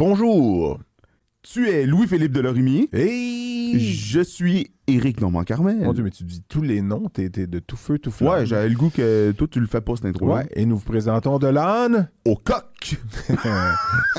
[0.00, 0.80] Bonjour.
[1.42, 2.88] Tu es Louis-Philippe Delorimier.
[2.90, 3.78] Hey!
[3.78, 5.76] Je suis Éric Normand-Carmel.
[5.82, 8.30] Mon Dieu, mais tu dis tous les noms, t'es t'es de tout feu, tout flamme.
[8.30, 10.78] Ouais, j'avais le goût que toi, tu le fais pas, cette intro Ouais, et nous
[10.78, 12.08] vous présentons de l'âne.
[12.24, 12.96] Au coq!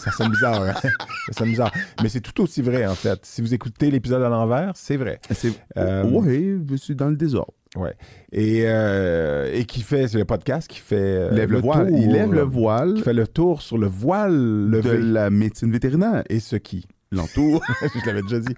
[0.03, 0.73] ça sonne bizarre, hein?
[0.75, 1.71] Ça sonne bizarre.
[2.03, 3.19] Mais c'est tout aussi vrai, en fait.
[3.23, 5.19] Si vous écoutez l'épisode à l'envers, c'est vrai.
[5.31, 5.51] C'est...
[5.77, 7.53] Euh, Ouais, je suis dans le désordre.
[7.77, 7.93] Ouais.
[8.33, 10.95] Et, euh, et qui fait, c'est le podcast qui fait.
[10.97, 11.87] euh, lève le, voile.
[11.87, 14.97] tour, Il lève le voile Qui fait le tour sur le voile de levé.
[14.97, 16.23] la médecine vétérinaire.
[16.29, 16.85] Et ce qui.
[17.13, 17.61] L'entour.
[17.81, 18.55] je l'avais déjà dit.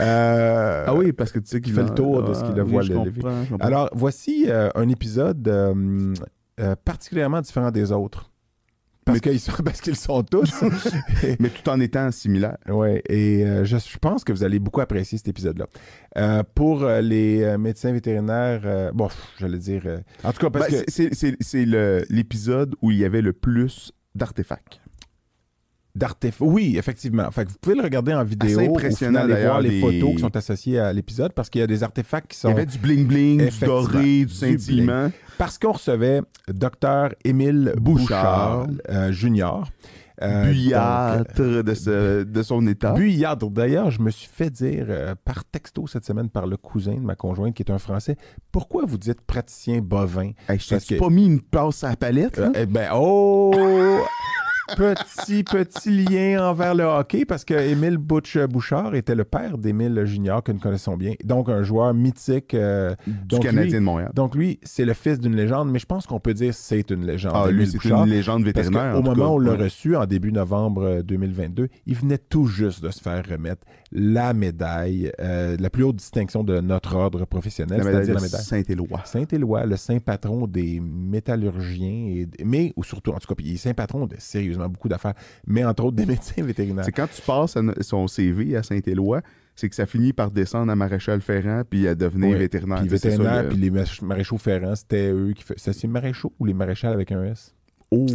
[0.00, 2.58] Euh, ah oui, parce que tu sais qui qu'il fait le tour de ce qu'il
[2.58, 3.22] a voile levé.
[3.60, 5.50] Alors, voici euh, un épisode
[6.84, 8.30] particulièrement différent des autres.
[9.04, 10.52] Parce qu'ils sont, parce qu'ils sont tous.
[11.40, 12.56] Mais tout en étant similaire.
[12.68, 15.66] ouais, et euh, je, je pense que vous allez beaucoup apprécier cet épisode-là.
[16.16, 19.08] Euh, pour euh, les médecins vétérinaires, bon,
[19.38, 19.82] j'allais dire.
[20.22, 20.90] en tout cas, parce Ben, que.
[20.90, 24.80] c'est- l'épisode où il y avait le plus d'artefacts.
[25.96, 27.30] D'artef- Oui, effectivement.
[27.30, 28.58] Fait que vous pouvez le regarder en vidéo.
[28.58, 31.60] Ou impressionnant, finalement, aller voir d'ailleurs, les photos qui sont associées à l'épisode parce qu'il
[31.60, 32.48] y a des artefacts qui Il sont.
[32.48, 35.12] y avait du bling-bling, du doré, du scintillement.
[35.38, 37.10] Parce qu'on recevait Dr.
[37.24, 38.80] Émile Bouchard, Bouchard.
[38.90, 39.68] euh, Junior.
[40.22, 42.92] Euh, Buyâtre de, ce- de son état.
[42.92, 43.50] Buyâtre.
[43.50, 47.00] D'ailleurs, je me suis fait dire euh, par texto cette semaine par le cousin de
[47.00, 48.16] ma conjointe qui est un Français
[48.52, 50.30] pourquoi vous dites praticien bovin?
[50.48, 52.38] Hey, je t'ai que- pas mis une passe à la palette?
[52.38, 53.52] Euh, Eh ben, oh
[54.76, 60.04] Petit, petit lien envers le hockey parce que Émile Butch Bouchard était le père d'Émile
[60.04, 61.12] Junior que nous connaissons bien.
[61.24, 62.54] Donc, un joueur mythique.
[62.54, 64.10] euh, du donc, Canadien lui- de Montréal.
[64.14, 67.04] donc, lui, c'est le fils d'une légende, mais je pense qu'on peut dire c'est une
[67.06, 67.32] légende.
[67.34, 68.94] Ah, lui, c'est une légende vétérinaire.
[68.96, 69.20] tout moment cas.
[69.30, 69.64] où on l'a Ouais.
[69.64, 74.32] reçu, en début novembre euh, 2022, il venait tout juste de se faire remettre la
[74.34, 78.42] médaille, euh, la plus haute distinction de notre ordre professionnel, la médaille c'est-à-dire la médaille.
[78.42, 79.00] Saint-Éloi.
[79.04, 83.54] Saint-Éloi, le saint patron des métallurgiens, et, mais, ou surtout, en tout cas, puis il
[83.54, 84.16] est saint patron de
[84.54, 85.14] sérieusement beaucoup d'affaires,
[85.46, 86.84] mais entre autres des médecins vétérinaires.
[86.84, 89.20] C'est quand tu passes son CV à Saint-Éloi,
[89.56, 92.78] c'est que ça finit par descendre à Maréchal Ferrand puis à devenir vétérinaire.
[92.80, 92.88] Puis
[93.42, 93.70] le- puis les
[94.02, 95.72] maréchaux ferrants, c'était eux qui faisaient.
[95.72, 97.54] C'est maréchaux ou les maréchals avec un S?
[97.90, 98.06] Oh,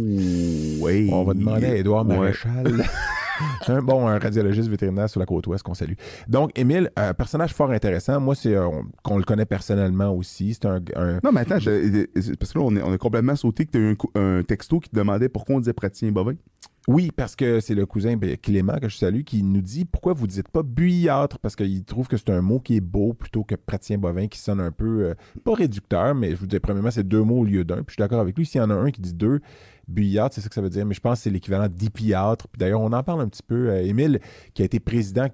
[0.80, 1.08] ouais.
[1.10, 2.32] On va demander à Édouard Ouais.
[3.68, 5.94] Un bon un radiologiste vétérinaire sur la côte ouest qu'on salue.
[6.28, 8.20] Donc, Émile, un personnage fort intéressant.
[8.20, 10.54] Moi, c'est euh, on- qu'on le connaît personnellement aussi.
[10.54, 12.98] C'est un, un- Non, mais attends, je- c'est parce que là, on, est- on a
[12.98, 16.10] complètement sauté que tu as eu un, texto qui te demandait pourquoi on disait praticien
[16.10, 16.34] bovin.
[16.88, 20.14] Oui, parce que c'est le cousin ben, Clément que je salue qui nous dit pourquoi
[20.14, 23.44] vous dites pas buyâtre parce qu'il trouve que c'est un mot qui est beau plutôt
[23.44, 25.14] que praticien bovin qui sonne un peu euh,
[25.44, 27.76] pas réducteur, mais je vous dis premièrement c'est deux mots au lieu d'un.
[27.76, 28.46] Puis je suis d'accord avec lui.
[28.46, 29.40] S'il y en a un qui dit deux,
[29.90, 30.86] buyâtre, c'est ça que ça veut dire.
[30.86, 32.46] Mais je pense que c'est l'équivalent d'hippiâtre.
[32.48, 33.70] Puis d'ailleurs on en parle un petit peu.
[33.70, 34.20] Euh, Émile
[34.54, 35.26] qui a été président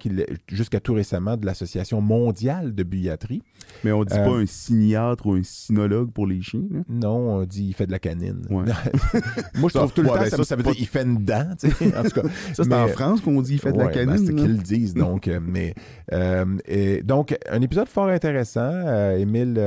[0.47, 3.41] jusqu'à tout récemment de l'association mondiale de buyâtrie.
[3.83, 6.63] Mais on dit Euh, pas un cyniatre ou un cynologue pour les chiens.
[6.71, 6.79] là.
[6.89, 8.41] Non, on dit il fait de la canine.
[8.49, 8.65] Ouais.
[9.55, 11.03] Moi je trouve tout le ouais, temps ben, ça, ça, ça veut dire il fait
[11.03, 11.49] une dent.
[11.59, 11.97] tu sais.
[11.97, 12.21] En tout cas.
[12.53, 14.17] Ça, c'est Mais- en France qu'on dit il fait de la ben, canine.
[14.25, 14.41] c'est là.
[14.41, 15.27] qu'ils le disent, donc.
[15.27, 15.73] euh, mais,
[16.13, 18.71] euh, et donc, un épisode fort intéressant.
[19.17, 19.61] Émile,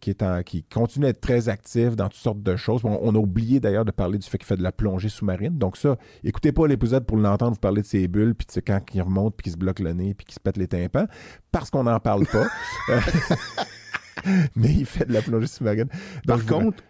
[0.00, 2.82] qui, est en- qui continue à être très actif dans toutes sortes de choses.
[2.82, 5.58] Bon, on a oublié d'ailleurs de parler du fait qu'il fait de la plongée sous-marine.
[5.58, 8.60] Donc, ça, écoutez pas l'épisode pour l'entendre vous parler de ses bulles, puis de ce-
[8.60, 11.06] quand il remonte, puis qu'il se bloque le nez, puis qu'il se pète les tympans,
[11.52, 12.46] parce qu'on n'en parle pas.
[14.56, 15.88] Mais il fait de la plongée sous-marine.
[16.26, 16.82] Par contre,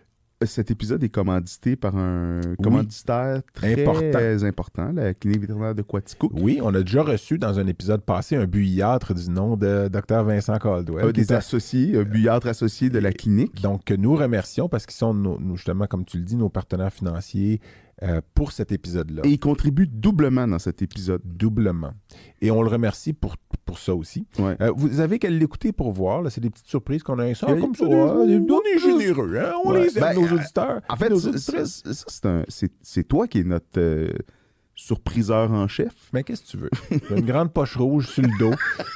[0.44, 4.18] cet épisode est commandité par un commanditaire très Important.
[4.44, 6.30] important, la clinique vétérinaire de Quaticook.
[6.34, 10.22] Oui, on a déjà reçu dans un épisode passé un buyâtre du nom de Dr
[10.24, 11.06] Vincent Caldwell.
[11.06, 12.04] Un des associés, un
[12.46, 13.62] associé de la clinique.
[13.62, 16.50] Donc, que nous remercions parce qu'ils sont, nos- nos- justement, comme tu le dis, nos
[16.50, 17.60] partenaires financiers
[18.02, 19.22] euh, pour cet épisode-là.
[19.24, 21.22] Et il contribue doublement dans cet épisode.
[21.24, 21.92] Doublement.
[22.42, 24.26] Et on le remercie pour, pour ça aussi.
[24.38, 24.56] Ouais.
[24.60, 26.22] Euh, vous avez qu'à l'écouter pour voir.
[26.22, 27.34] là, C'est des petites surprises qu'on a.
[27.34, 29.38] Ça, comme ça, on est généreux.
[29.38, 29.84] hein, On Ouais.
[29.84, 30.80] les aime, Ben, nos euh, auditeurs.
[30.88, 33.80] En fait, c'est un- c'est c'est toi qui es notre
[34.78, 35.92] surpriseur en chef.
[36.12, 36.70] Mais qu'est-ce que tu veux?
[37.16, 38.52] Une grande poche rouge sur le dos.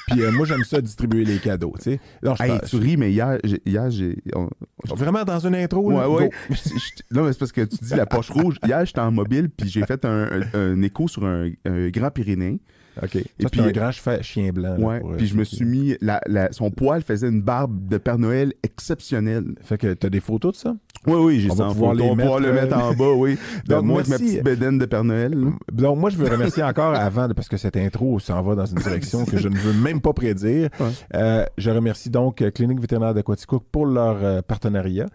[0.09, 1.73] Puis euh, moi, j'aime ça distribuer les cadeaux.
[1.79, 2.01] tu sais.
[2.23, 4.17] Non, je Hey, tu ris, mais hier, j'ai- hier j'ai.
[4.35, 4.51] on-
[4.95, 5.91] Vraiment dans une intro?
[5.91, 6.09] Là?
[6.09, 6.31] ouais.
[7.11, 8.57] Non, mais c'est parce que tu dis la poche rouge.
[8.65, 12.11] Hier, j'étais en mobile, puis j'ai fait un, un- un écho sur un, un grand
[12.11, 12.59] Pyrénéen.
[13.03, 13.13] OK.
[13.13, 13.91] Ça, c'est puis- un grand
[14.23, 14.77] chien blanc.
[14.77, 15.97] là, Ouais, pour, euh, puis je me suis mis.
[16.01, 19.55] La, la- son poil faisait une barbe de Père Noël exceptionnelle.
[19.63, 20.77] Fait que t'as des photos de ça?
[21.07, 21.93] Oui, oui, j'ai On ça en photo.
[21.95, 23.39] les On mettre, le mettre euh, en bas, oui.
[23.67, 25.33] Donc, moi avec ma petite bédaine de Père Noël.
[25.33, 25.51] là.
[25.73, 28.79] Donc, moi, je veux remercier encore avant, parce que cette intro s'en va dans une
[28.83, 30.69] direction que je ne veux même pas prédire.
[30.79, 30.87] Ouais.
[31.15, 35.07] Euh, je remercie donc Clinique vétérinaire de Quaticook pour leur euh, partenariat.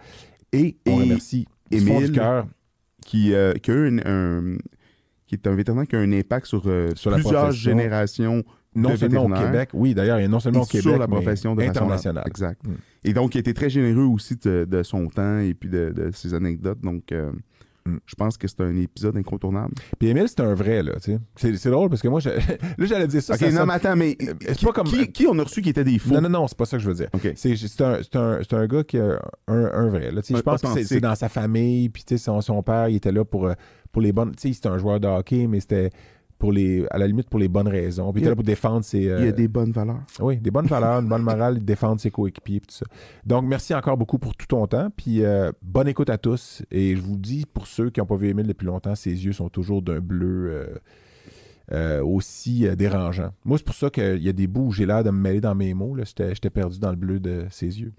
[0.53, 2.11] Et on Et remercie du fond Émile,
[3.05, 4.11] Qui, euh, qui a eu un,
[4.53, 4.57] un-
[5.27, 7.71] qui est un vétérinaire qui a un impact sur, euh, Sur la plusieurs profession.
[7.71, 8.43] générations
[8.75, 10.81] non de seulement au Québec, oui, d'ailleurs, il y a non seulement au et Québec,
[10.83, 12.23] sur la mais profession façon internationale.
[12.27, 12.61] Exact.
[12.67, 12.71] Mm.
[13.05, 15.91] Et donc, il a été très généreux aussi de, de son temps et puis de,
[15.95, 16.79] de ses anecdotes.
[16.81, 17.31] Donc, euh,
[17.87, 17.97] Mm.
[18.07, 19.75] je pense que c'est un épisode incontournable.
[19.99, 21.55] Puis Émile, c'est un vrai, là, tu sais.
[21.55, 22.29] C'est, drôle parce que moi, je-
[22.79, 23.35] là, j'allais dire ça.
[23.35, 25.43] ok, ça non, sonne- mais attends, mais Euh, qui, pas comme- qui, qui on a
[25.43, 26.15] reçu qui étaient des faux?
[26.15, 27.09] Non, non, non, c'est pas ça que je veux dire.
[27.35, 30.11] C'est, un, un, un gars qui a un, un vrai.
[30.11, 32.41] Là, tu sais, Un je pense que c'est, dans sa famille, puis tu sais, son,
[32.41, 33.53] son père, il était là pour, euh,
[33.95, 34.35] pour les bonnes.
[34.35, 35.89] Tu sais, c'était un joueur de hockey, mais c'était
[36.37, 38.11] pour les, à la limite pour les bonnes raisons.
[38.11, 39.07] Puis il était a- là pour défendre ses.
[39.07, 40.01] euh, Il y a des bonnes valeurs.
[40.19, 42.85] Oui, des bonnes valeurs, une bonne morale, défendre ses coéquipiers, tout ça.
[43.25, 46.61] Donc, merci encore beaucoup pour tout ton temps, puis euh, bonne écoute à tous.
[46.71, 49.31] Et je vous dis, pour ceux qui n'ont pas vu Émile depuis longtemps, ses yeux
[49.31, 50.65] sont toujours d'un bleu euh,
[51.71, 53.29] euh, aussi euh, dérangeant.
[53.45, 55.39] Moi, c'est pour ça qu'il y a des bouts où j'ai l'air de me mêler
[55.39, 55.95] dans mes mots.
[55.97, 57.93] j'étais perdu dans le bleu de ses yeux.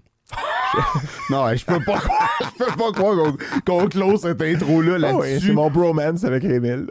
[1.29, 3.33] Non, je peux pas croire, je peux pas croire
[3.65, 5.47] qu'on, close cette intro-là Ah ouais, là-dessus.
[5.47, 6.87] c'est mon bromance avec Émile.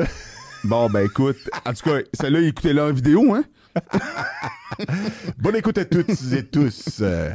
[0.65, 3.45] Bon, ben écoute, en tout cas, celle-là, écoutez-la en vidéo, hein?
[5.39, 6.99] bonne écoute à toutes et tous.
[7.01, 7.31] Euh,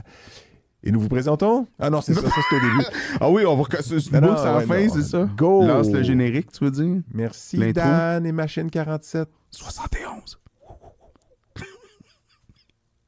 [0.83, 1.67] et nous vous présentons...
[1.79, 2.85] Ah non, c'est ça, ça c'est au début.
[3.19, 5.29] Ah oui, on va casser ce Non, ouais, fin, c'est ça?
[5.37, 5.65] Go!
[5.65, 7.01] Lance le générique, tu veux dire?
[7.13, 7.57] Merci.
[7.73, 9.29] Dan et Machine 47.
[9.51, 10.39] 71.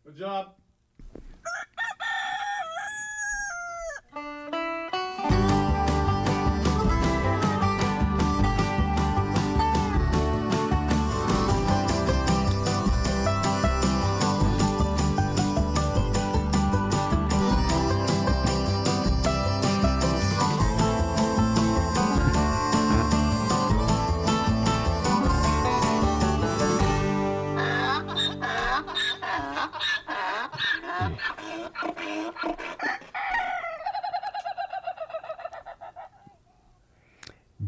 [0.06, 0.46] Good job.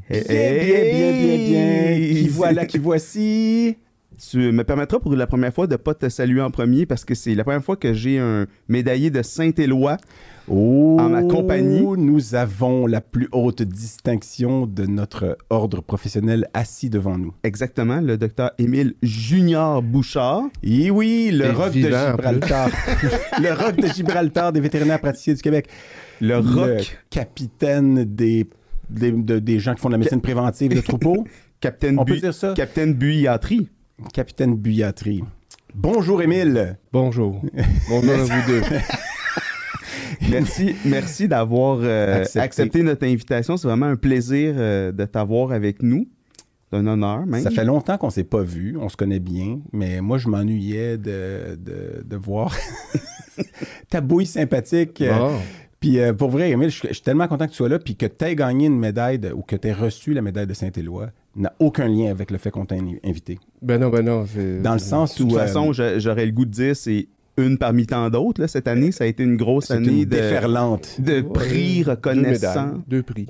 [0.09, 1.95] Bien, Bien, bien, bien, bien, bien.
[1.97, 3.77] Qui voilà, qui voici.
[4.17, 7.15] Tu me permettras pour la première fois de pas te saluer en premier parce que
[7.15, 9.97] c'est la première fois que j'ai un médaillé de Saint-Éloi.
[10.47, 11.81] Oh, En ma compagnie.
[11.97, 17.33] Nous avons la plus haute distinction de notre ordre professionnel assis devant nous.
[17.43, 20.43] Exactement, le docteur Émile Junior Bouchard.
[20.63, 22.69] Et oui, le roc de Gibraltar.
[23.41, 25.67] le roc de Gibraltar des vétérinaires praticiens du Québec.
[26.21, 28.47] Le rock, capitaine des,
[28.89, 31.25] des, de- des gens qui font de la médecine préventive de troupeaux.
[31.59, 32.53] capitaine, On peut Bu- dire ça?
[32.53, 33.67] capitaine Buyatry.
[35.73, 36.77] Bonjour, Émile.
[36.93, 37.41] Bonjour.
[37.89, 38.61] Bonjour à vous deux.
[40.29, 42.39] Merci, merci d'avoir euh, Accepté.
[42.39, 42.83] accepté.
[42.83, 43.57] notre invitation.
[43.57, 46.07] C'est vraiment un plaisir euh, de t'avoir avec nous.
[46.71, 47.41] C'est un honneur, même.
[47.43, 50.97] Ça fait longtemps qu'on s'est pas vu, on se connaît bien, mais moi je m'ennuyais
[50.97, 52.55] de, de, de voir
[53.89, 55.01] ta bouille sympathique.
[55.01, 55.37] Euh.
[55.79, 57.79] Puis euh, pour vrai, Émile, je suis- je suis tellement content que tu sois là,
[57.79, 60.47] puis que tu aies gagné une médaille de- ou que tu aies reçu la médaille
[60.47, 63.37] de Saint-Éloi n'a aucun lien avec le fait qu'on t'a in- invité.
[63.61, 64.25] Ben non, ben non.
[64.25, 66.75] c'est- Dans le sens De toute où euh, façon, j'a- j'aurais le goût de dire
[66.75, 67.07] c'est
[67.37, 68.39] une parmi tant d'autres.
[68.41, 70.95] là, Cette année, ça a été une grosse c'est année une de, déferlante.
[71.01, 73.27] de Ouais, prix Deux médailles, deux prix.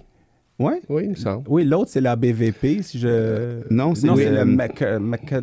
[0.57, 0.79] Ouais?
[0.87, 1.43] Oui, il me semble.
[1.49, 3.59] Oui, l'autre, c'est la BVP, si je...
[3.69, 4.81] Non, c'est le- c'est le Mac...
[5.01, 5.41] Mac- euh,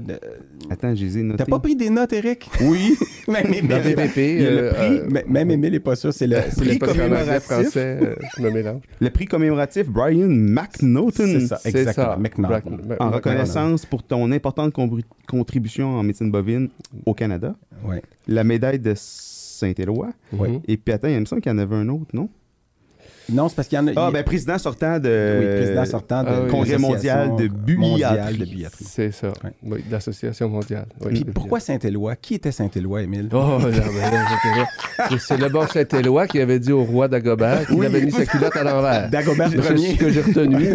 [0.71, 1.45] Attends, j'ai noté.
[1.45, 2.49] T'as pas pris des notes, Eric?
[2.63, 2.97] Oui.
[3.29, 5.97] même Émile, La BVP, Il y a le euh, prix, euh, même Émile n'est pas
[5.97, 6.37] sûr, c'est le...
[6.57, 7.43] prix le anglais, commémoratif.
[7.43, 8.81] français, euh, je me mélange.
[9.01, 11.27] Le prix commémoratif Brian McNaughton.
[11.27, 12.13] C'est ça, exactement.
[12.13, 12.17] ça.
[12.19, 12.79] McNaughton.
[12.99, 14.73] En reconnaissance pour ton importante
[15.29, 16.69] contribution en médecine bovine
[17.05, 17.55] au Canada.
[17.85, 18.01] Ouais.
[18.29, 20.11] La médaille de Saint-Éloi.
[20.33, 20.61] Mhm.
[20.69, 22.31] Et puis attends, il me semble qu'il y en avait un autre, non?
[23.33, 23.93] Non, c'est parce qu'il y en a...
[23.97, 25.39] Ah, il- ben président sortant de...
[25.41, 26.51] oui, président sortant de ah oui.
[26.51, 28.85] Congrès mondial de billiatrie.
[28.87, 29.29] C'est ça.
[29.45, 29.51] Ouais.
[29.65, 30.87] Oui, de l'Association mondiale.
[31.05, 32.17] Oui, Puis pourquoi Saint-Éloi?
[32.17, 33.29] Qui était Saint-Éloi, Émile?
[33.33, 33.59] Oh.
[35.19, 37.87] C'est- le bon Saint-Éloi qui avait dit au roi d'Agobert qu'il Oui.
[37.87, 39.09] avait mis sa culotte à l'envers.
[39.11, 39.97] Dagobert C'est ce Ier.
[39.97, 40.67] que j'ai retenu.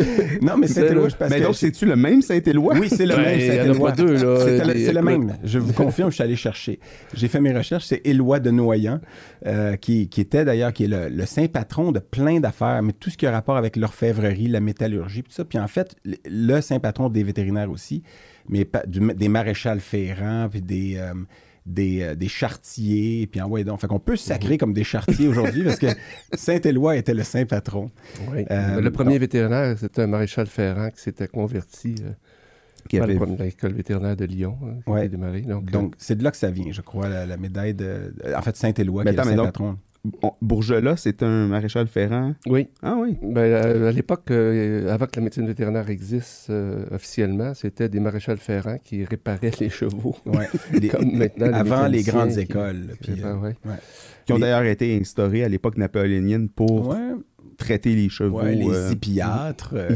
[0.42, 1.44] non, mais Saint-Éloi, je pense Mais que...
[1.44, 2.74] donc, c'est-tu le même Saint-Éloi?
[2.78, 3.90] Oui, c'est le Ben, même il y en a Saint-Éloi.
[3.90, 4.40] pas deux, là.
[4.74, 5.36] C'est le, même.
[5.44, 6.78] Je vous confirme, je suis allé chercher.
[7.14, 7.84] J'ai fait mes recherches.
[7.86, 9.00] C'est Éloi de Noyan,
[9.46, 13.10] euh, qui, était d'ailleurs qui est le, le saint patron de plein d'affaires, mais tout
[13.10, 15.44] ce qui a rapport avec l'orfèvrerie, la métallurgie, puis tout ça.
[15.44, 18.02] Puis en fait, le, saint patron des vétérinaires aussi,
[18.48, 20.96] mais du- des maréchals ferrants, puis des...
[20.98, 21.14] euh,
[21.68, 23.80] des, euh, des chartiers, puis en ouais, donc.
[23.80, 25.88] Fait qu'on peut se sacrer comme des chartiers aujourd'hui parce que
[26.32, 27.90] Saint-Éloi était le saint patron.
[28.32, 28.44] Oui.
[28.52, 31.96] Euh, le premier vétérinaire, c'était un maréchal Ferrand qui s'était converti
[32.88, 35.00] Qui avait- l'école vétérinaire de Lyon, hein, qui Ouais.
[35.00, 35.40] a démarré.
[35.40, 38.14] Donc, Donc, c'est de là que ça vient, je crois, la, la médaille de.
[38.36, 39.76] En fait, Saint-Éloi, qui est le saint patron.
[40.42, 42.34] Bourgelat, c'est un maréchal ferrant.
[42.46, 42.68] oui.
[42.82, 43.16] Ah oui.
[43.22, 48.00] Ben, à, à l'époque, euh, avant que la médecine vétérinaire existe euh, officiellement, c'était des
[48.00, 50.16] maréchals Ferrand qui réparaient les chevaux.
[50.26, 50.46] Ouais.
[50.80, 52.96] Les- Comme maintenant, les avant les grandes qui- écoles.
[53.02, 53.54] qui puis, euh, ouais.
[54.24, 57.12] Qui ont d'ailleurs été instaurés à l'époque napoléonienne pour ouais,
[57.58, 58.40] traiter les chevaux.
[58.42, 59.74] ouais, les euh, hippiatres.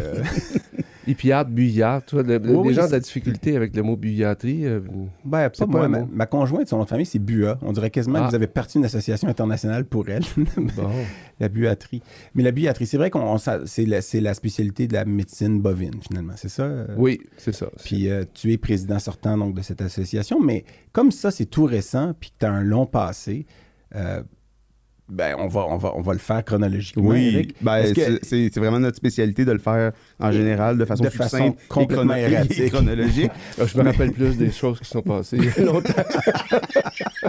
[1.14, 4.66] tu vois, le- Oui, les oui, gens ont de la difficulté avec le mot buyatrie.
[4.66, 4.80] euh,
[5.24, 5.88] Ben, pas moi.
[5.88, 7.58] Ma, ma conjointe, son nom de famille, c'est Bua.
[7.62, 8.24] On dirait quasiment Ah.
[8.24, 10.22] que vous avez parti d'une association internationale pour elle.
[10.56, 10.90] bon.
[11.38, 12.02] la buatterie.
[12.34, 16.34] Mais la buatterie, c'est vrai qu'on c'est la, spécialité de la médecine bovine, finalement.
[16.36, 16.64] C'est ça?
[16.64, 16.86] euh?
[16.98, 17.68] Oui, c'est ça.
[17.84, 20.40] Puis euh, tu es président sortant donc, de cette association.
[20.40, 23.46] Mais comme ça, c'est tout récent, puis que tu as un long passé,
[25.10, 27.08] ben, on, va, on, va, on va le faire chronologiquement.
[27.10, 27.54] Oui, Eric.
[27.60, 31.56] ben, c'est- vraiment notre spécialité de le faire en général de façon De façon et
[31.68, 32.66] complètement et erratique.
[32.72, 33.30] chronologique.
[33.58, 35.92] Euh, Je me rappelle plus des choses qui sont passées il y a longtemps.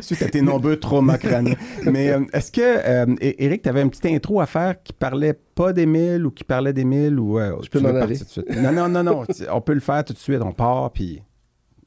[0.00, 1.54] suite à tes nombreux traumas crâniens.
[1.84, 5.34] Mais euh, est-ce que, euh, Éric, tu avais une petite intro à faire qui parlait
[5.54, 8.18] pas d'Émile ou qui parlait d'Émile ou euh, Je peux m'en aller.
[8.18, 8.56] tout de suite?
[8.56, 9.24] Non, non, non, non.
[9.52, 10.40] On peut le faire tout de suite.
[10.42, 11.22] On part, puis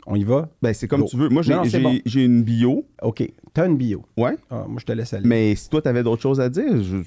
[0.06, 0.50] on y va.
[0.62, 1.08] Ben, c'est comme Go.
[1.08, 1.30] tu veux.
[1.30, 2.00] Moi, j'ai bon.
[2.06, 2.86] j'ai une bio.
[3.02, 3.24] OK.
[3.54, 4.04] T'as une bio.
[4.16, 4.38] Ouais.
[4.52, 5.28] Ah, moi, je te laisse aller.
[5.28, 6.98] Mais si toi, tu avais d'autres choses à dire, je,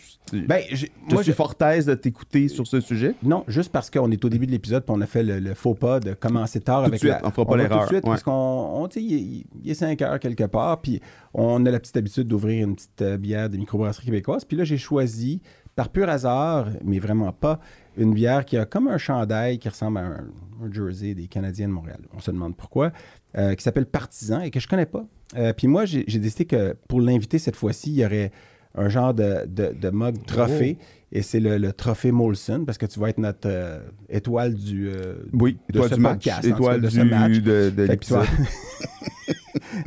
[0.47, 3.15] Ben, je moi, suis je- fort aise de t'écouter sur ce sujet.
[3.23, 5.55] Non, juste parce qu'on est au début de l'épisode puis on a fait le, le
[5.55, 7.27] faux pas de commencer tard Tout avec suite, la...
[7.27, 8.11] on fera pas l'erreur, Tout de suite, ouais.
[8.11, 11.01] parce qu'on, on, tu sais, il, est- il est 5 heures quelque part, puis
[11.33, 14.45] on a la petite habitude d'ouvrir une petite euh, bière de microbrasserie québécoise.
[14.45, 15.41] Puis là, j'ai choisi,
[15.77, 17.61] par pur hasard, mais vraiment pas,
[17.97, 20.25] une bière qui a comme un chandail qui ressemble à un,
[20.65, 22.01] un jersey des Canadiens de Montréal.
[22.15, 22.91] On se demande pourquoi.
[23.39, 25.07] euh, qui s'appelle Partisan et que je connais pas.
[25.37, 28.31] Euh, puis moi, j'ai, décidé que pour l'inviter cette fois-ci, il y aurait
[28.75, 30.79] un genre de, de, de mug trophée.
[31.15, 34.89] Et c'est le, le trophée Molson, parce que tu vas être notre euh, étoile du,
[34.89, 37.33] euh, Oui, de étoile ce du podcast, cas, Étoile de du, ce match.
[37.39, 38.27] de, l'épisode.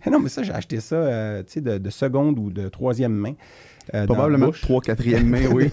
[0.10, 3.14] Non, mais ça, j'ai acheté ça euh, tu sais, de, de seconde ou de troisième
[3.14, 3.34] main.
[3.94, 4.52] euh, Probablement.
[4.52, 5.70] 3 4 main, oui.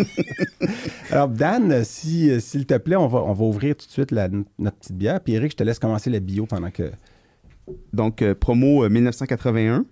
[1.10, 4.28] Alors, Dan, si, s'il te plaît, on va, on va ouvrir tout de suite la-
[4.58, 5.20] notre petite bière.
[5.20, 6.90] Puis, Eric, je te laisse commencer la bio pendant que.
[7.92, 9.84] Donc, euh, promo euh, 1981.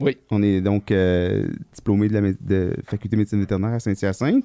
[0.00, 0.16] Oui.
[0.30, 4.44] On est donc euh, diplômé de la de faculté de médecine vétérinaire à Saint-Hyacinthe.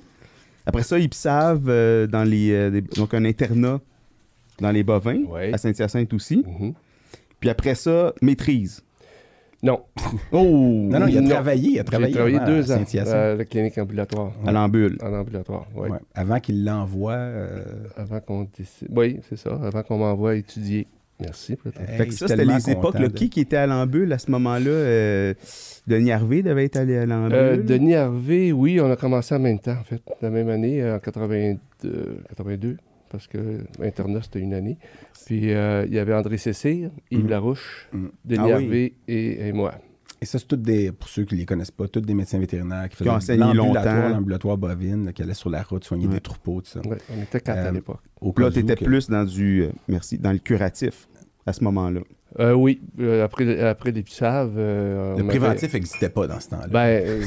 [0.65, 3.79] Après ça, IPSAV, euh, dans les, euh, des- donc un internat
[4.59, 5.53] dans les bovins, Ouais.
[5.53, 6.37] à Saint-Hyacinthe aussi.
[6.37, 6.73] Mhm.
[7.39, 8.81] Puis après ça, maîtrise.
[9.61, 9.81] Non,
[10.31, 10.41] Oh!
[10.89, 11.29] Non, non, il a Non.
[11.29, 11.69] travaillé.
[11.71, 14.33] Il a travaillé, travaillé deux à ans à la clinique ambulatoire.
[14.45, 14.97] À l'ambule.
[15.01, 15.89] En ambulatoire, oui.
[15.89, 17.13] Ouais, Avant qu'il l'envoie.
[17.13, 17.63] euh,
[17.95, 18.89] Avant qu'on décide.
[18.91, 19.51] Oui, c'est ça.
[19.63, 20.87] Avant qu'on m'envoie étudier.
[21.19, 21.57] Merci.
[21.99, 22.81] hey, ça, c'était les époques.
[22.93, 24.69] content là, de- Qui qui était à l'ambule à ce moment-là?
[24.71, 25.33] Euh,
[25.87, 27.33] Denis Harvey devait être allé à l'ambule.
[27.35, 30.83] Euh, Denis Harvey, oui, on a commencé en même temps, en fait, la même année,
[30.91, 32.77] en 82, 82
[33.09, 33.37] parce que
[33.79, 34.77] l'internat, c'était une année.
[35.27, 37.29] Puis euh, il y avait André Cécile, Yves Mhm.
[37.29, 38.11] Larouche, Mhm.
[38.25, 38.51] Denis Ah oui.
[38.53, 39.75] Harvey et, et moi.
[40.23, 42.39] Et ça, c'est toutes des, pour ceux qui ne les connaissent pas, tous des médecins
[42.39, 46.13] vétérinaires qui faisaient ont enseigné l'ambulatoire, bovine, là, qui allaient sur la route soigner Ouais.
[46.13, 46.79] des troupeaux, tout ça.
[46.87, 47.99] Ouais, on était quatre à Euh, l'époque.
[48.37, 49.63] Là, tu étais que- plus dans du.
[49.63, 51.09] euh, merci, dans le curatif
[51.45, 51.99] à ce moment-là.
[52.39, 54.53] Euh, oui, euh, après, après l'épissave.
[54.57, 56.67] euh, on Le préventif n'existait pas dans ce temps-là.
[56.67, 57.21] Ben, euh,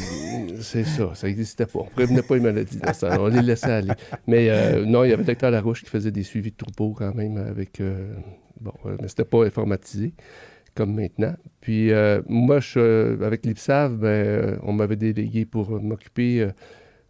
[0.63, 1.81] c'est ça, ça n'existait pas.
[1.81, 3.93] On prévenait pas les maladies dans ça, on les laissait aller.
[4.27, 6.95] Mais euh, non, il y avait le docteur Larouche qui faisait des suivis de troupeaux
[6.97, 7.79] quand même avec.
[7.83, 8.15] euh,
[8.59, 10.15] bon, euh, mais c'était pas informatisé
[10.77, 11.35] comme maintenant.
[11.61, 16.51] Puis euh, moi, je, avec l'IPSAV, ben, euh, on m'avait délégué pour m'occuper euh,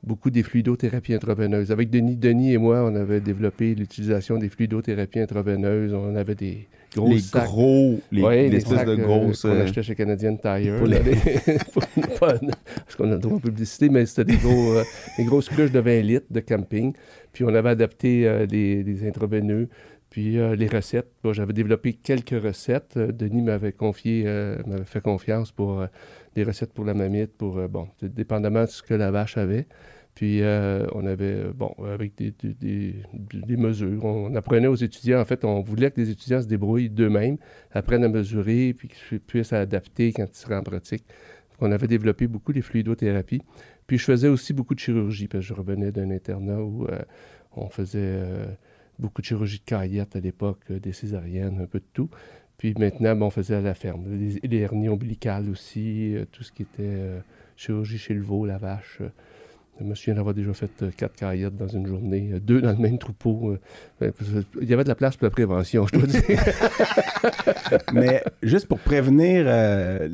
[0.03, 1.73] beaucoup des fluidothérapies intraveineuses.
[1.73, 5.93] Avec Denis, Denis et moi, on avait développé l'utilisation des fluidothérapies intraveineuses.
[5.93, 9.43] On avait des gros les sacs gros, les, Ouais, les sacs, de euh, grosses.
[9.43, 10.77] qu'on euh, achetait chez Canadian Tire.
[10.79, 11.01] Pour les-
[12.21, 14.75] parce qu'on a le droit de publicité, mais c'était des, gros,
[15.19, 16.93] des grosses cruches de 20 litres de camping.
[17.33, 19.69] Puis on avait adapté des, des intraveineux,
[20.17, 21.11] puis euh, les recettes.
[21.23, 22.95] Bon, J'avais développé quelques recettes.
[22.97, 25.85] Euh, Denis m'avait confié, euh, m'avait fait confiance pour
[26.35, 29.67] des recettes pour la mamite, pour, bon, dépendamment de ce que la vache avait.
[30.15, 30.41] Puis
[30.95, 35.91] on avait, bon, avec des, des- mesures, on apprenait aux étudiants, en fait, on voulait
[35.91, 37.37] que les étudiants se débrouillent d'eux-mêmes,
[37.73, 41.05] apprennent à mesurer, puis qu'ils puissent adapter quand ils seraient en pratique.
[41.51, 43.43] Donc, on avait développé beaucoup les fluidothérapies.
[43.87, 46.87] Puis je faisais aussi beaucoup de chirurgie, parce que je revenais d'un internat où
[47.55, 48.23] on faisait
[48.99, 52.09] beaucoup de chirurgie de caillette à l'époque, euh, des césariennes, un peu de tout.
[52.59, 54.05] Puis maintenant, ben, on faisait à la ferme.
[54.09, 57.21] Les, hernies ombilicales aussi, euh, tout ce qui était euh,
[57.57, 59.03] chirurgie chez le veau, la vache.
[59.79, 62.99] je me souviens d'avoir déjà fait quatre caillettes dans une journée, deux dans le même
[62.99, 63.57] troupeau.
[64.03, 66.21] Euh, ben, il y avait de la place pour la prévention, je dois dire.
[67.93, 70.09] Mais juste pour prévenir euh,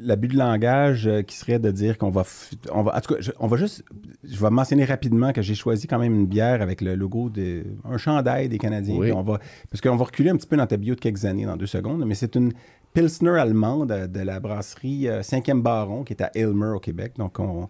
[0.00, 2.24] l'abus de langage euh, qui serait de dire qu'on va,
[2.72, 2.96] on va.
[2.96, 3.84] En tout cas, je, on va juste.
[4.24, 7.64] Je vais mentionner rapidement que j'ai choisi quand même une bière avec le logo de.
[7.84, 8.96] un chandail des Canadiens.
[8.96, 9.06] Oui.
[9.08, 11.24] Puis on va, parce qu'on va reculer un petit peu dans ta bio de quelques
[11.24, 12.52] années, dans deux secondes, mais c'est une
[12.92, 17.12] Pilsner allemande euh, de la brasserie 5e Baron qui est à Aylmer au Québec.
[17.18, 17.68] Donc on.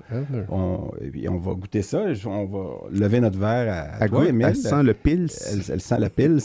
[0.50, 0.90] On,
[1.28, 2.04] on va goûter ça.
[2.26, 4.46] On va lever notre verre à, à à toi, goût, Émile.
[4.48, 5.28] elle sent le pils.
[5.52, 6.40] Elle, elle sent la pils.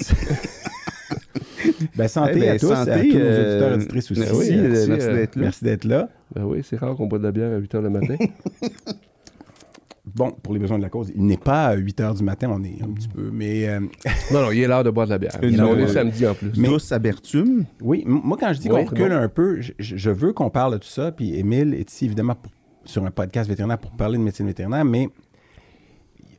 [1.95, 4.19] ben, santé Eh ben, à tous, à santé, tous nos euh, auditeurs et auditrices aussi.
[4.21, 5.41] merci, Oui, merci, merci euh, d'être là.
[5.41, 6.09] Merci d'être là.
[6.35, 8.15] Ben oui, c'est rare qu'on boit de la bière à 8 h le matin.
[10.15, 12.49] bon, pour les besoins de la cause, il n'est pas à 8 h du matin,
[12.53, 13.79] on est un petit peu, mais euh,
[14.31, 15.37] Non, non, il est l'heure de boire de la bière.
[15.41, 16.51] Une- on est samedi en plus.
[16.57, 17.65] Mais- Douce amertume.
[17.81, 19.15] oui, moi quand je dis Oui, qu'on recule bon.
[19.15, 22.05] un peu, je, je- je veux qu'on parle de tout ça, puis Émile est ici
[22.05, 22.51] évidemment pour-
[22.85, 25.09] sur un podcast vétérinaire pour parler de médecine vétérinaire, mais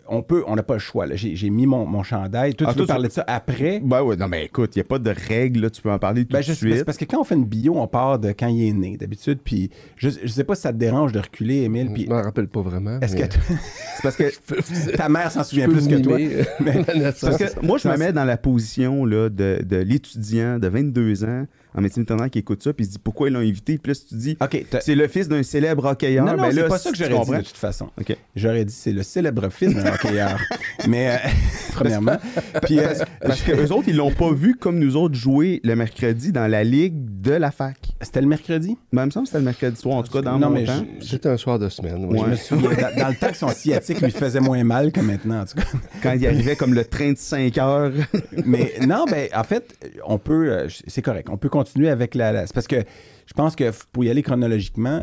[0.08, 1.06] on peut, on n'a pas le choix.
[1.06, 1.16] là.
[1.16, 2.54] J'ai j'ai mis mon, mon chandail.
[2.54, 3.80] Toi, Ah, tu veux parler de ça après?
[3.82, 5.98] Ben ouais, non, mais écoute, il n'y a pas de règle, là, tu peux en
[5.98, 6.84] parler tout Ben, de je- suite.
[6.84, 9.38] parce que quand on fait une bio, on part de quand il est né, d'habitude.
[9.44, 11.90] Puis je, je sais pas si ça te dérange de reculer, Émile.
[11.92, 12.98] Puis Je m'en rappelle pas vraiment.
[13.00, 13.34] est-ce mais- que
[13.96, 16.18] c'est parce que ta mère s'en souvient plus que toi?
[16.20, 16.84] euh, Mais-.
[17.20, 21.24] Parce que moi, je me mets dans la position là, de, de l'étudiant de 22
[21.24, 21.46] ans
[21.76, 23.78] en médecine vétérinaire qui écoute ça, puis il se dit pourquoi ils l'ont invité?
[23.78, 26.42] Puis là, si tu dis, Ok, t'as- c'est le fils d'un célèbre hockeyeur, non, non,
[26.42, 27.90] ben c'est pas ça que j'aurais dit de toute façon.
[28.00, 28.16] OK.
[28.34, 30.40] J'aurais dit c'est le célèbre fils d'un hockeyeur.
[30.88, 31.28] Mais euh,
[31.72, 32.16] premièrement,
[32.62, 35.74] puis euh, Parce que eux autres, ils l'ont pas vu comme nous autres jouer le
[35.76, 37.76] mercredi dans la ligue de la fac.
[38.00, 38.76] c'était le mercredi?
[38.92, 40.54] Ben, il me semble que c'était le mercredi soir, en tout cas, dans Non, mon
[40.54, 40.84] mais temps.
[41.00, 42.06] C'était un soir de semaine.
[42.08, 42.18] oui.
[42.24, 45.00] Je me souviens, dans, dans le temps que son sciatique lui faisait moins mal que
[45.00, 45.64] maintenant, en tout cas.
[46.02, 47.92] Quand il arrivait comme le train de 5 heures.
[48.44, 49.74] Mais non, ben, en fait,
[50.06, 51.28] on peut, euh, c'est correct.
[51.30, 52.32] On peut continuer avec la.
[52.32, 52.76] la- c'est parce que
[53.26, 55.02] je pense que pour y aller chronologiquement,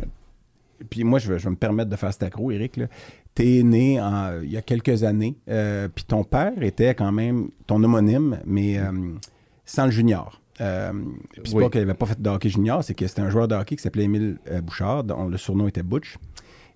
[0.90, 2.76] puis moi, je vais, je vais me permettre de faire cet accro, Eric.
[2.76, 2.86] Là.
[3.34, 7.48] T'es né en- il y a quelques années, euh, puis ton père était quand même
[7.66, 8.90] ton homonyme, mais euh,
[9.64, 10.40] sans le junior.
[10.60, 10.92] Euh,
[11.32, 11.64] puis c'est Oui.
[11.64, 13.74] pas qu'il n'avait pas fait de hockey junior, c'est que c'était un joueur de hockey
[13.76, 16.16] qui s'appelait Émile Bouchard, dont le surnom était Butch.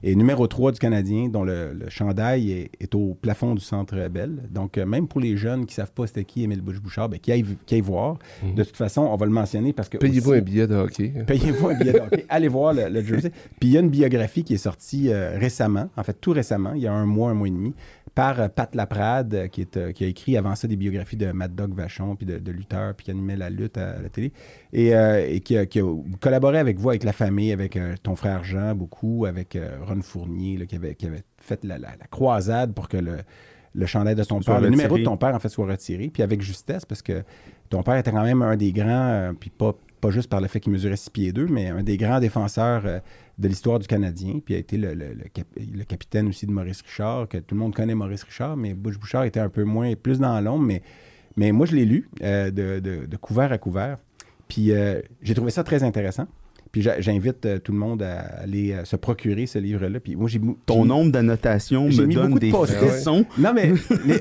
[0.03, 4.09] Et numéro 3 du Canadien, dont le, le chandail est, est au plafond du Centre
[4.09, 4.45] Bell.
[4.51, 7.19] Donc, euh, même pour les jeunes qui ne savent pas c'était qui Émile Bouchard, ben,
[7.19, 8.17] qui, aillent, qui aillent voir.
[8.55, 9.99] De toute façon, on va le mentionner parce que.
[9.99, 11.13] Payez-vous un billet de hockey.
[11.27, 12.27] Payez-vous un billet de hockey.
[12.29, 13.31] Allez voir le, le jersey.
[13.59, 16.75] Puis il y a une biographie qui est sortie euh, récemment, en fait tout récemment,
[16.75, 17.75] il y a un mois, un mois et demi,
[18.19, 21.17] par euh, Pat Laprade, euh, qui, est, euh, qui a écrit avant ça des biographies
[21.17, 24.09] de Mad Dog Vachon, puis de, de lutteurs, puis qui animait la lutte à, la
[24.09, 24.33] télé,
[24.73, 25.85] et, euh, et qui, a, qui a
[26.19, 30.03] collaboré avec vous, avec la famille, avec euh, ton frère Jean, beaucoup, avec euh, Ron
[30.03, 33.19] Fournier, là, qui, avait, qui avait fait la, la- la croisade pour que le,
[33.77, 36.25] le chandail de Soit père, le numéro de ton père, en fait, soit retiré, puis
[36.25, 37.23] avec justesse, parce que
[37.69, 40.59] ton père était quand même un des grands, puis pas, pas juste par le fait
[40.59, 42.83] qu'il mesurait 6 pieds 2, mais un des grands défenseurs
[43.39, 46.53] de l'histoire du Canadien, puis a été le, le- le cap- le capitaine aussi de
[46.53, 49.65] Maurice Richard, que tout le monde connaît Maurice Richard, mais Butch Bouchard était un peu
[49.65, 50.83] moins, plus dans l'ombre, mais,
[51.53, 53.99] moi je l'ai lu euh, de couvert à couvert,
[54.49, 56.27] puis euh, j'ai trouvé ça très intéressant.
[56.73, 60.01] Puis j'invite euh, tout le monde à aller euh, se procurer ce livre-là.
[60.01, 63.25] Puis moi, j'ai Ton nombre d'annotations J'ai me mis donne beaucoup de des frissons.
[63.39, 63.73] Non, mais,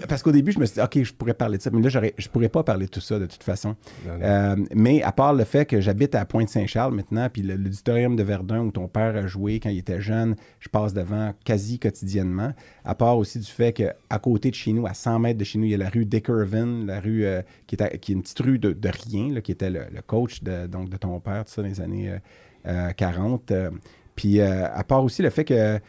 [0.07, 1.89] parce qu'au début, je me suis dit, OK, je pourrais parler de ça, mais là,
[2.17, 3.75] je pourrais pas parler de tout ça de toute façon.
[4.07, 4.19] Non, non.
[4.23, 8.61] Euh, mais à part le fait que j'habite à Pointe-Saint-Charles maintenant, puis l'auditorium de Verdun
[8.61, 12.53] où ton père a joué quand il était jeune, je passe devant quasi quotidiennement.
[12.85, 15.59] À part aussi du fait qu'à côté de chez nous, à 100 mètres de chez
[15.59, 18.15] nous, il y a la rue Dickervin, la rue euh, qui, est à- qui est
[18.15, 20.97] une petite rue de, de rien, là, qui était le, le coach de, donc, de
[20.97, 22.17] ton père, tout ça, dans les années euh,
[22.65, 23.51] euh, 40.
[23.51, 23.71] Euh,
[24.15, 25.79] puis euh, à part aussi le fait que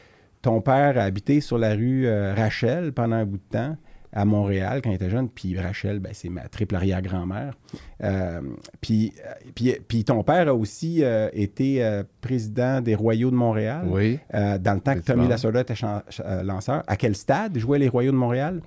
[0.42, 3.76] ton père a habité sur la rue euh, Rachel pendant un bout de temps
[4.12, 5.28] à Montréal quand il était jeune.
[5.28, 7.54] Puis Rachel, ben, c'est ma triple arrière-grand-mère.
[8.02, 8.40] Euh,
[8.80, 13.36] puis, euh, puis, puis ton père a aussi euh, été euh, président des Royaux de
[13.36, 13.86] Montréal.
[13.86, 14.18] Oui.
[14.34, 15.00] Euh, dans le temps que.
[15.00, 16.82] Tommy Lasorda était euh, lanceur.
[16.86, 18.62] À quel stade jouaient les Royaux de Montréal?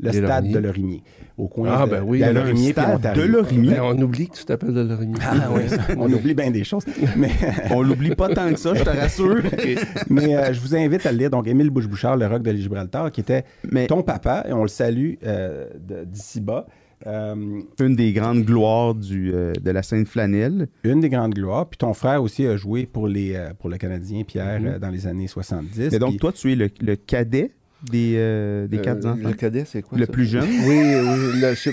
[0.00, 1.02] Le Les stade de Lorimier.
[1.36, 3.20] Au coin Ah, de, ben oui, de Lorimier Ontario.
[3.22, 3.80] de Lorimier.
[3.80, 5.14] On oublie que tu t'appelles de l'Origny.
[5.20, 6.84] Ah oui, ça, on oublie bien des choses.
[7.16, 7.30] Mais,
[7.70, 9.42] On l'oublie pas tant que ça, je te rassure.
[10.10, 11.30] mais euh, je vous invite à le lire.
[11.30, 14.68] Donc, Émile Bouche-Bouchard, Le Roc de Gibraltar, qui était Mais ton papa, et on le
[14.68, 15.66] salue euh,
[16.06, 16.66] d'ici bas.
[17.06, 20.66] Euh, une des grandes gloires du, euh, de la Sainte-Flanelle.
[20.82, 21.68] une des grandes gloires.
[21.68, 24.66] Puis ton frère aussi a joué pour, les, euh, pour le Canadien, Pierre, Mhm.
[24.66, 25.90] euh, dans les années 70.
[25.92, 29.28] Mais donc, Puis- toi, tu es le, le cadet des, euh, des quatre Euh, enfants.
[29.28, 30.12] Le cadet, c'est quoi Le ça?
[30.12, 30.44] plus jeune.
[30.44, 31.40] Oui, oui.
[31.40, 31.70] le- je-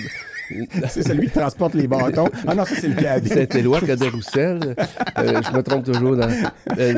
[0.89, 2.27] c'est celui qui transporte les bâtons.
[2.45, 3.29] Ah non, ça, c'est le cadet.
[3.33, 4.75] Saint-Éloi, Cadet Roussel.
[5.17, 6.29] Euh, je me trompe toujours dans.
[6.77, 6.93] Euh,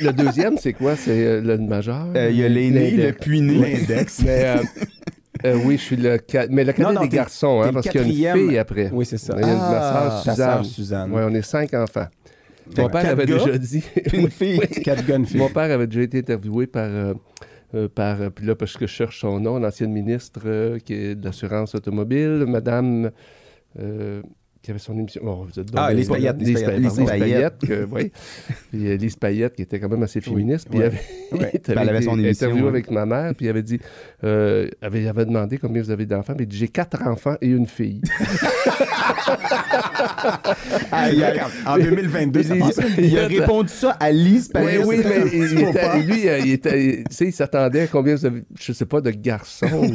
[0.00, 0.96] le deuxième, c'est quoi?
[0.96, 2.06] C'est euh, le majeur?
[2.16, 3.76] Euh, Il y a l'aîné, le puiné.
[3.78, 4.22] L'index.
[4.24, 4.56] Mais euh,
[5.44, 6.48] euh, oui, je suis le cadet.
[6.50, 8.88] Mais le cadet Non, non, des garçons, hein, parce qu'il y a une fille après.
[8.90, 9.34] Oui, c'est ça.
[9.38, 11.10] Il y a ma Ah, soeur Ta Suzanne.
[11.12, 12.06] Oui, on est cinq enfants.
[12.74, 13.82] Fait Mon père quatre avait gars, déjà dit.
[14.14, 14.60] Une fille.
[14.84, 15.38] Quatre gars, une fille.
[15.38, 16.88] Mon père avait déjà été interviewé par.
[17.74, 21.14] Euh, par puis là, parce que je cherche son nom, l'ancienne ministre euh, qui est
[21.14, 23.10] de l'assurance automobile, Madame.
[23.78, 24.22] euh,
[24.62, 25.22] qui avait son émission.
[25.24, 27.00] Vous êtes Ah, donc- Lise Payette, Lise Lise Payette, Payette, pardon.
[27.12, 28.12] Lise Payette, que- oui.
[28.70, 30.68] Puis euh, Lise Payette, qui était quand même assez féministe.
[30.70, 30.86] Puis ouais.
[30.86, 30.92] elle
[31.38, 31.50] avait, Ouais.
[31.68, 33.78] elle Ben, elle avait son émission, avec ma mère, puis elle avait dit,
[34.24, 37.66] euh, elle avait, avait demandé combien vous avez d'enfants, dit, j'ai quatre enfants et une
[37.66, 38.00] fille.
[40.90, 41.22] Ah, il
[41.66, 42.80] en 2022, ça Lise passe.
[42.98, 44.84] Il a répondu ça à Lise Oui, Payette.
[44.86, 48.42] oui, mais il, il lui, il, était, tu sais, il s'attendait à combien vous avez,
[48.58, 49.90] je sais pas, de garçons.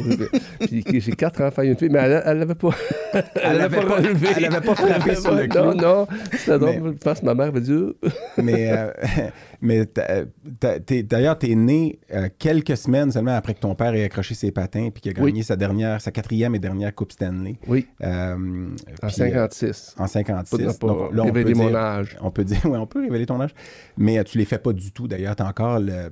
[0.60, 2.70] puis j'ai quatre enfants et une fille, mais elle, elle avait pas,
[3.12, 4.26] elle, Elle avait avait pas pas, relevé.
[4.70, 5.74] Avait pas frappé sur le clou.
[5.74, 6.06] non,
[6.48, 7.92] non, drôle parce que ma mère m'a dit euh,
[8.42, 8.90] Mais, euh,
[9.60, 14.04] mais t'es- d'ailleurs, tu es né euh, quelques semaines seulement après que ton père ait
[14.04, 15.30] accroché ses patins puis qu'il a Oui.
[15.32, 17.56] gagné sa dernière, sa quatrième et dernière Coupe Stanley.
[17.68, 18.34] oui, Euh,
[19.02, 19.94] en puis, 56.
[19.98, 20.56] euh, en 56.
[20.58, 22.16] Pas, pas Donc, là, on peut révéler mon dire- âge.
[22.20, 23.54] On peut dire, ouais, on peut révéler ton âge,
[23.96, 25.08] mais euh, tu les fais pas du tout.
[25.08, 26.10] D'ailleurs, tu as encore le-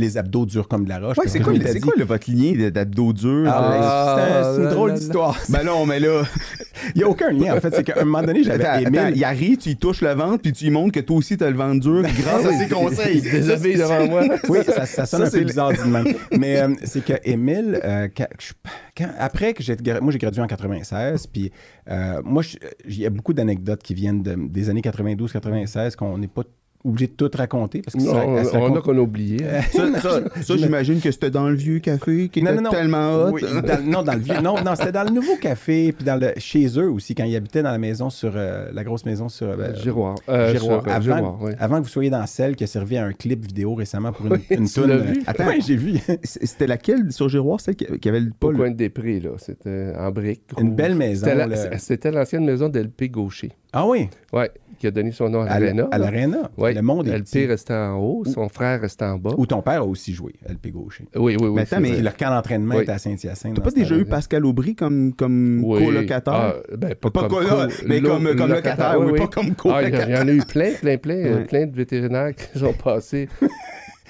[0.00, 1.18] les abdos durs comme de la roche.
[1.18, 3.44] Ouais, c'est quoi, c'est le- votre lien d'abdos durs?
[3.48, 5.36] Ah, c'est un- c'est une drôle d'histoire.
[5.48, 6.22] Ben non, mais là,
[6.94, 7.74] Il n'y a aucun lien, en fait.
[7.74, 9.12] C'est qu'à un moment donné, j'avais Émile.
[9.14, 11.56] il arrive, tu touches le ventre, puis tu lui montres que toi aussi, t'as le
[11.56, 13.18] ventre dur grâce à ses conseils.
[13.18, 14.22] Il se déshabille devant moi.
[14.48, 16.06] Oui, ça, ça sonne Ça, un peu bizarre de même.
[16.38, 18.52] Mais euh, c'est que Émile, euh, quand- je-
[18.96, 21.52] quand- après que j'ai moi j'ai gradué en 96, puis
[21.90, 22.56] euh, moi je-
[22.88, 26.42] il y a beaucoup d'anecdotes qui viennent de- des années 92-96 qu'on n'est pas
[26.84, 29.38] obligé de tout raconter parce que Non, ça- on, on a qu'on a oublié.
[29.44, 29.60] hein.
[29.70, 32.70] Ça, ça, ça, j'imagine que c'était dans le vieux café qui Non, était non, non.
[32.70, 33.30] tellement hot.
[33.32, 34.40] Oui, dans- non, dans le vieux.
[34.40, 37.36] Non, non, c'était dans le nouveau café, puis dans le, chez eux aussi, quand ils
[37.36, 40.14] habitaient dans la maison sur euh, la grosse maison sur euh, Giroir.
[40.28, 40.82] Euh, Giroir.
[40.82, 41.52] sur, euh, Avant, Giroir, oui.
[41.58, 44.26] avant que vous soyez dans celle qui a servi à un clip vidéo récemment pour
[44.26, 44.88] une, Oui, une tu toune.
[44.88, 45.22] l'as euh, vu?
[45.26, 45.44] Attends.
[45.48, 45.98] Oui, j'ai vu.
[46.22, 49.20] C'était laquelle sur Giroir, celle qui qui avait le Pas au le- coin de Després,
[49.20, 49.30] là.
[49.36, 50.42] C'était en briques.
[50.58, 51.26] Une belle maison,
[51.78, 53.52] C'était la- l'ancienne maison d'LP Gaucher.
[53.72, 54.44] Ah oui, Oui,
[54.80, 55.88] qui a donné son nom à l'Arena.
[55.92, 56.50] à l'Arena.
[56.56, 57.46] Oui, Le monde est LP petit.
[57.46, 59.30] restait en haut, son frère restait en bas.
[59.36, 61.04] Où ton père a aussi joué, LP Gaucher.
[61.14, 61.50] Oui, oui, oui.
[61.54, 61.96] Mais attends, mais- vrai.
[61.98, 62.82] Puis le camp d'entraînement Oui.
[62.82, 63.54] était à Saint-Hyacinthe.
[63.56, 64.06] T'as pas déjà eu.
[64.06, 65.84] Pascal Aubry comme, comme Oui.
[65.84, 66.34] colocateur?
[66.34, 67.46] Ah, ben, pas, Pas comme co-
[67.86, 70.96] mais comme- comme locataire, oui, pas comme Ah, il y, en a eu plein, plein,
[70.96, 73.28] plein, euh, plein de vétérinaires qui sont passés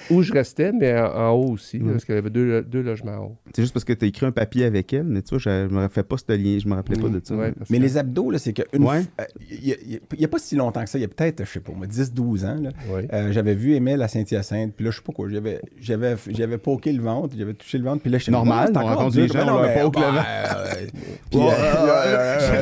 [0.09, 1.91] où je restais, mais en, en haut aussi, Ouais.
[1.91, 3.37] parce qu'il y avait deux, deux logements en haut.
[3.55, 5.73] C'est juste parce que t'as écrit un papier avec elle, mais tu vois, je, je
[5.73, 7.35] me rappelais pas ce lien, je me rappelais pas de ça.
[7.35, 9.01] Ouais, parce Mais que- les abdos, là, c'est qu'une Ouais.
[9.03, 9.25] fois- euh,
[9.61, 11.71] Il n'y a, pas si longtemps que ça, il y a peut-être, je sais pas,
[11.73, 12.69] moi, 10-12 ans, là,
[13.13, 16.57] euh, j'avais vu Emile à Saint-Hyacinthe, puis là, je sais pas quoi, j'avais, j'avais, j'avais
[16.57, 18.97] poqué le ventre, j'avais touché le ventre, puis là, j'étais Normal, Ah, on c'est encore
[18.97, 20.25] rencontre des gens, Ben on leur poke le ventre.
[20.27, 20.85] euh,
[21.33, 22.61] Ouais, euh,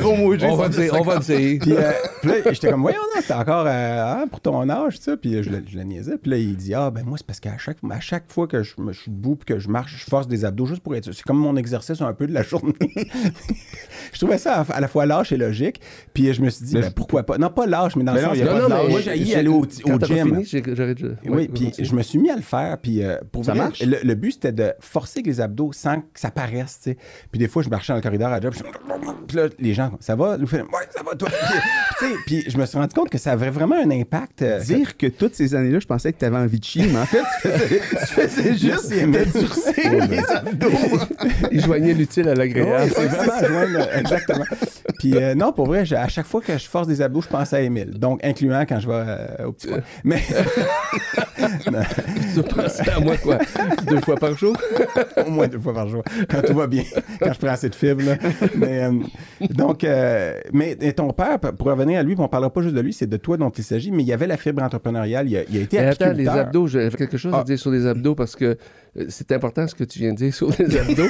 [0.50, 1.58] On va dire, on va dire.
[1.60, 1.90] Puis, euh,
[2.22, 5.16] puis là, j'étais comme, voyons, c'était encore euh, hein, pour ton âge, ça.
[5.16, 6.16] Puis euh, je, le- je le niaisais.
[6.18, 8.64] Puis là, il dit, ah, ben moi, c'est parce qu'à chaque, à chaque fois que
[8.64, 10.96] je, me- je suis debout puis que je marche, je force des abdos juste pour
[10.96, 11.12] être.
[11.12, 12.72] C'est comme mon exercice un peu de la journée.
[14.12, 15.80] je trouvais ça à, à la fois lâche et logique.
[16.12, 17.38] Puis je me suis dit, ben, pourquoi pas?
[17.38, 18.64] Non, pas lâche, mais dans Mais le non, sens, il y a a pas pas
[18.64, 18.90] de lâche.
[18.90, 20.44] Moi, j'ai aller au, gym.
[20.44, 20.62] fini,
[21.24, 23.60] Oui, ouais, puis je me suis mis à le faire, puis euh, pour Ça vrai,
[23.62, 23.80] marche?
[23.82, 26.96] Le, le but, c'était de forcer les abdos sans que ça paraisse, tu.
[27.30, 28.54] Puis des fois, je marchais dans le corridor à job,
[29.28, 30.36] puis là, les gens, ça va?
[30.36, 30.58] Nous ouais,
[30.90, 31.28] ça va, toi.
[32.26, 34.40] Puis, tu je me suis rendu compte que ça avait vraiment un impact.
[34.40, 37.04] euh, Dire que toutes ces années-là, je pensais que t'avais envie de chier, mais en
[37.04, 38.92] fait, tu faisais, tu faisais juste
[39.32, 40.70] durcir les abdos.
[41.50, 42.92] Il joignait l'utile à l'agréable.
[42.94, 44.44] c'est vraiment joindre, exactement.
[44.98, 47.52] Puis euh, non, pour vrai, à chaque fois que je force des abdos, je pense
[47.52, 47.98] à Émile.
[47.98, 49.80] Donc, incluant quand je vais euh, au petit coin.
[50.04, 50.20] Mais
[52.34, 53.38] tu pensais à moi, quoi?
[53.86, 54.56] Deux fois par jour?
[55.26, 56.84] au moins deux fois par jour, quand tout va bien,
[57.20, 58.04] quand je prends assez de fibres.
[58.04, 58.16] là.
[58.56, 58.92] Mais, euh,
[59.50, 62.74] donc, euh, mais et ton père, pour revenir à lui, on ne parlera pas juste
[62.74, 65.28] de lui, c'est de toi dont il s'agit, mais il y avait la fibre entrepreneuriale.
[65.28, 66.68] Il a, il a été attends, les abdos,
[67.06, 67.40] quelque chose Ah.
[67.40, 68.44] à dire sur les abdos parce que
[68.98, 71.08] euh, c'est important ce que tu viens de dire sur les abdos.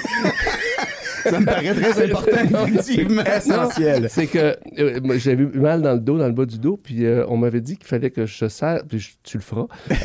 [1.25, 3.23] Ça me paraît très important, effectivement.
[3.25, 4.07] essentiel.
[4.09, 6.77] C'est que euh, moi, j'avais eu mal dans le dos, dans le bas du dos,
[6.83, 9.67] puis euh, on m'avait dit qu'il fallait que je serre, puis je- tu le feras.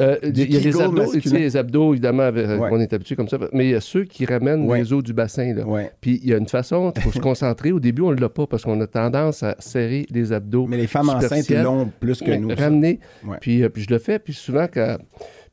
[0.00, 1.38] Euh, Il y a les Kegel abdos, tu sais, masculin.
[1.38, 2.68] les abdos, évidemment, avec- Ouais.
[2.70, 4.80] on est habitué comme ça, mais il y a ceux qui ramènent Ouais.
[4.80, 5.54] les os du bassin.
[5.54, 5.64] Là.
[5.66, 5.90] Ouais.
[6.02, 7.72] Puis il y a une façon, il faut se concentrer.
[7.72, 10.66] Au début, on ne l'a pas parce qu'on a tendance à serrer les abdos.
[10.66, 11.62] Mais les femmes enceintes, ils superficielles.
[11.64, 12.50] l'ont plus que nous.
[12.54, 12.64] ça.
[12.64, 13.00] Ramener.
[13.26, 13.38] Ouais.
[13.40, 14.18] Puis, euh, puis je le fais.
[14.18, 14.98] Puis souvent, quand.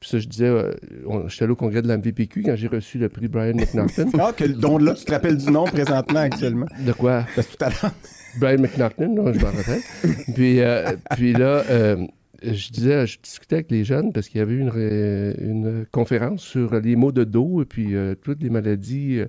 [0.04, 0.74] Puis ça, je disais, euh,
[1.08, 4.10] on- j'étais allé au congrès de la MVPQ quand j'ai reçu le prix Brian McNaughton.
[4.20, 6.66] Ah, que, dont là, tu te rappelles du nom présentement, actuellement?
[6.86, 7.26] de quoi?
[7.34, 7.94] Parce que tout à l'heure.
[8.38, 9.80] Brian McNaughton, non, je m'en rappelle.
[10.36, 12.06] puis, euh, puis là, euh,
[12.44, 15.86] je disais, je discutais avec les jeunes parce qu'il y avait eu une, ré- une
[15.90, 19.28] conférence sur les maux de dos et puis euh, toutes les maladies euh,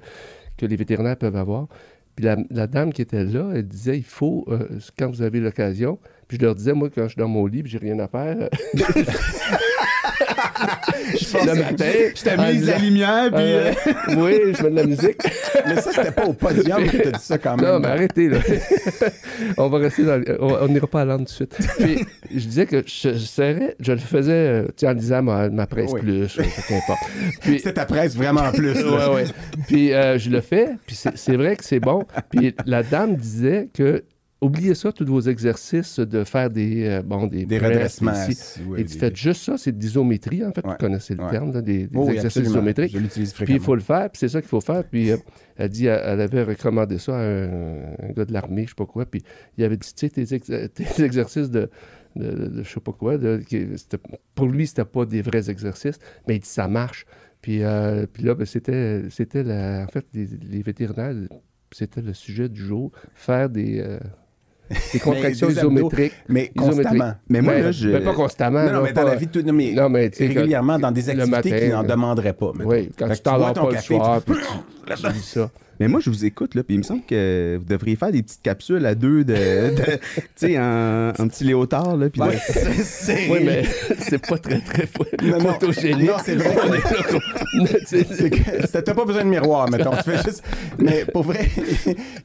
[0.59, 1.69] que les vétérinaires peuvent avoir.
[2.17, 4.67] Puis la, la dame qui était là, elle disait, il faut, euh,
[4.99, 7.63] quand vous avez l'occasion, puis je leur disais, moi, quand je suis dans mon lit,
[7.63, 8.49] puis j'ai rien à faire,
[10.61, 13.43] euh, le matin, Je t'amuse la lumière, puis...
[13.43, 15.19] euh, euh, oui, je mets de la musique.
[15.67, 17.67] Mais ça, c'était pas au podium que tu as dit ça quand même.
[17.67, 18.39] Non, mais arrêtez, là.
[19.59, 20.17] on va rester dans...
[20.17, 21.57] le- On n'ira pas à tout de suite.
[21.79, 25.67] Puis, je disais que je, je serrais, je le faisais, euh, en lisant ma, ma
[25.67, 26.01] presse Oui.
[26.01, 27.01] plus, euh, peu importe.
[27.41, 28.75] Puis, C'est ta presse vraiment plus.
[28.75, 29.11] là.
[29.11, 29.25] ouais, ouais.
[29.67, 32.05] Puis, euh, je le fais, puis c'est c'est vrai que c'est bon.
[32.31, 34.05] Puis, la dame disait que...
[34.41, 37.71] Oubliez ça, tous vos exercices de faire des, euh, bon, des, Des presses,
[38.01, 38.27] redressements.
[38.29, 38.61] ici.
[38.69, 40.63] oui, Et des- fais juste ça, c'est de l'isométrie, en fait.
[40.67, 40.73] Ouais.
[40.73, 41.31] Vous connaissez le Ouais.
[41.31, 42.93] terme, là, des, des exercices isométriques.
[42.93, 44.85] Je l'utilise Puis il faut le faire, puis c'est ça qu'il faut faire.
[44.85, 45.17] Puis euh,
[45.57, 48.75] elle dit, elle, elle avait recommandé ça à un, un gars de l'armée, je sais
[48.77, 49.07] pas quoi.
[49.07, 49.23] Puis
[49.57, 51.71] il avait dit, tu sais, tes, ex- tes exercices de,
[52.17, 53.17] de, de- de je sais pas quoi,
[53.49, 53.67] qui-
[54.35, 57.07] pour lui, c'était pas des vrais exercices, mais il dit, ça marche.
[57.41, 61.15] Puis, euh, puis là, ben, c'était, c'était en fait, les, les vétérinaires,
[61.73, 63.99] c'était le sujet du jour, faire des, euh,
[64.93, 66.13] des contractions des abdos, isométriques.
[66.29, 66.85] Mais Isométrique.
[66.87, 67.15] constamment.
[67.29, 67.89] Mais moi, là, je.
[67.91, 68.65] ben, pas constamment.
[68.65, 69.47] Non, non, mais dans pas- la vie de tout.
[69.47, 72.53] Non, mais, Non, mais régulièrement dans des activités matin, qui n'en euh, demanderaient pas.
[72.57, 72.71] mettons.
[72.71, 74.41] Oui, quand Fait tu t'endors ton pas le café, soir, tu- puis
[74.87, 75.51] tu, tu dis ça.
[75.81, 78.23] Mais moi, je vous écoute, là, puis il me semble que vous devriez faire des
[78.23, 79.75] petites capsules à deux, de, de-
[80.15, 82.39] tu sais, en, en petit léotard, là, puis Ouais.
[83.31, 83.65] Oui, mais
[83.99, 84.89] c'est pas très, très
[85.23, 86.09] Non, photogénique.
[86.09, 86.55] Non, c'est vrai.
[88.85, 89.93] T'as pas besoin de miroir, mettons.
[89.97, 90.43] Tu fais juste.
[90.79, 91.49] Mais pour vrai,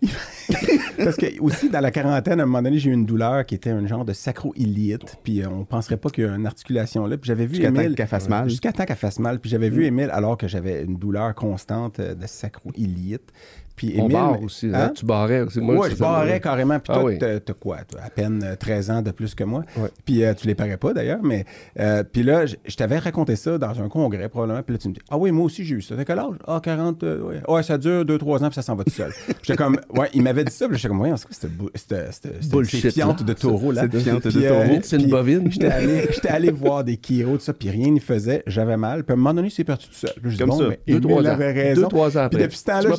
[0.97, 3.55] parce que aussi dans la quarantaine, à un moment donné, j'ai eu une douleur qui
[3.55, 7.05] était un genre de sacro-iliite, puis euh, on penserait pas qu'il y a une articulation
[7.05, 7.17] là.
[7.17, 8.49] Puis j'avais vu Jusqu'à temps qu'elle fasse mal.
[8.49, 9.39] Jusqu'à temps qu'elle fasse mal.
[9.39, 13.31] Puis j'avais vu Émile alors que j'avais une douleur constante euh, de sacro-iliite.
[13.79, 14.67] Puis On barre aussi.
[14.67, 14.91] hein, Hein?
[14.93, 15.61] Tu barrais aussi.
[15.61, 16.77] Moi, ouais, je ça barrais carrément.
[16.79, 17.17] Puis Ah toi, oui.
[17.17, 17.77] t'as quoi?
[18.03, 19.63] À peine euh, 13 ans de plus que moi?
[19.77, 19.87] Ouais.
[20.05, 21.19] Puis euh, tu les parais pas d'ailleurs.
[21.23, 21.45] Mais
[21.79, 24.61] euh, puis là, je je t'avais raconté ça dans un congrès probablement.
[24.63, 25.95] Puis là, tu me dis Ah oui, moi aussi j'ai eu ça.
[25.95, 26.35] T'as quel âge?
[26.45, 27.03] Ah, 40.
[27.03, 27.41] euh, ouais.
[27.47, 29.11] ouais, ça dure 2-3 ans, puis ça s'en va tout seul.
[29.25, 30.67] Puis j'étais comme Ouais, il m'avait dit ça.
[30.67, 31.35] Puis j'étais comme Ouais, c'est quoi
[31.73, 33.81] cette Bullshit, fiante de taureau là?
[33.83, 34.63] Cette de Puis, taureau.
[34.65, 35.51] Médecine puis bovine.
[35.51, 38.43] J'étais allé, voir des tout ça, puis rien n'y faisait.
[38.47, 39.03] J'avais mal.
[39.03, 40.11] Puis à un moment donné, c'est parti tout seul.
[40.21, 40.65] Puis Comme bon, ça.
[40.69, 41.25] mais Deux, Émile trois ans.
[41.33, 41.81] avait raison.
[41.81, 42.41] Deux, trois ans Puis après.
[42.43, 42.89] depuis ce temps-là,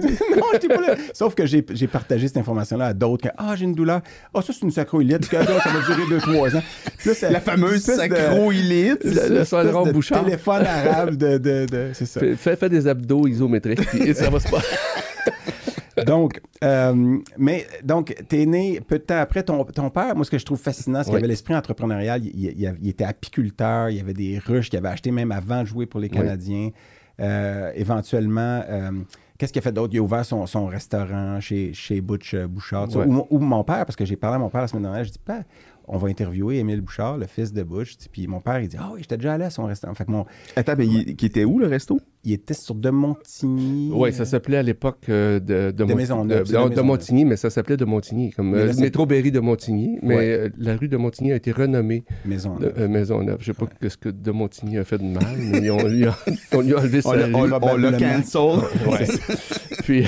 [0.30, 0.94] Pas non, j'étais pas là.
[1.12, 3.28] Sauf que j'ai j'ai partagé cette information-là à d'autres.
[3.28, 4.00] que, Ah, j'ai une douleur.
[4.34, 5.26] Ah, ça, c'est une sacroiliette.
[5.28, 6.62] Puis, ah, ça va durer 2-3 ans.
[6.98, 9.04] Puis là, c'est La fameuse sacroïlite.
[9.04, 9.28] Le-
[9.86, 10.24] le Bouchard.
[10.24, 11.38] téléphone arabe de...
[11.38, 12.20] de, de- c'est ça.
[12.20, 14.66] Fais, fais- fais des abdos isométriques, puis ça va se passer.
[16.06, 20.14] Donc, euh, mais donc, t'es né peu de temps après ton, ton père.
[20.16, 21.18] Moi, ce que je trouve fascinant, c'est qu'il Oui.
[21.20, 22.24] avait l'esprit entrepreneurial.
[22.24, 23.90] Il, il- il- il était apiculteur.
[23.90, 26.16] Il y avait des ruches qu'il avait achetées même avant de jouer pour les Oui.
[27.20, 28.90] Euh, éventuellement, euh,
[29.38, 29.92] qu'est-ce qu'il a fait d'autre?
[29.94, 32.88] Il a ouvert son, son restaurant chez, chez Butch euh, Bouchard.
[32.96, 33.04] Ouais.
[33.06, 35.04] Ou, mon- ou mon père, parce que j'ai parlé à mon père la semaine dernière.
[35.04, 35.44] Je dis, Père,
[35.86, 37.96] on va interviewer Émile Bouchard, le fils de Butch.
[38.12, 39.94] Puis mon père, il dit, ah oui, j'étais déjà allé à son restaurant.
[39.94, 40.24] Fait que mon,
[40.56, 42.00] Attends, mais il, qui était où, le resto?
[42.24, 43.90] Il était sur de Montigny.
[43.94, 46.82] Oui, ça s'appelait à l'époque euh, de, de, de- c'est de non, de Maisonneuve.
[46.84, 49.98] Montigny, mais ça s'appelait de Montigny, comme euh, le métro Berry de Montigny.
[50.02, 50.24] Mais Ouais.
[50.28, 52.56] euh, la rue de Montigny a été renommée Maison.
[52.56, 53.38] de, euh, Maisonneuve.
[53.40, 56.04] Je ne sais pas ce que de Montigny a fait de mal, mais ont, lui
[56.04, 56.16] a-
[56.52, 57.98] on lui a enlevé On sa on l'a- on l'a probablement.
[57.98, 58.40] cancel.
[58.86, 59.06] Ouais.
[59.84, 60.04] Puis,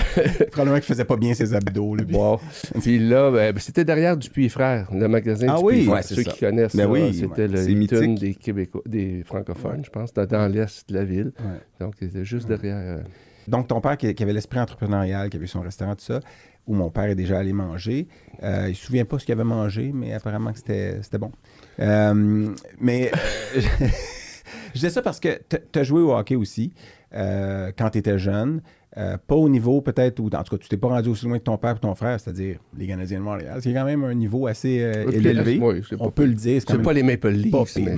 [0.50, 1.94] Probablement qu'il faisait pas bien ses abdos.
[1.96, 2.38] Là, puis- wow.
[2.80, 6.04] Puis là, ben, ben, c'était derrière Dupuis Frères, le magasin Ah Dupuis oui, Frères.
[6.04, 6.30] Ceux ça.
[6.30, 8.20] qui connaissent Ben oui, c'était le mythique.
[8.20, 11.32] des Québécois, des francophones, je pense, dans, l'est de la ville.
[11.40, 11.86] Ouais.
[12.22, 12.76] Juste derrière.
[12.76, 13.02] euh,
[13.48, 16.20] Donc, ton père qui, qui avait l'esprit entrepreneurial, qui avait son restaurant, tout ça,
[16.66, 18.06] où mon père est déjà allé manger,
[18.42, 21.32] euh, il se souvient pas ce qu'il avait mangé, mais apparemment que c'était bon.
[21.80, 22.48] Euh,
[22.80, 23.10] mais
[23.56, 25.40] je disais ça parce que
[25.72, 26.72] tu as joué au hockey aussi
[27.12, 28.62] quand tu étais jeune.
[28.98, 31.38] Euh, pas au niveau peut-être, ou en tout cas, tu t'es pas rendu aussi loin
[31.38, 33.58] que ton père et ton frère, c'est-à-dire les Canadiens de Montréal.
[33.62, 35.58] C'est quand même un niveau assez euh, Oui, élevé.
[35.62, 36.60] oui, On peut le dire.
[36.66, 37.96] C'est pas les Maple Leafs, mais-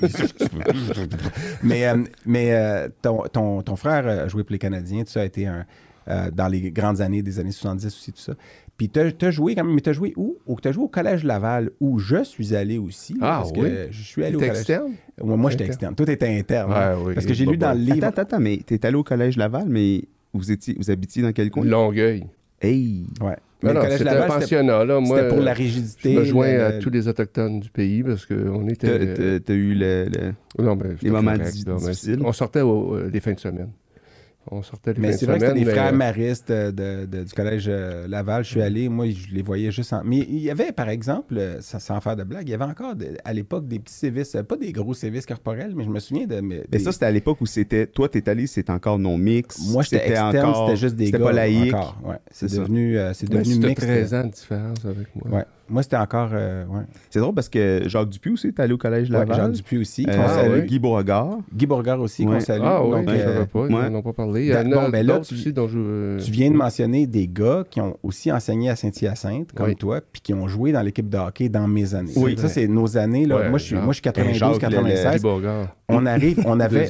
[1.62, 1.96] mais euh,
[2.26, 5.64] mais ton, ton, ton frère a joué pour les Canadiens, tout ça a été un,
[6.32, 8.34] dans les grandes années des années 70 aussi, tout ça.
[8.76, 10.36] Puis tu as joué quand même, mais tu as joué où?
[10.60, 13.14] Tu as joué au Collège Laval, où je suis allé aussi.
[13.20, 13.70] Ah, parce oui?
[13.70, 14.60] que je suis allé au T'es collège.
[14.62, 14.92] externe?
[15.22, 15.92] Moi, moi, j'étais Externe.
[15.92, 15.94] externe.
[15.94, 16.70] Toi, t'étais interne.
[16.72, 16.96] Ouais, hein?
[17.06, 17.14] oui.
[17.14, 17.96] Parce que j'ai Bah, lu dans le livre.
[17.98, 21.32] Attends, attends, attends, mais t'es allé au collège Laval, mais vous étiez, vous habitiez dans
[21.32, 21.64] quel coin?
[21.64, 22.24] Longueuil.
[22.60, 23.06] Hey!
[23.20, 23.36] Ouais.
[23.60, 24.84] C'était un Laval, c'était pensionnat.
[24.84, 25.00] Là.
[25.00, 26.14] Moi, c'était pour la euh, rigidité.
[26.14, 29.40] Je me joins le- à le- tous les Autochtones du pays parce qu'on était.
[29.40, 30.06] T'as eu le.
[30.58, 32.18] le- non, les moments correct, di- là, mais difficiles.
[32.24, 33.68] On sortait au- euh, les fins de semaine.
[34.50, 37.24] On sortait les Mais c'est vrai que c'était les mais- frères maristes euh, de- de-
[37.24, 38.44] du collège euh, Laval.
[38.44, 40.02] Je suis allé, moi, je les voyais juste en.
[40.04, 42.64] Mais il y avait, par exemple, euh, sans, sans faire de blague, il y avait
[42.64, 45.88] encore de- à l'époque des petits sévices, euh, pas des gros sévices corporels, mais je
[45.88, 46.40] me souviens de.
[46.40, 47.86] mais- ça, c'était à l'époque où c'était.
[47.86, 49.58] Toi, t'es allé, c'était encore non mix.
[49.72, 51.24] moi, j'étais externe, encore- c'était juste des C'était gars.
[51.24, 51.72] pas laïque.
[51.74, 52.16] Encore, ouais.
[52.30, 53.86] C'est devenu, euh, c'est devenu c'était mixte.
[53.86, 55.38] 13 ans de différence avec moi.
[55.38, 55.44] Ouais.
[55.68, 56.30] Moi, c'était encore.
[56.32, 56.82] euh, ouais.
[57.10, 59.36] C'est drôle parce que Jacques Dupuis aussi, t'es allé au collège Ouais, Laval.
[59.36, 60.06] Jean Dupuis aussi.
[60.08, 60.64] Euh, qu'on salue.
[60.66, 61.38] Guy Beauregard.
[61.54, 62.40] Guy Beauregard aussi, qu'on Ouais.
[62.40, 62.62] salue.
[62.64, 63.90] Ah oui, Donc, je ne euh, savais pas, ils ouais.
[63.90, 64.42] n'en ont pas parlé.
[64.46, 66.18] Il y en Bon, ben là, d'autres tu- aussi dont je...
[66.22, 70.20] Tu viens de mentionner des gars qui ont aussi enseigné à Saint-Hyacinthe, comme toi, puis
[70.20, 72.12] qui ont joué dans l'équipe de hockey dans mes années.
[72.16, 72.36] Oui.
[72.38, 73.24] Ça, c'est nos années.
[73.26, 73.36] Là.
[73.36, 75.16] Ouais, moi, je suis, moi, je suis Jacques, le- 92, le- 96.
[75.16, 76.88] Guy Beauregard, On arrive, on avait,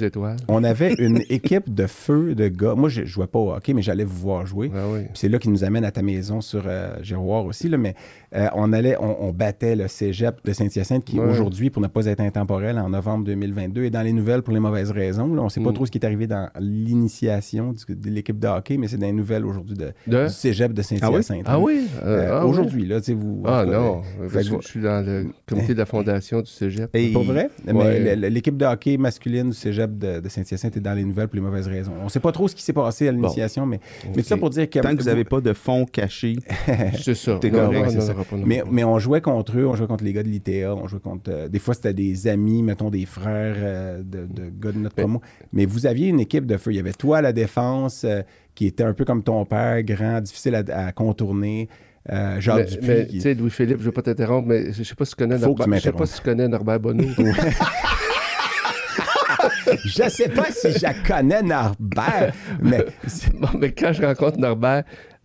[0.49, 2.75] on avait une équipe de feu de gars.
[2.75, 4.71] Moi, je ne jouais pas au hockey, mais j'allais vous voir jouer.
[4.75, 5.01] Ah oui.
[5.01, 7.69] Puis c'est là qui nous amène à ta maison sur euh, Giroir aussi.
[7.69, 7.95] Là, mais
[8.35, 11.31] euh, on allait, on, on battait le cégep de Saint-Hyacinthe qui, Ouais.
[11.31, 14.61] aujourd'hui, pour ne pas être intemporel, en novembre 2022, est dans les nouvelles pour les
[14.61, 15.33] mauvaises raisons.
[15.35, 15.75] Là, on ne sait pas Mm.
[15.75, 16.49] trop ce qui est arrivé dans
[16.95, 20.25] l'initiation du- de l'équipe de hockey, mais c'est dans les nouvelles aujourd'hui de, De?
[20.27, 21.43] du cégep de Saint-Hyacinthe.
[21.47, 21.87] Ah oui?
[22.03, 22.51] Euh, Euh, ah oui?
[22.51, 23.43] aujourd'hui, là, tu sais, vous.
[23.45, 26.95] Ah non, euh, fait je suis dans le comité de la fondation du cégep.
[26.95, 27.13] Hey.
[27.13, 27.51] Pas vrai?
[27.67, 28.01] Ouais.
[28.17, 31.37] Mais l'équipe de hockey masculine du cégep de, de Saint-Hyacinthe est dans les nouvelles pour
[31.37, 31.93] les mauvaises raisons.
[32.01, 34.37] On ne sait pas trop ce qui s'est passé à l'initiation, mais, mais tout ça
[34.37, 34.79] pour dire que.
[34.79, 36.37] Tant que vous n'avez pas de fonds cachés.
[37.01, 37.39] C'est ça.
[37.41, 38.15] T'es Non, correct, non, c'est on ça.
[38.73, 41.31] Mais on jouait contre eux, on jouait contre les gars de l'ITA, on jouait contre.
[41.31, 44.97] euh, des fois, c'était des amis, mettons des frères euh, de, de gars de notre
[44.97, 45.21] promo.
[45.53, 46.73] Mais vous aviez une équipe de feu.
[46.73, 48.23] Il y avait toi à la défense, euh,
[48.55, 51.69] qui était un peu comme ton père, grand, difficile à, à contourner.
[52.13, 52.87] Euh, Jacques Mais, Dupuis.
[52.89, 55.05] mais, qui- tu sais, Louis-Philippe, je ne veux pas t'interrompre, mais je ne sais pas
[55.07, 57.05] si tu connais je sais pas si tu connais Norbert Bonneau.
[59.85, 62.33] Je sais pas si je connais Norbert,
[62.63, 62.85] mais
[63.41, 64.85] Bon, mais quand je rencontre Norbert,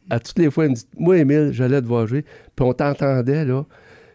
[0.10, 2.24] à toutes les fois, il me dit Moi, Émile, j'allais te voir jouer.
[2.56, 3.65] Puis on t'entendait, là.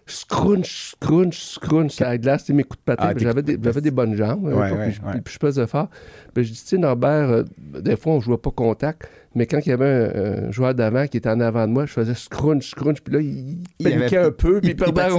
[0.06, 3.04] Scrunch, scrunch, scrunch, sur la glace, mes coups de patin.
[3.08, 4.46] Ah, j'avais de des, j'avais des bonnes jambes.
[4.48, 5.88] hein, Ouais, puis, ouais, puis je pesais fort.
[6.34, 7.42] Puis je dis, tu sais, Norbert, euh,
[7.80, 11.06] des fois, on jouait pas contact, mais quand il y avait un, un joueur d'avant
[11.06, 13.96] qui était en avant de moi, je faisais scrunch, scrunch, puis là, il, Il avait-
[13.98, 15.08] paniquait un peu, puis il, il perdait la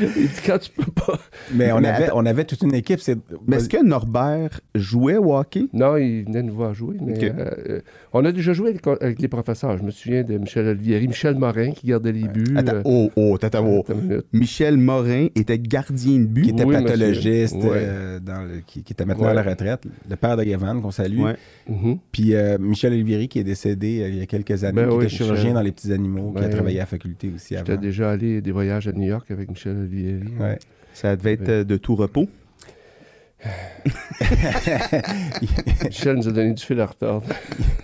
[0.00, 1.18] il dit, quand tu peux pas.
[1.54, 3.00] Mais on, Mais avait, on avait toute une équipe.
[3.00, 3.18] C'est...
[3.46, 5.66] Mais est-ce que Norbert jouait au hockey?
[5.72, 7.32] Non, il venait nous voir jouer, mais euh,
[7.68, 7.80] euh,
[8.12, 9.76] on a déjà joué avec, avec les professeurs.
[9.78, 12.54] Je me souviens de Michel Olivieri, Michel Morin qui gardait les buts.
[12.56, 13.84] Attends, euh, oh, oh, attends, oh.
[14.32, 16.42] Michel Morin était gardien de but.
[16.42, 17.70] qui était Oui, pathologiste, Ouais.
[17.74, 20.90] euh, dans le- qui, qui était maintenant à la retraite, le père de Gavan, qu'on
[20.90, 21.20] salue.
[21.20, 21.36] Ouais.
[21.68, 21.98] Mhm.
[22.12, 24.94] Puis euh, Michel Olivieri, qui est décédé euh, il y a quelques années, Ben qui
[24.96, 25.54] oui, était chirurgien Michel.
[25.54, 27.80] dans les petits animaux, qui a Ben travaillé à la faculté aussi J'étais avant.
[27.82, 30.22] déjà allé des voyages à New York avec Michel Olivieri.
[30.40, 30.58] Ouais.
[30.94, 32.28] Ça devait être euh, de tout repos.
[35.84, 37.26] Michel nous a donné du fil à retordre.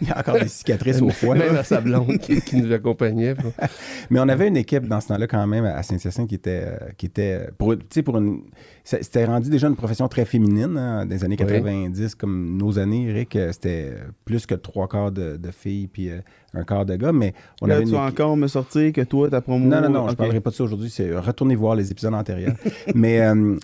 [0.01, 1.35] Il y a encore des cicatrices au foie.
[1.35, 3.35] Même à sa blonde qui, qui nous accompagnait.
[4.11, 6.77] Mais on avait une équipe dans ce temps-là quand même à Saint-Hyacinthe qui était, euh,
[6.97, 8.43] qui était euh, pour, tu sais, pour une,
[8.85, 11.47] c'était rendu déjà une profession très féminine hein, des années Oui.
[11.47, 16.11] 90 comme nos années, Eric, euh, c'était plus que trois quarts de, de filles puis
[16.11, 16.19] euh,
[16.53, 19.01] un quart de gars, mais on Là, avait tu vas équipe- encore me sortir que
[19.03, 19.67] toi, ta promo.
[19.67, 20.19] Non, non, non, je Ok.
[20.19, 20.91] parlerai pas de ça aujourd'hui.
[20.91, 22.55] C'est retournez voir les épisodes antérieurs.
[22.95, 23.57] Mais euh,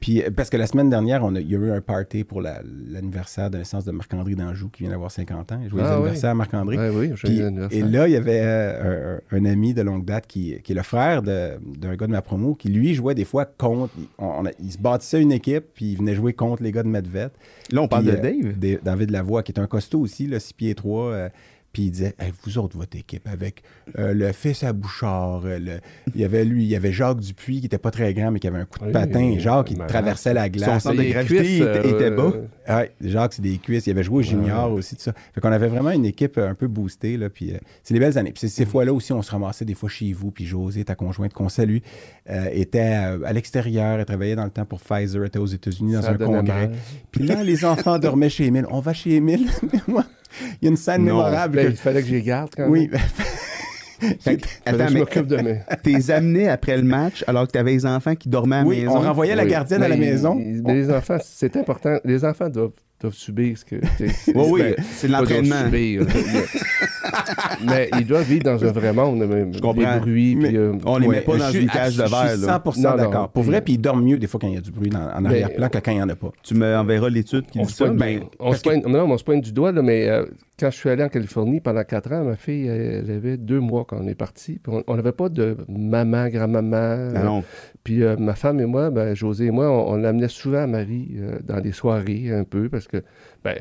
[0.00, 2.24] puis euh, parce que la semaine dernière, on a, il y a eu un party
[2.24, 5.60] pour la- l'anniversaire de naissance de Marc-André d'Anjou qui vient d'avoir 50 ans.
[5.68, 6.76] Joyeux Ah, anniversaire à Marc-André.
[6.76, 7.86] Ouais, oui, Puis- anniversaire.
[7.86, 10.74] et là, il y avait euh, un, un ami de longue date qui, qui est
[10.74, 13.92] le frère de- d'un gars de ma promo qui, lui, jouait des fois contre.
[14.18, 16.82] On, on a- il se bâtissait une équipe, puis il venait jouer contre les gars
[16.82, 17.28] de Medvet.
[17.72, 18.78] Là, on parle de euh, Dave.
[18.82, 21.28] David Lavoie, qui est un costaud aussi, 6 pieds 3.
[21.72, 23.62] Puis il disait Hey, Vous autres, votre équipe, avec
[23.98, 25.80] euh, le fils à Bouchard, euh, le-
[26.14, 28.40] il y avait lui, il y avait Jacques Dupuis, qui était pas très grand, mais
[28.40, 29.20] qui avait un coup de Oui, patin.
[29.20, 29.90] oui, Jacques, il malade.
[29.90, 30.82] traversait la Son glace.
[30.82, 32.32] centre de gravité cuisses, était- était bas.
[32.68, 33.86] Ouais, Jacques, c'est des cuisses.
[33.86, 35.12] Il avait joué au junior aussi, tout ça.
[35.34, 37.30] Fait qu'on avait vraiment une équipe euh, un peu boostée, là.
[37.30, 38.32] Puis euh, c'est les belles années.
[38.32, 40.30] Puis ces fois-là aussi, on se ramassait des fois chez vous.
[40.30, 41.78] Puis José, ta conjointe qu'on salue,
[42.30, 43.98] euh, était euh, à l'extérieur.
[43.98, 45.20] Elle travaillait dans le temps pour Pfizer.
[45.22, 46.70] Elle était aux États-Unis dans Ça un congrès.
[47.10, 48.66] Puis là, les enfants dormaient chez Émile.
[48.70, 49.20] On va chez.
[49.20, 49.38] Mais
[49.88, 50.04] moi,
[50.60, 51.06] il y a une scène Non.
[51.16, 51.56] mémorable.
[51.56, 52.88] Ben, que- il fallait que j'y garde quand Oui.
[52.90, 53.00] même.
[54.20, 55.58] Fait que Attends, je mais m'occupe de mes...
[55.82, 58.80] t'es amené après le match alors que t'avais les enfants qui dormaient à la Oui,
[58.82, 58.96] maison?
[58.96, 59.50] on renvoyait la Oui.
[59.50, 60.38] gardienne à la Mais maison.
[60.38, 61.98] il- Mais les enfants, c'est important.
[62.04, 63.76] Les enfants doivent, doivent subir ce que.
[64.34, 65.64] Oui, oui, ben, c'est de l'entraînement.
[67.66, 69.24] mais, ils doivent vivre dans un vrai monde.
[69.28, 69.94] mais Je comprends.
[69.94, 70.56] Les bruits, Mais- puis.
[70.56, 72.28] euh, On les Ouais, met pas dans une cage de verre.
[72.28, 72.52] Je suis là.
[72.64, 72.96] 100% Non, non.
[72.96, 73.28] d'accord.
[73.30, 75.10] Pour vrai, puis ils dorment mieux des fois quand il y a du bruit dans-
[75.14, 76.30] en arrière-plan que quand il n'y en a pas.
[76.42, 77.84] Tu me enverras l'étude qui on dit se ça?
[77.86, 80.24] pointe, Ben, ben, on se pointe- non, on se pointe du doigt, là, mais euh,
[80.58, 83.84] quand je suis allé en Californie pendant quatre ans, ma fille, elle, avait deux mois
[83.86, 84.60] quand on est parti.
[84.66, 87.12] on- n'avait pas de maman, grand-maman.
[87.12, 87.44] ben non.
[87.84, 90.66] Puis euh, ma femme et moi, ben, José et moi, on, on l'amenait souvent à
[90.66, 92.98] Marie euh, dans des soirées un peu parce que,
[93.44, 93.56] ben,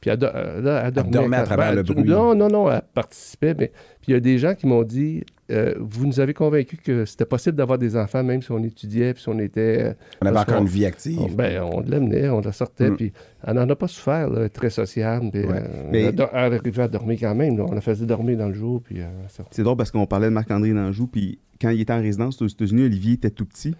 [0.00, 2.04] puis elle, do- euh, là, elle dormait, dormait à travers ben, le bruit.
[2.04, 3.54] Non, non, non, elle participait.
[3.58, 3.68] Mais
[4.00, 7.04] puis il y a des gens qui m'ont dit, euh, vous nous avez convaincus que
[7.04, 10.26] c'était possible d'avoir des enfants même si on étudiait, puis si on était, euh, On
[10.26, 11.18] avait encore une vie active.
[11.20, 12.96] on, ben, on l'amenait, on la sortait, Mm.
[12.96, 13.12] puis
[13.46, 15.30] elle n'en a pas souffert, là, très sociable.
[15.30, 15.48] puis, Ouais.
[15.56, 18.48] euh, Mais- elle, elle arrivait à dormir quand même, là, on la faisait dormir dans
[18.48, 19.06] le jour, puis euh.
[19.50, 22.46] C'est drôle parce qu'on parlait de Marc-André Danjou, puis quand il était en résidence aux
[22.46, 23.74] États-Unis, Olivier était tout petit.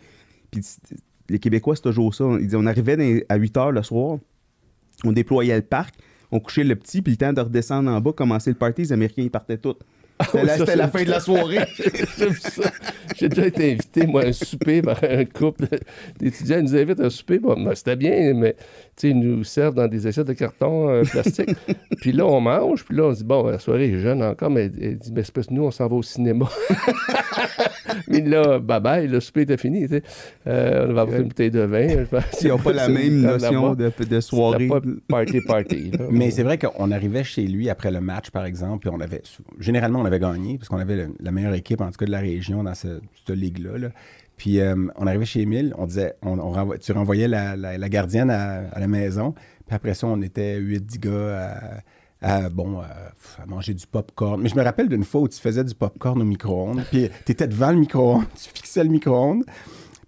[0.50, 0.60] Puis
[1.30, 2.24] les Québécois, c'est toujours ça.
[2.40, 4.18] Dit, on arrivait à 8 heures le soir,
[5.04, 5.94] on déployait le parc,
[6.32, 8.92] on couchait le petit, puis le temps de redescendre en bas, commencer le party, les
[8.92, 9.76] Américains, ils partaient tous.
[10.26, 11.60] C'était oui, la, ça, c'était la fin de la soirée.
[12.18, 12.70] J'ai vu ça.
[13.16, 15.66] J'ai déjà été invité, moi, à un souper par un couple
[16.18, 16.58] d'étudiants.
[16.58, 17.38] Ils nous invitent à un souper.
[17.38, 18.54] Bon, ben, c'était bien, mais
[19.08, 21.50] ils nous servent dans des assiettes de carton euh, plastique.
[22.00, 22.84] puis là, on mange.
[22.84, 25.22] Puis là, on se dit, bon, la soirée est jeune encore, mais elle dit, mais
[25.22, 26.46] que nous, on s'en va au cinéma.
[28.08, 29.82] mais là, bye bye, le souper était fini.
[29.82, 30.02] tu sais.
[30.46, 32.04] Euh, on va avoir une bouteille de vin.
[32.42, 34.68] Ils n'ont pas la même notion de, de soirée.
[34.68, 35.90] Pas party, party.
[35.92, 36.06] là.
[36.10, 39.22] Mais c'est vrai qu'on arrivait chez lui après le match, par exemple, puis on avait.
[39.58, 42.10] Généralement, on avait gagné, parce qu'on avait le- la meilleure équipe, en tout cas, de
[42.10, 43.78] la région dans ce- cette ligue-là.
[43.78, 43.88] là.
[44.40, 46.16] Puis euh, on arrivait chez Émile, on disait.
[46.80, 49.34] Tu renvoyais la, gardienne à, la maison,
[49.66, 51.82] puis après ça, on était 8-10 gars
[52.22, 52.36] à.
[52.44, 52.86] à, bon, à,
[53.42, 54.40] à manger du popcorn.
[54.40, 57.32] Mais je me rappelle d'une fois où tu faisais du popcorn au micro-ondes, puis tu
[57.32, 59.44] étais devant le micro-ondes, tu fixais le micro-ondes,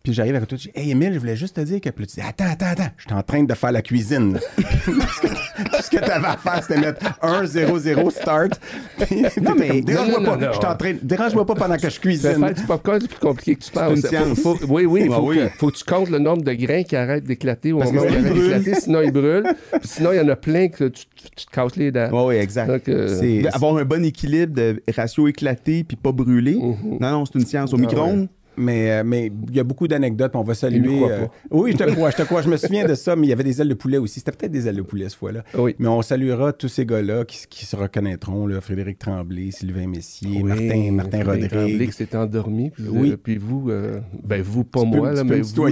[0.02, 1.88] Puis j'arrive à côté, je dis Hey Emile, je voulais juste te dire que.
[1.90, 4.38] Puis tu dis Attends, attends, attends, je suis en train de faire la cuisine.
[4.84, 4.92] Tout
[5.82, 8.60] ce que tu avais à faire, c'était mettre 1, 0, 0, start.
[9.06, 10.38] Puis Non, mais- Dérange-moi pas.
[10.52, 10.94] Je suis en train.
[11.02, 12.32] Dérange-moi pas pendant que je cuisine.
[12.40, 13.90] faire du popcorn, c'est plus compliqué que tu penses.
[13.96, 14.40] une science.
[14.40, 15.36] Faut- faut- oui, oui, il Ah faut, oui.
[15.36, 18.04] que, faut que tu comptes le nombre de grains qui arrêtent d'éclater au Parce moment
[18.06, 19.44] où ils arrêtent d'éclater, sinon ils brûlent.
[19.78, 22.08] Puis sinon, il y en a plein que tu, tu- tu te casses les dents.
[22.12, 22.66] Oui, oui, exact.
[22.68, 26.54] Donc, euh, C'est- Avoir un bon équilibre de ratio éclaté puis pas brûlé.
[26.56, 26.98] Mhm.
[27.00, 27.72] Non, non, c'est une science.
[27.72, 31.04] Au Ah micro-ondes, Mais euh, mais il y a beaucoup d'anecdotes, on va Il saluer.
[31.10, 32.42] euh, oui, je te crois, je te crois.
[32.42, 34.20] Je me souviens de ça, mais il y avait des ailes de poulet aussi.
[34.20, 35.42] C'était peut-être des ailes de poulet cette fois-là.
[35.56, 35.74] Oui.
[35.78, 40.28] Mais on saluera tous ces gars-là qui, qui se reconnaîtront, là, Frédéric Tremblay, Sylvain Messier,
[40.30, 41.90] Oui, Martin, Martin Frédéric Tremblay Rodrigue.
[41.90, 42.70] qui s'est endormi.
[42.70, 43.10] Puis, Oui.
[43.12, 45.68] euh, puis vous, euh, ben vous, pas Tu moi, là, mais vous,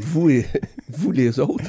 [0.00, 0.44] vous, et,
[0.90, 1.64] vous les autres.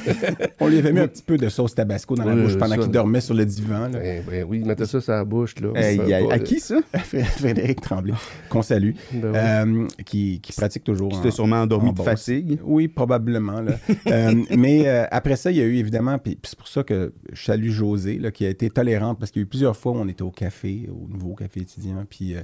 [0.59, 2.91] On lui avait mis un petit peu de sauce tabasco dans la bouche pendant qu'il
[2.91, 3.87] dormait sur le divan.
[3.87, 3.99] là.
[3.99, 5.55] Ben, ben oui, mettez ça sur la bouche.
[5.61, 5.69] Là.
[5.75, 6.75] À, pas- à qui ça?
[7.37, 8.13] Frédéric Tremblay,
[8.49, 11.09] qu'on salue, Ben qui, qui pratique toujours.
[11.13, 12.59] Tu t'es en- sûrement endormi en de fatigue.
[12.63, 13.61] Oui, probablement.
[13.61, 13.73] là.
[14.07, 17.13] Euh, mais euh, après ça, il y a eu évidemment, puis c'est pour ça que
[17.31, 19.91] je salue José, là, qui a été tolérante, parce qu'il y a eu plusieurs fois
[19.93, 22.41] où on était au café, au nouveau café étudiant, puis euh,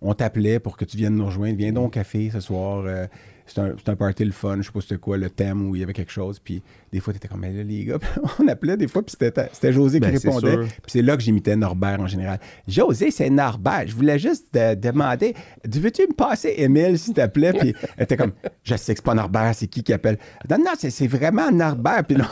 [0.00, 1.56] on t'appelait pour que tu viennes nous rejoindre.
[1.58, 2.84] Viens donc au café ce soir.
[2.86, 3.06] euh,
[3.46, 5.74] c'est un, c'est un party le fun, je sais pas c'était quoi, le thème où
[5.74, 6.38] il y avait quelque chose.
[6.38, 6.62] Puis
[6.92, 7.98] des fois, tu étais comme, mais là, les gars,
[8.40, 10.56] on appelait des fois, puis c'était José qui Ben, répondait.
[10.56, 12.40] Puis c'est là que j'imitais Norbert en général.
[12.66, 13.84] José, c'est Norbert.
[13.86, 15.34] Je voulais juste te demander,
[15.64, 17.52] veux-tu me passer Émile, s'il te plaît?
[17.52, 18.32] Puis elle était comme,
[18.64, 20.18] je sais que c'est pas Norbert, c'est qui qui appelle?
[20.48, 22.04] Non, non, c'est vraiment Norbert.
[22.06, 22.26] Puis là,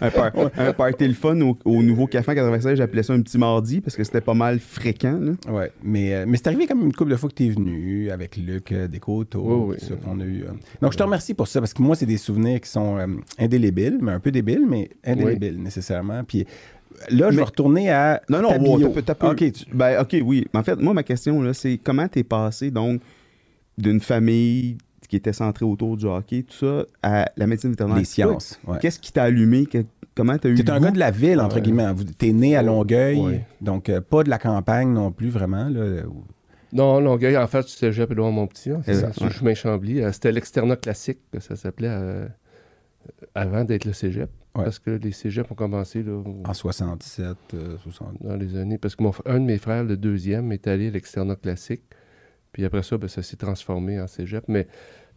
[0.00, 3.20] un, par- un party le fun au, au nouveau café en 96, j'appelais ça un
[3.20, 5.18] petit mardi parce que c'était pas mal fréquent.
[5.20, 5.32] là.
[5.52, 8.10] Ouais, mais, euh, mais c'est arrivé comme une couple de fois que tu es venu
[8.10, 9.66] avec Luc euh, Descoteaux.
[9.68, 9.96] Oui, oui.
[10.04, 10.52] qu'on a eu, euh.
[10.80, 13.06] Donc, je te remercie pour ça parce que moi, c'est des souvenirs qui sont euh,
[13.58, 16.24] indélébiles, mais un peu débiles, mais indélébiles nécessairement.
[16.24, 16.46] Puis
[17.10, 18.20] là, je vais retourner à.
[18.28, 20.46] Non, non, ta wow, t'as t'as tu- Ben, OK, oui.
[20.52, 23.00] Mais en fait, moi, ma question, là, c'est comment t'es passé, donc,
[23.76, 24.78] d'une famille
[25.08, 27.98] qui était centrée autour du hockey, tout ça, à la médecine vétérinaire?
[27.98, 28.60] les sciences.
[28.66, 28.78] ouais.
[28.80, 29.64] Qu'est-ce qui t'a allumé?
[29.66, 29.84] Que-
[30.14, 30.84] comment t'as eu le un goût?
[30.86, 31.62] gars de la ville, entre Ouais.
[31.62, 31.86] guillemets.
[32.18, 33.44] T'es né à Longueuil, Ouais.
[33.60, 35.68] donc euh, pas de la campagne non plus, vraiment.
[35.68, 36.02] Là.
[36.74, 39.54] Non, Longueuil, en fait, du cégep Édouard Montpetit, hein, c'est Euh, ça, sur le chemin
[39.54, 40.02] Chambly.
[40.02, 42.26] Euh, C'était l'externat classique que ça s'appelait euh,
[43.34, 44.30] avant d'être le cégep.
[44.54, 44.64] Ouais.
[44.64, 48.22] Parce que les cégeps ont commencé là, En 67, euh, 60.
[48.22, 48.78] dans les années.
[48.78, 51.82] Parce que mon, un de mes frères, le deuxième, est allé à l'externat classique.
[52.52, 54.44] Puis après ça, ben, ça s'est transformé en cégep.
[54.48, 54.66] Mais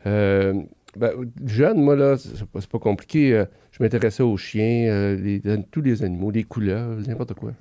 [0.05, 0.61] euh,
[0.97, 1.11] ben,
[1.45, 3.33] jeune, moi, là, c'est pas, compliqué.
[3.33, 7.53] euh, je m'intéressais aux chiens, euh, les- tous les animaux, les couleuvres, n'importe quoi.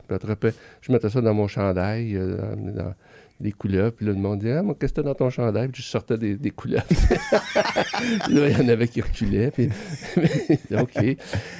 [0.81, 2.95] Je mettais ça dans mon chandail, euh, dans, dans
[3.41, 3.93] les couleuvres.
[3.93, 5.69] Puis là, le monde disait Ah, moi, qu'est-ce que t'as dans ton chandail?
[5.69, 6.85] Puis je sortais des, des couleuvres.
[8.25, 9.51] Puis là, il y en avait qui reculaient.
[9.51, 9.69] Puis,
[10.77, 11.17] OK.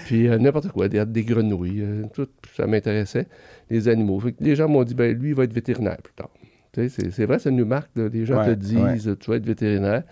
[0.07, 3.27] Puis euh, n'importe quoi, des, des grenouilles, euh, tout ça m'intéressait,
[3.71, 4.21] les animaux.
[4.21, 6.31] Fait que les gens m'ont dit ben lui, il va être vétérinaire plus tard.
[6.73, 7.91] Tu sais, c'est, vrai, ça nous marque.
[7.97, 8.09] là.
[8.09, 10.05] les gens Ouais, te disent tu vas être vétérinaire.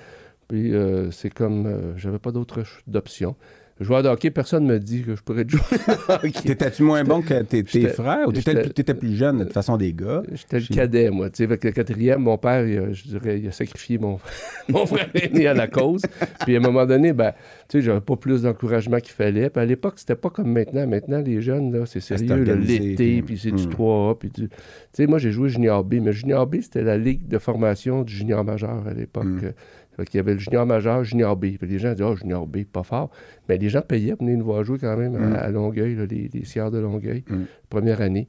[0.48, 3.36] Puis euh, c'est comme j'avais pas d'autre d'option.
[3.80, 6.30] Joueur de hockey, personne ne me dit que je pourrais être joueur de hockey.
[6.42, 9.92] T'étais-tu moins bon que tes, frères ou t'étais, t'étais plus jeune, de toute façon, des
[9.92, 10.22] gars?
[10.32, 11.30] J'étais le cadet, moi.
[11.30, 14.18] Tu sais, avec le quatrième, mon père, il a- je dirais, il a sacrifié mon,
[14.68, 16.02] mon frère aîné à la cause.
[16.40, 17.32] Puis à un moment donné, ben,
[17.68, 19.48] tu sais, j'avais pas plus d'encouragement qu'il fallait.
[19.50, 20.86] Puis à l'époque, c'était pas comme maintenant.
[20.86, 22.42] Maintenant, les jeunes, là, c'est sérieux.
[22.54, 23.70] L'été, puis- puis c'est du Hmm.
[23.70, 24.18] 3A.
[24.18, 24.48] Puis du...
[24.48, 24.56] Tu
[24.92, 28.12] sais, moi, j'ai joué Junior B, mais Junior B, c'était la ligue de formation du
[28.12, 29.24] Junior majeur à l'époque.
[29.24, 29.52] Hmm.
[29.98, 31.56] Fait qu'il y avait le Junior majeur, Junior B.
[31.58, 33.10] Puis les gens disaient, oh, Junior B, pas fort.
[33.48, 36.06] Mais les gens payaient pour venir nous voir jouer quand même à- à, Longueuil, là,
[36.06, 37.42] les, les Sierres de Longueuil, Hmm.
[37.68, 38.28] première année.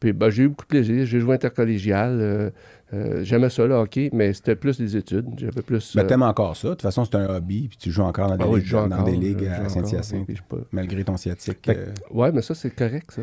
[0.00, 1.04] Puis ben, j'ai eu beaucoup de plaisir.
[1.04, 2.18] J'ai joué intercollégial.
[2.20, 2.50] euh,
[2.94, 5.26] euh, J'aimais ça, le hockey, mais c'était plus les études.
[5.36, 5.94] J'avais plus.
[5.94, 6.68] Ben, euh, t'aimes encore ça.
[6.68, 8.72] De toute façon, c'est un hobby, puis tu joues encore dans des ah oui, ligues,
[8.72, 11.60] dans encore, des ligues à Saint-Hyacinthe, puis je peux- malgré ton sciatique.
[11.60, 13.22] Que- euh, Ouais, mais ça, c'est correct, ça.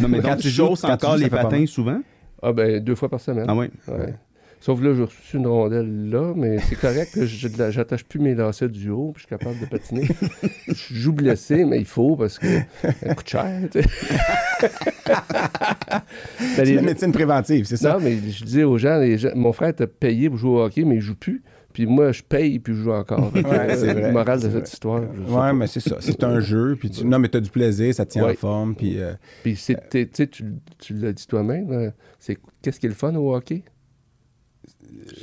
[0.00, 2.00] Non, mais Quand tu joues- encore les patins souvent?
[2.40, 3.46] Ah, ben, deux fois par semaine.
[3.48, 3.66] Ah oui?
[3.88, 4.14] Ouais.
[4.64, 7.12] Sauf là, j'ai reçu une rondelle là, mais c'est correct.
[7.14, 10.06] que j'attache plus mes lacets du haut, puis je suis capable de patiner.
[10.68, 12.46] je joue blessé, mais il faut parce que
[12.80, 13.50] ça coûte cher.
[13.72, 13.80] tu
[16.54, 17.94] C'est la médecine préventive, c'est ça?
[17.94, 20.62] Non, mais je disais aux gens, les gens- mon frère t'a payé pour jouer au
[20.62, 21.42] hockey, mais il joue plus.
[21.72, 23.32] Puis moi, je paye puis je joue encore.
[23.34, 24.62] Ouais, euh, c'est le moral de cette vrai.
[24.62, 25.02] histoire.
[25.28, 25.96] Ouais, mais c'est ça.
[26.00, 27.04] C'est un jeu, puis tu...
[27.06, 29.00] Non, mais t'as du plaisir, ça te tient en forme, puis...
[29.00, 30.44] euh, Puis c'est- t'es- tu tu,
[30.78, 33.62] tu l'as dit toi-même, euh, c'est qu'est-ce qui est le fun au hockey?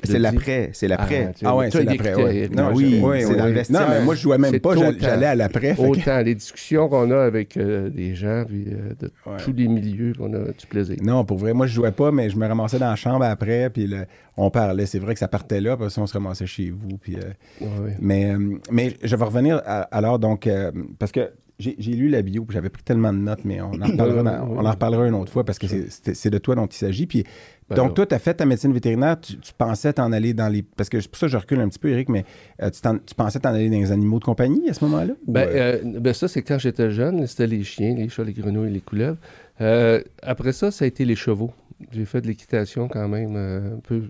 [0.04, 1.28] C'est l'après, c'est l'après.
[1.30, 2.50] Ah, tu- Ah ouais, c'est l'après, ouais.
[2.50, 5.76] Non, oui, c'est Non, mais moi, je jouais même pas, j'allais à l'après.
[5.76, 9.38] que- Autant les discussions qu'on a avec euh, les gens, puis euh, de Ouais.
[9.44, 10.96] tous les milieux, on a du plaisir.
[11.02, 13.70] Non, pour vrai, moi, je jouais pas, mais je me ramassais dans la chambre après,
[13.70, 14.06] puis le-
[14.38, 14.86] on parlait.
[14.86, 17.16] C'est vrai que ça partait là, puis ça, on se ramassait chez vous, puis...
[17.16, 17.20] euh,
[17.62, 17.96] Ouais, ouais.
[18.00, 21.30] Mais, euh, mais je vais revenir à- alors, donc, euh, parce que
[21.60, 24.24] J'ai j'ai lu la bio, puis j'avais pris tellement de notes, mais on en reparlera,
[24.24, 26.66] dans- on en reparlera une autre fois parce que c'est- c'est c'est de toi dont
[26.68, 27.06] il s'agit.
[27.06, 27.26] Puis,
[27.70, 30.48] Ben donc, toi, tu as fait ta médecine vétérinaire, tu, tu pensais t'en aller dans
[30.48, 30.64] les.
[30.64, 32.24] Parce que c'est pour ça que je recule un petit peu, Eric, mais
[32.64, 35.14] euh, tu, t'en- tu pensais t'en aller dans les animaux de compagnie à ce moment-là?
[35.28, 38.24] Ben, Ou, euh, euh, ben ça, c'est quand j'étais jeune, c'était les chiens, les chats,
[38.24, 39.18] les grenouilles, les couleuvres.
[39.62, 41.52] Euh, après ça, ça a été les chevaux.
[41.92, 44.04] J'ai fait de l'équitation quand même euh, un peu,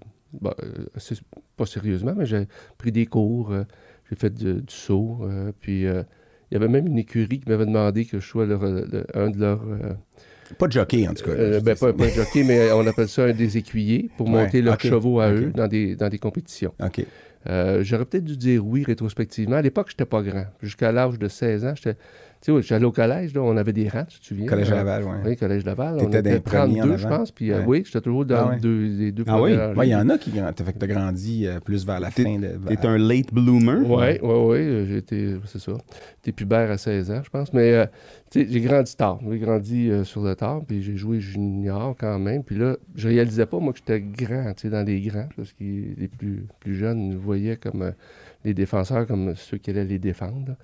[0.96, 1.16] assez-
[1.58, 2.48] pas sérieusement, mais j'ai
[2.78, 3.64] pris des cours, euh,
[4.10, 6.04] j'ai fait du, du saut, euh, puis euh,
[6.52, 9.30] il y avait même une écurie qui m'avait demandé que je sois leur, le- un
[9.30, 9.62] de leurs...
[9.64, 9.94] euh,
[10.58, 11.32] pas de jockey, en tout cas.
[11.32, 14.44] euh, je ben, pas, un jockey, mais on appelle ça un des écuyers pour Ouais,
[14.44, 16.74] monter leurs chevaux à eux dans des, dans des compétitions.
[16.84, 17.06] OK.
[17.48, 19.56] Euh, J'aurais peut-être dû dire oui rétrospectivement.
[19.58, 20.46] À l'époque, j'étais pas grand.
[20.62, 21.96] Jusqu'à l'âge de 16 ans, j'étais.
[22.42, 24.46] Tu sais, j'allais au collège, là, on avait des rangs, tu te souviens?
[24.46, 25.12] Collège Euh, Laval, oui.
[25.26, 25.96] Oui, Collège Laval.
[26.00, 27.32] On T'étais dans était les premiers en 32, je pense.
[27.32, 28.60] Puis euh, oui, j'étais toujours dans Ah ouais.
[28.60, 29.52] deux- les deux Ah oui?
[29.76, 32.24] Ouais, il y en a qui fait que t'as grandi euh, plus vers la T'es-
[32.24, 32.40] fin.
[32.40, 33.80] De, T'es un late bloomer?
[33.86, 34.86] Oui, oui, oui.
[34.88, 35.74] J'ai été, c'est ça.
[36.24, 37.52] J'étais pubère à 16 ans, je pense.
[37.52, 37.86] Mais euh,
[38.32, 39.20] tu sais, j'ai grandi tard.
[39.30, 42.46] J'ai grandi euh, sur le tard, puis j'ai joué junior quand même.
[42.46, 45.52] Puis là, je réalisais pas, moi, que j'étais grand, tu sais, dans les grands, parce
[45.52, 47.92] que les plus, plus jeunes nous voyaient comme euh,
[48.46, 50.56] les défenseurs, comme ceux qui allaient les défendre.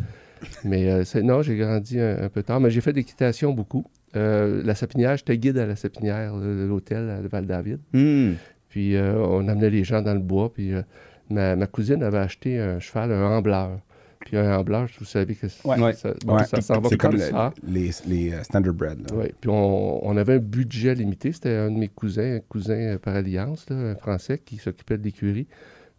[0.64, 2.60] Mais euh, non, j'ai grandi un, un peu tard.
[2.60, 3.86] Mais j'ai fait d'équitation beaucoup.
[4.16, 7.80] Euh, la sapinière, j'étais guide à la sapinière de l'hôtel à Val-David.
[7.94, 8.34] Hmm.
[8.70, 10.52] Puis euh, on amenait les gens dans le bois.
[10.54, 10.82] Puis euh,
[11.30, 13.80] ma, ma cousine avait acheté un cheval, un ambleur.
[14.22, 15.94] Puis un ambleur, vous savez que Ouais.
[15.94, 17.54] ça, bon, Ouais, ça s'en va c'est comme, comme le- ça.
[17.68, 19.12] les, les euh, Standardbred.
[19.12, 19.34] Ouais.
[19.40, 21.32] Puis on, on avait un budget limité.
[21.32, 25.04] C'était un de mes cousins, un cousin par alliance, là, un Français qui s'occupait de
[25.04, 25.48] l'écurie.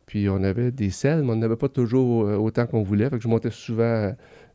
[0.07, 3.11] Puis on avait des selles, mais on n'avait pas toujours autant qu'on voulait.
[3.11, 4.13] Fait que je montais souvent...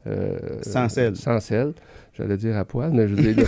[0.07, 1.15] euh, Sans selle.
[1.15, 1.73] Sans selle.
[2.17, 3.43] J'allais dire à poil, mais je là,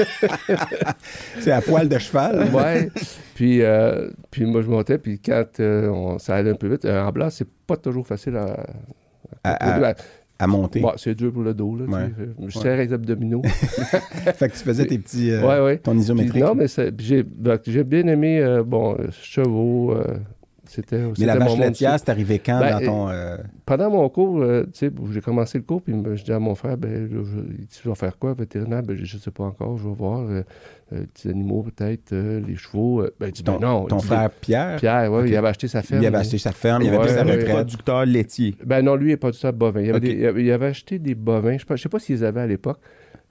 [1.40, 2.48] C'est à poil de cheval.
[2.54, 2.88] ouais.
[3.34, 6.84] Puis, euh, puis moi, je montais, puis quand euh, on- ça allait un peu vite,
[6.84, 8.56] un blanc, c'est pas toujours facile à.
[9.44, 9.94] À, à-
[10.42, 10.80] à monter.
[10.80, 11.84] Bon, c'est dur pour le dos, là.
[11.86, 12.10] tu Ouais.
[12.16, 12.48] sais.
[12.48, 13.42] Je serre les abdominaux.
[13.44, 15.30] fait que tu faisais tes petits.
[15.32, 15.76] euh, ouais.
[15.78, 16.42] Ton Puis isométrique.
[16.42, 16.64] non, mais
[16.98, 19.94] j'ai ben, j'ai bien aimé, bon, chevaux.
[20.70, 23.08] C'était mais la vache laitière, c'est arrivé quand Ben, dans ton.
[23.10, 26.38] euh, Pendant mon cours, euh, tu sais, j'ai commencé le cours, puis je dis à
[26.38, 27.18] mon frère, ben, je,
[27.58, 28.82] il dit, tu vas faire quoi, vétérinaire?
[28.82, 30.20] Ben, je, je sais pas encore, je vais voir.
[30.20, 30.42] euh,
[30.92, 33.02] euh, petits animaux, peut-être, euh, les chevaux.
[33.02, 33.84] euh, ben, il dit, ben ton non.
[33.86, 35.28] ton il dit, frère Pierre, Pierre, ouais, Ok.
[35.28, 36.00] il avait acheté sa ferme.
[36.00, 37.30] lui avait acheté sa ferme, il avait Ouais, pris sa ouais.
[37.32, 37.48] retraite.
[37.54, 38.56] Producteur laitier.
[38.64, 39.80] Ben non, lui, il n'est pas du tout bovin.
[39.82, 41.56] Il avait, des- il avait- il avait acheté des bovins.
[41.58, 42.78] Je ne sais pas s'ils avaient à l'époque.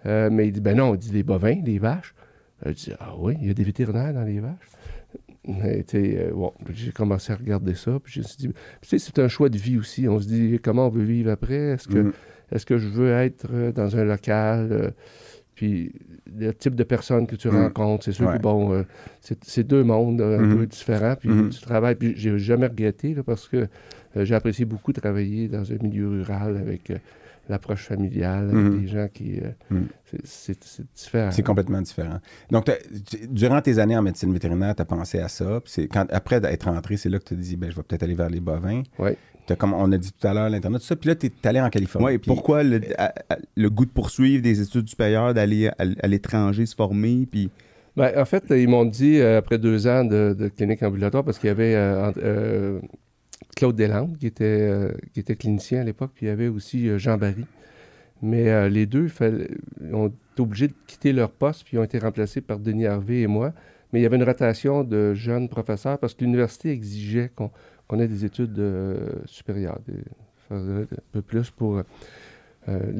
[0.05, 2.13] Euh, mais il dit, ben non, il dit des bovins, des vaches.
[2.65, 4.69] Je dis, ah oui, il y a des vétérinaires dans les vaches.
[5.47, 7.99] Euh, bon, j'ai commencé à regarder ça.
[8.03, 8.53] Puis je me suis dit, tu
[8.89, 10.07] sais, c'est un choix de vie aussi.
[10.07, 11.55] On se dit, comment on veut vivre après?
[11.55, 12.11] Est-ce que, Mhm.
[12.51, 14.69] est-ce que je veux être euh, dans un local?
[14.71, 14.89] euh,
[15.55, 15.91] puis
[16.39, 17.55] le type de personnes que tu Mhm.
[17.63, 18.37] rencontres, c'est sûr Ouais.
[18.37, 18.83] que, bon, euh,
[19.19, 21.15] c'est deux mondes un peu différents.
[21.15, 21.95] Puis tu travailles.
[21.95, 23.67] Puis j'ai jamais regretté, là, parce que
[24.15, 26.91] j'ai apprécié beaucoup travailler dans un milieu rural avec
[27.49, 28.81] l'approche familiale, Mhm.
[28.81, 29.39] des gens qui.
[29.39, 29.87] euh, Mhm.
[30.05, 31.31] c'est- C'est c'est différent.
[31.31, 32.19] C'est complètement différent.
[32.51, 32.77] Donc, t'as-
[33.29, 35.59] durant tes années en médecine vétérinaire, tu as pensé à ça.
[35.63, 37.83] Puis c'est quand, après d'être rentré, c'est là que tu te dit, ben, je vais
[37.83, 38.83] peut-être aller vers les bovins.
[38.97, 39.17] Ouais.
[39.47, 40.95] T'as comme on a dit tout à l'heure, l'Internet, tout ça.
[40.95, 42.17] Puis là, tu es allé en Californie.
[42.19, 46.07] Puis- pourquoi le, à- à- le goût de poursuivre des études supérieures, d'aller à, à
[46.07, 47.49] l'étranger se former, puis
[47.97, 51.37] Ben, en fait, ils m'ont dit, euh, après deux ans de, de clinique ambulatoire, parce
[51.39, 52.79] qu'il y avait euh, euh,
[53.55, 56.87] Claude Deslandes, qui était, euh, qui était clinicien à l'époque, puis il y avait aussi
[56.89, 57.45] euh, Jean Barry.
[58.21, 59.07] Mais euh, les deux
[59.93, 63.27] ont été obligés de quitter leur poste, puis ont été remplacés par Denis Harvey et
[63.27, 63.53] moi.
[63.91, 68.07] Mais il y avait une rotation de jeunes professeurs, parce que l'université exigeait qu'on ait
[68.07, 68.61] des études
[69.25, 70.03] supérieures, des-
[70.51, 71.77] un peu plus pour...
[71.77, 71.83] euh,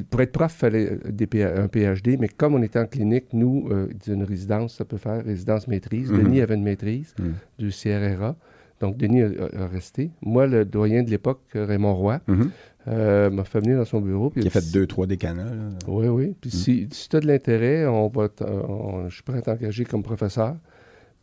[0.09, 3.67] pour être prof, il fallait des un PhD, mais comme on était en clinique, nous,
[3.71, 6.11] euh, une résidence, ça peut faire résidence maîtrise.
[6.11, 6.23] Mhm.
[6.23, 7.33] Denis avait une maîtrise Mhm.
[7.59, 8.35] du CRRA.
[8.79, 10.11] Donc, Denis a, resté.
[10.21, 12.49] Moi, le doyen de l'époque, Raymond Roy, Mhm.
[12.87, 14.29] euh, m'a fait venir dans son bureau.
[14.29, 15.43] puis Qui a fait deux, trois décanats.
[15.43, 15.69] là.
[15.87, 16.35] Oui, oui.
[16.39, 19.83] Puis si, si tu as de l'intérêt, on va on- je suis prêt à t'engager
[19.85, 20.55] comme professeur.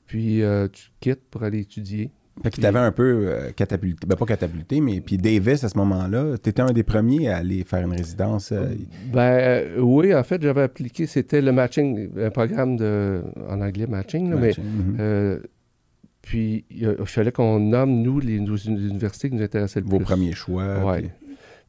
[0.06, 2.10] Puis euh, tu quittes pour aller étudier.
[2.42, 5.78] Fait que t'avais un peu euh, catapulté, ben pas catapulté, mais puis Davis, à ce
[5.78, 8.52] moment-là, t'étais un des premiers à aller faire une résidence.
[8.52, 8.66] euh,
[9.10, 13.86] Ben euh, oui, en fait, j'avais appliqué, c'était le matching, un programme de, en anglais
[13.86, 14.64] matching, là, mais matching.
[14.64, 14.96] Mhm.
[16.26, 19.86] Euh, puis il, il fallait qu'on nomme, nous, les, nos universités qui nous intéressaient le
[19.86, 20.04] Vos plus.
[20.04, 20.84] premiers choix.
[20.84, 21.00] Ouais.
[21.02, 21.10] puis-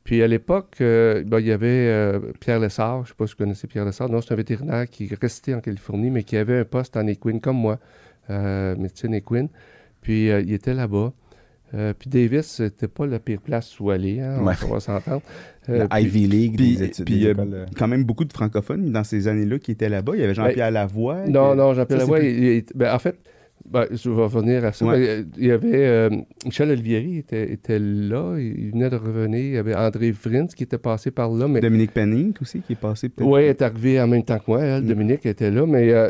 [0.03, 3.27] Puis à l'époque, euh, ben, il y avait euh, Pierre Lessard, je ne sais pas
[3.27, 6.23] si vous connaissez Pierre Lessard, non, c'est un vétérinaire qui est resté en Californie, mais
[6.23, 7.77] qui avait un poste en équine comme moi,
[8.29, 9.49] euh, médecine équine.
[10.01, 11.11] Puis euh, il était là-bas.
[11.73, 14.53] Euh, puis Davis, c'était pas la pire place où aller, hein, on- Ouais.
[14.65, 15.21] on va s'entendre.
[15.69, 17.05] Euh, La Ivy League, Puis, des études.
[17.05, 19.89] puis, des euh, écoles, euh, quand même beaucoup de francophones dans ces années-là qui étaient
[19.89, 20.13] là-bas.
[20.15, 21.27] Il y avait Jean-Pierre Lavoie.
[21.27, 23.17] Non, non, Jean-Pierre Lavoie, plus- il- il- ben, en fait,
[23.69, 24.85] Ben, je vais revenir à ça.
[24.85, 24.95] Ouais.
[25.09, 26.09] Euh, il y avait euh,
[26.45, 29.39] Michel Olivieri était, était là, il venait de revenir.
[29.39, 32.73] Il y avait André Vrins qui était passé par là, mais Dominique Penning aussi, qui
[32.73, 33.27] est passé peut-être.
[33.29, 34.61] oui, elle est arrivée en même temps que moi.
[34.63, 34.87] Elle, Mm.
[34.87, 36.09] Dominique était là, mais euh,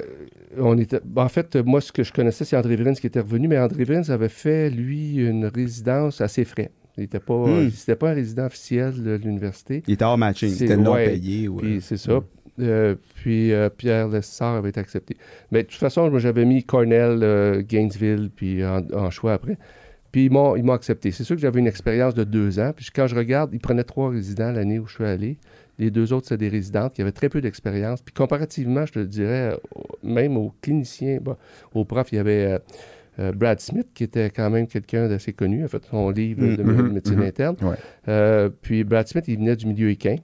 [0.57, 0.99] on était.
[1.03, 3.57] ben, en fait, moi, ce que je connaissais, c'est André Vrins qui était revenu, mais
[3.57, 6.69] André Vrins avait fait, lui, une résidence à ses frais.
[6.97, 7.95] Il n'était pas, Mm.
[7.99, 9.83] pas un résident officiel de l'université.
[9.87, 10.49] Il était hors matching.
[10.49, 11.09] C'était non ouais.
[11.09, 11.47] payé.
[11.47, 11.61] ouais.
[11.61, 12.19] Puis c'est ça.
[12.59, 15.17] Euh, puis euh, Pierre Lessard avait été accepté.
[15.51, 19.57] Mais de toute façon, moi, j'avais mis Cornell, euh, Gainesville, puis en, en choix après.
[20.11, 21.11] Puis ils m'ont, ils m'ont accepté.
[21.11, 22.71] C'est sûr que j'avais une expérience de deux ans.
[22.75, 25.37] Puis quand je regarde, ils prenaient trois résidents l'année où je suis allé.
[25.77, 28.01] Les deux autres, c'est des résidentes qui avaient très peu d'expérience.
[28.01, 29.55] Puis comparativement, je te le dirais,
[30.01, 31.37] même aux cliniciens, bah,
[31.75, 32.57] aux profs, il y avait
[33.35, 35.59] Brad Smith, qui était quand même quelqu'un d'assez connu.
[35.59, 37.23] Il a fait son livre de Mhm, médecine mhm.
[37.23, 37.55] interne.
[37.61, 38.49] Ouais.
[38.63, 40.15] Puis Brad Smith, il venait du milieu équin.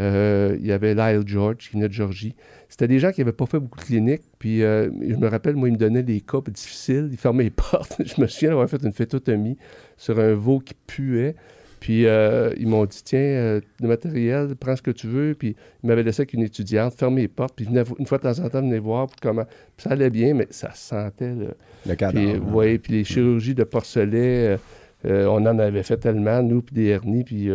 [0.00, 2.34] Euh, il y avait Lyle George qui venait de Georgie.
[2.68, 4.22] C'était des gens qui n'avaient pas fait beaucoup de cliniques.
[4.38, 7.08] Puis euh, je me rappelle, moi, ils me donnaient des cas difficiles.
[7.12, 7.96] Ils fermaient les portes.
[8.04, 9.56] je me souviens d'avoir fait une phétotomie
[9.96, 11.36] sur un veau qui puait.
[11.80, 15.34] Puis euh, ils m'ont dit, tiens, le matériel, prends ce que tu veux.
[15.38, 17.54] Puis ils m'avaient laissé avec une étudiante, fermer les portes.
[17.54, 19.44] Puis ils venaient une fois de temps en temps, venir voir pour comment.
[19.76, 21.54] Puis ça allait bien, mais ça sentait le,
[21.86, 22.26] puis, cadavre.
[22.26, 24.58] euh, ouais, puis les chirurgies de porcelet,
[25.04, 27.52] on en avait fait tellement, nous, puis des hernies, puis tu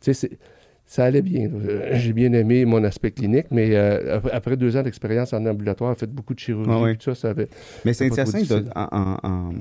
[0.00, 0.38] sais, c'est-
[0.86, 1.50] ça allait bien.
[1.52, 5.44] Euh, J'ai bien aimé mon aspect clinique, mais euh, ap- après deux ans d'expérience en
[5.44, 7.48] ambulatoire, fait beaucoup de chirurgie, Ah tout ça, ça avait...
[7.84, 8.70] Mais C'est difficile.
[8.74, 9.52] en, en- en-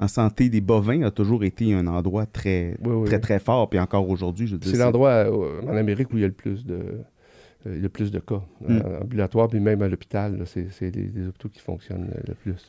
[0.00, 3.04] en santé des bovins, a toujours été un endroit très, Oui, oui.
[3.06, 3.68] très, très fort.
[3.70, 6.64] Puis encore aujourd'hui, je C'est l'endroit euh, en Amérique où il y a le plus
[6.66, 6.78] de,
[7.64, 8.78] le plus de cas, Mm.
[8.78, 12.68] en ambulatoire, puis même à l'hôpital, c'est les hôpitaux qui fonctionnent le, plus.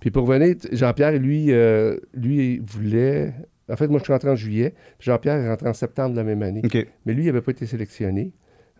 [0.00, 3.32] Puis pour revenir, t- Jean-Pierre, lui, euh, lui, il voulait...
[3.72, 6.24] En fait, moi, je suis rentré en juillet, Jean-Pierre est rentré en septembre de la
[6.24, 6.60] même année.
[7.06, 8.32] Mais lui, il n'avait pas été sélectionné.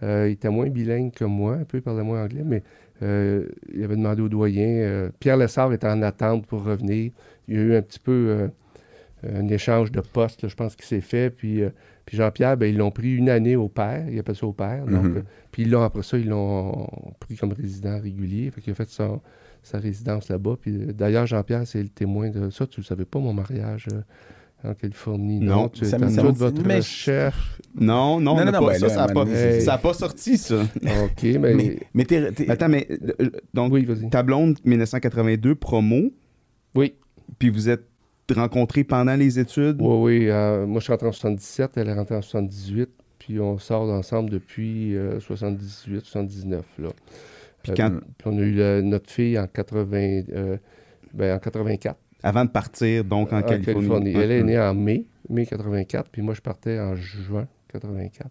[0.03, 2.63] Euh, il était moins bilingue que moi, un peu, il parlait moins anglais, mais
[3.03, 4.67] euh, il avait demandé au doyen.
[4.69, 7.13] euh, Pierre Lessard était en attente pour revenir.
[7.49, 8.49] Il y a eu un petit peu
[9.33, 11.31] un échange de postes, là, je pense, qui s'est fait.
[11.31, 11.63] Puis,
[12.05, 14.85] puis Jean-Pierre, ben, ils l'ont pris une année au père, il appelle ça au père.
[14.85, 15.17] Donc, Mhm.
[15.19, 15.23] euh,
[15.53, 16.89] puis l'ont, après ça, ils l'ont
[17.21, 18.51] pris comme résident régulier.
[18.51, 19.21] Fait qu'il a fait son-
[19.63, 20.57] sa résidence là-bas.
[20.61, 22.67] Puis d'ailleurs, Jean-Pierre, c'est le témoin de ça.
[22.67, 24.01] Tu ne savais pas, mon mariage euh,
[24.65, 25.41] en Californie.
[25.41, 27.59] Non, tu ça ça dit- votre mais- recherche.
[27.75, 29.07] Non, non, Non, pas ben ça.
[29.73, 30.57] n'a pas, sorti, ça.
[30.63, 31.79] OK, mais...
[32.49, 32.87] Attends, mais
[33.21, 34.11] euh, donc, Oui, vas-y.
[34.11, 36.13] ta blonde, 1982, promo,
[36.75, 36.95] Oui,
[37.39, 37.85] puis vous êtes
[38.35, 39.77] rencontrés pendant les études?
[39.81, 40.29] oui, oui.
[40.31, 42.89] euh, moi, je suis rentré en 77, elle est rentrée en 78,
[43.19, 46.89] puis on sort ensemble depuis euh, 78, 79, là.
[47.63, 50.57] Puis Euh, quand- puis on a eu notre fille en 80, euh,
[51.15, 54.15] ben, en 84, Avant de partir, donc, en, Californie.
[54.15, 58.31] Elle est née en mai, mai 84, puis moi, je partais en juin 84.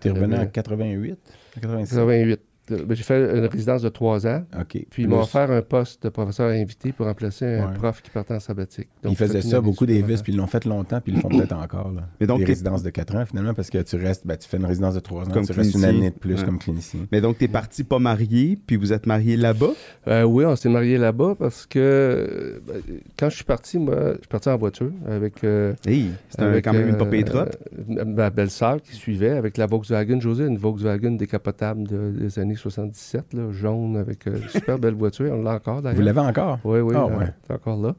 [0.00, 1.12] t'es revenu en avait- 88?
[1.56, 1.96] En 87?
[1.96, 2.40] 88.
[2.70, 4.84] Ben, j'ai fait une résidence de trois ans, OK.
[4.90, 7.74] puis ils m'ont offert un poste de professeur invité pour remplacer un Ouais.
[7.74, 8.88] prof qui partait en sabbatique.
[9.02, 10.22] Donc, Ils faisaient ça, beaucoup des vis, supplémentaire.
[10.22, 11.92] puis ils l'ont fait longtemps, puis ils le font peut-être encore.
[11.92, 12.02] Là.
[12.20, 14.56] Mais donc, des résidences de 4 ans, finalement, parce que tu restes, ben, tu fais
[14.58, 16.44] une résidence de 3 ans, Comme tu restes une année de plus Ouais.
[16.44, 17.00] comme clinicien.
[17.12, 19.70] Mais donc, t'es parti pas marié, puis vous êtes marié là-bas?
[20.08, 22.82] Euh, oui, on s'est mariés là-bas parce que ben,
[23.18, 25.42] quand je suis parti, moi, je suis parti en voiture avec.
[25.44, 27.56] euh, Hey, c'était quand même une euh, popée trotte.
[27.90, 32.56] euh, ma belle-sœur qui suivait avec la Volkswagen José, une Volkswagen décapotable de- des années
[32.58, 35.32] 77, là, jaune, avec euh, une super belle voiture.
[35.32, 36.58] On l'a encore Vous l'avez encore?
[36.64, 37.26] Oui, oui, euh, ouais.
[37.46, 37.94] c'est encore là.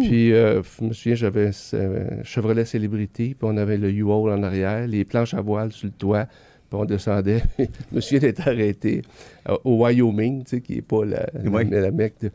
[0.00, 4.42] Puis, euh, je me souviens, j'avais un Chevrolet Célébrité, puis on avait le U-Haul en
[4.42, 6.24] arrière, les planches à voile sur le toit,
[6.70, 7.42] puis on descendait.
[7.58, 9.02] je me souviens d'être arrêté
[9.48, 11.64] euh, au Wyoming, tu sais, qui n'est pas la, la- Ouais.
[11.64, 12.30] la mec de...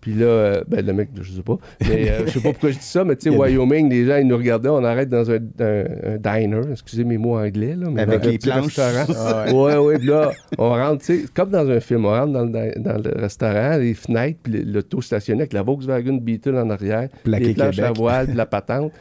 [0.00, 2.70] Puis là, euh, ben, le mec, je sais pas, mais euh, je sais pas pourquoi
[2.70, 5.10] je dis ça, mais tu sais, des- Wyoming, les gens, ils nous regardaient, on arrête
[5.10, 5.84] dans un, un-
[6.14, 8.78] un diner, excusez mes mots anglais, là, mais Avec les planches.
[8.78, 9.52] Ah, ouais.
[9.52, 12.44] Ouais, ouais, puis là, on rentre, tu sais, comme dans un film, on rentre dans,
[12.44, 16.70] le- dans le restaurant, les fenêtres, puis le- l'auto stationné avec la Volkswagen Beetle en
[16.70, 18.92] arrière, Plaqué les planches à voile, puis la patente.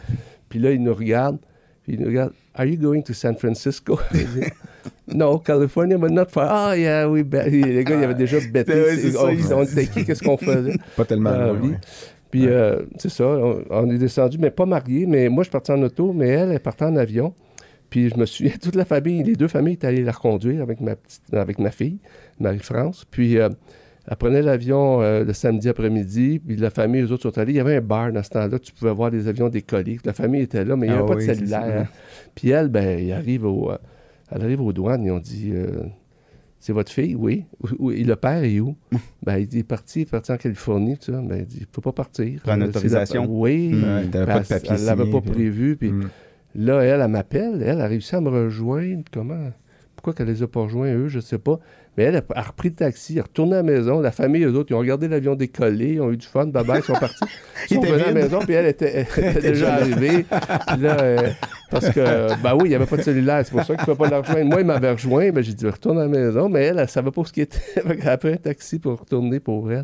[0.50, 1.38] Puis là, il nous regarde,
[1.84, 3.98] puis il nous regarde, Are you going to San Francisco?
[5.10, 6.48] Il dit, no, California, but not far.
[6.50, 7.24] Ah, yeah, oui.
[7.30, 8.74] Les gars, ils avaient déjà bêté.
[9.54, 10.06] On, était qui?
[10.06, 10.78] Qu'est-ce qu'on faisait?
[10.96, 11.70] Pas tellement loin, oui.
[11.70, 11.78] ouais.
[12.32, 15.06] Puis, euh, c'est ça, on, on est descendu, mais pas mariés.
[15.08, 17.34] Mais moi, je partais en auto, mais elle, elle partait en avion.
[17.90, 20.80] Puis, je me suis toute la famille, les deux familles étaient allées la reconduire avec
[20.80, 21.98] ma, petite, avec ma fille,
[22.40, 23.06] Marie-France.
[23.10, 23.50] Puis, euh,
[24.08, 27.54] elle prenait l'avion euh, le samedi après-midi, puis la famille, eux autres sont allés.
[27.54, 30.00] Il y avait un bar dans ce temps-là, tu pouvais voir des avions décoller.
[30.04, 31.88] La famille était là, mais il n'y Ah avait pas oui, de cellulaire.
[31.88, 31.94] ça.
[32.34, 33.78] Puis elle, ben, il arrive au, euh,
[34.32, 35.84] elle arrive aux douanes, ils ont dit euh,
[36.60, 37.16] C'est votre fille?
[37.16, 37.46] Oui.
[37.94, 38.76] Et le père est où?
[39.24, 41.22] Ben, il dit, est parti, il est parti en Californie, tout ça.
[41.22, 42.42] Ben, il dit Il ne peut pas partir.
[42.42, 43.24] Prendre Euh, autorisation.
[43.24, 43.72] la- Oui.
[43.72, 45.76] Pas de elle- papier Elle l'avait pas prévu.
[45.78, 46.10] Puis Mm.
[46.56, 47.62] là, elle, elle m'appelle.
[47.64, 49.04] Elle a réussi à me rejoindre.
[49.12, 49.50] Comment
[49.96, 51.60] Pourquoi qu'elle les a pas rejoints, eux Je ne sais pas.
[52.00, 54.00] Mais elle a, repris le taxi, elle est retournée à la maison.
[54.00, 56.64] La famille, eux autres, ils ont regardé l'avion décoller, ils ont eu du fun, bye
[56.64, 57.26] bye, ils sont partis.
[57.70, 60.26] Ils sont revenus à la maison, puis elle était, elle était déjà arrivée.
[60.80, 61.30] Là, euh,
[61.70, 63.84] parce que, ben oui, il n'y avait pas de cellulaire, c'est pour ça qu'il ne
[63.84, 64.50] pouvait pas la rejoindre.
[64.50, 66.88] Moi, il m'avait rejoint, ben, j'ai dit, retourne à la maison, mais elle, elle ne
[66.88, 67.60] savait pas où ce qui était.
[67.76, 69.84] Elle a pris un taxi pour retourner pour elle.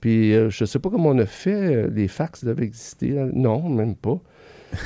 [0.00, 3.08] Puis euh, je ne sais pas comment on a fait, euh, les fax devaient exister.
[3.08, 3.26] là.
[3.32, 4.20] Non, même pas.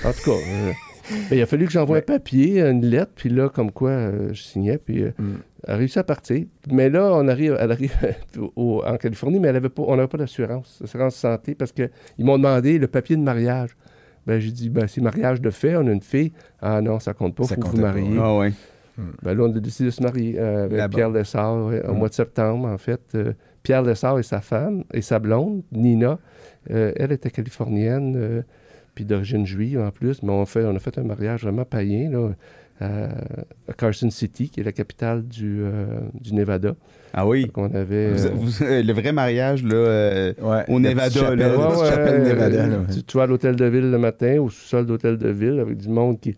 [0.04, 0.72] En tout cas, euh,
[1.30, 4.32] ben, il a fallu que j'envoie un papier, une lettre, puis là, comme quoi, euh,
[4.32, 5.36] je signais, puis euh, Mm.
[5.66, 6.44] Elle a réussi à partir.
[6.70, 7.94] Mais là, on arrive, elle arrive
[8.56, 11.90] au- en Californie, mais elle avait pas, on n'avait pas d'assurance, assurance santé, parce qu'ils
[12.18, 13.70] m'ont demandé le papier de mariage.
[14.26, 16.32] Ben, j'ai dit, ben, c'est mariage de fait, on a une fille.
[16.60, 18.16] Ah non, ça compte pas, Ça faut vous marier.
[18.20, 18.52] Ah ouais.
[19.22, 20.90] Ben là, on a décidé de se marier euh, avec.
[20.90, 21.98] Pierre Lessard ouais, au Mm.
[21.98, 23.00] mois de septembre, en fait.
[23.14, 23.32] Euh,
[23.62, 26.18] Pierre Lessard et sa femme, et sa blonde, Nina,
[26.70, 28.44] euh, elle était californienne,
[28.94, 32.10] puis d'origine juive en plus, mais on, fait, on a fait un mariage vraiment païen,
[32.10, 32.30] là,
[32.82, 33.04] à,
[33.70, 36.74] à Carson City, qui est la capitale du, euh, du Nevada.
[37.14, 37.44] Ah oui?
[37.44, 38.12] Donc, on avait...
[38.12, 41.36] Vous- euh, vous- euh, le vrai mariage, là, euh, Ouais, Au Nevada, là.
[41.36, 42.64] la Ouais, petite ouais, chapelle Nevada.
[42.64, 45.28] euh, là, tu, tu vas à l'hôtel de ville le matin, au sous-sol d'hôtel de
[45.28, 46.34] ville, avec du monde qui,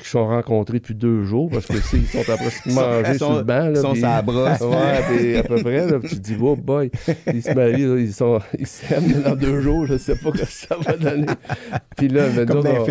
[0.00, 3.10] qui sont rencontrés depuis deux jours, parce que ils sont après se Ils sont- manger
[3.12, 3.64] ils sur sont- le banc.
[3.66, 4.60] ils là, sont puis- sur la brosse.
[4.62, 6.90] Ouais, puis à peu près, là, puis tu te dis, oh boy,
[7.32, 10.40] ils se marient, là, ils sont, ils s'aiment dans deux jours, je sais pas ce
[10.42, 11.26] que ça va donner.
[11.96, 12.86] Puis là, Comme dans on,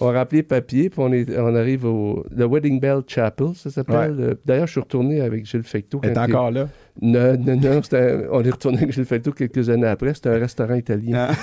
[0.00, 3.70] on a rappelé papier, puis on, est, on arrive au le Wedding Bell Chapel, ça
[3.70, 4.16] s'appelle.
[4.18, 6.00] Euh, D'ailleurs, je suis retourné avec Gilles Fecteau.
[6.02, 6.68] Elle est encore là?
[7.02, 10.38] Non, non, non, un- on est retourné avec Gilles Fecteau quelques années après, c'était un
[10.38, 11.28] restaurant italien.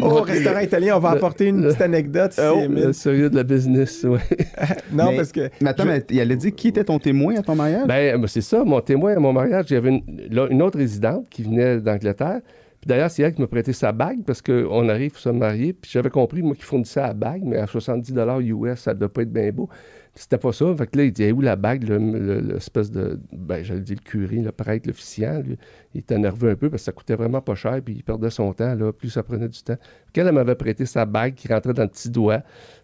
[0.00, 2.32] Oh, restaurant italien, on va le- apporter une le- petite anecdote.
[2.38, 2.84] Oh, c'est Émile.
[2.86, 4.18] le sérieux de la business, oui.
[4.92, 5.50] non, Mais- parce que.
[5.60, 7.86] Mais attends, mais il allait dire qui était ton témoin à ton mariage?
[7.86, 10.02] Ben, ben, c'est ça, mon témoin à mon mariage, j'avais une,
[10.50, 12.40] une autre résidente qui venait d'Angleterre.
[12.80, 15.72] Puis d'ailleurs, c'est elle qui m'a prêté sa bague parce qu'on arrive pour se marier.
[15.72, 18.12] Puis j'avais compris, moi, qu'il fournissait la bague, mais à 70
[18.48, 19.68] US, ça ne doit pas être bien beau.
[20.14, 20.66] C'était pas ça.
[20.76, 23.18] Fait que là, il dit, où la bague, le- le- l'espèce de.
[23.32, 25.42] Ben, j'allais dire le curé, le prêtre, l'officiant.
[25.94, 27.80] il était nerveux un peu parce que ça coûtait vraiment pas cher.
[27.82, 29.76] Puis il perdait son temps, là, plus ça prenait du temps.
[30.12, 32.42] Puis elle m'avait prêté sa bague qui rentrait dans le petit doigt.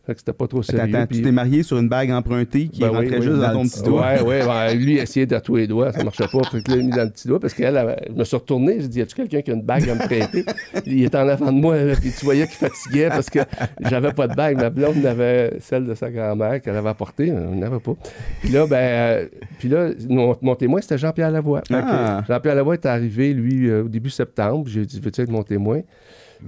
[0.08, 0.94] Fait que c'était pas trop sérieux.
[0.96, 3.40] attends, Puis- tu t'es marié sur une bague empruntée qui Ben oui, rentrait oui, juste
[3.40, 4.14] dans, ton petit doigt.
[4.14, 4.74] Ouais, ouais, ouais.
[4.74, 6.42] Lui, il essayait de tous les doigts, ça marchait pas.
[6.44, 8.36] Fait que là, il mis dans le petit doigt parce qu'elle, elle, je me suis
[8.36, 10.46] retourné, j'ai dit, y a-tu quelqu'un qui a une bague à me prêter?
[10.86, 13.40] il était en avant de moi, puis tu voyais qu'il fatiguait parce que
[13.82, 14.56] j'avais pas de bague.
[14.56, 17.92] Ma blonde avait celle de sa grand-mère qu'elle avait apportée, on n'avait pas.
[18.40, 19.26] Puis là, ben, euh,
[19.58, 21.60] puis là, mon, mon témoin, c'était Jean-Pierre Lavoie.
[21.70, 22.22] Ah.
[22.26, 24.68] Jean-Pierre Lavoie est arrivé, lui, euh, au début septembre.
[24.68, 25.82] J'ai dit, veux-tu être mon témoin?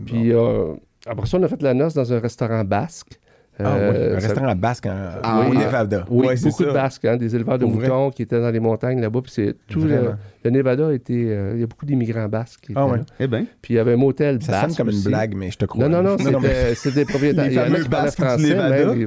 [0.06, 0.72] Puis euh,
[1.06, 3.19] après ça, on a fait la noce dans un restaurant basque.
[3.64, 4.90] Ah oui, Euh, un ça- restaurant basque en,
[5.22, 5.58] Ah, au oui.
[5.58, 6.04] Nevada.
[6.10, 6.74] oui, Ouais, c'est beaucoup de ça.
[6.74, 7.88] Basques, hein, des éleveurs de Pour vrai?
[7.88, 9.20] moutons qui étaient dans les montagnes là-bas.
[9.22, 11.26] Puis c'est tout le, Nevada a été.
[11.28, 12.60] euh, il y a beaucoup d'immigrants basques.
[12.66, 13.02] qui Ah là.
[13.18, 13.44] Eh bien.
[13.62, 14.66] Puis il y avait un motel Ça basque.
[14.68, 15.08] sonne comme une aussi.
[15.08, 15.88] blague, mais je te crois.
[15.88, 16.40] Non, non, non,
[16.74, 17.44] c'était des propriétaires.
[17.46, 18.94] Les Il y en a fameux qui parlaient Basques du français, Nevada.
[18.94, 19.06] même,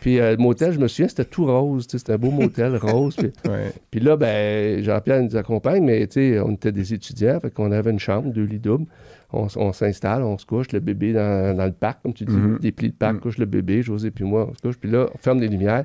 [0.00, 1.86] Puis euh, le motel, je me souviens, c'était tout rose.
[1.90, 3.16] C'était un beau motel rose.
[3.16, 3.72] Puis, Ouais.
[3.90, 7.72] puis là, ben, Jean-Pierre nous accompagne, mais tu sais, on était des étudiants, fait qu'on
[7.72, 8.86] avait une chambre, deux lits doubles.
[9.30, 12.58] On, s'installe, on se couche, le bébé dans, dans le parc, comme tu dis, Mhm.
[12.60, 13.20] des plis de parc, Mhm.
[13.20, 14.78] couche le bébé, José puis moi, on se couche.
[14.78, 15.84] Puis là, on ferme les lumières.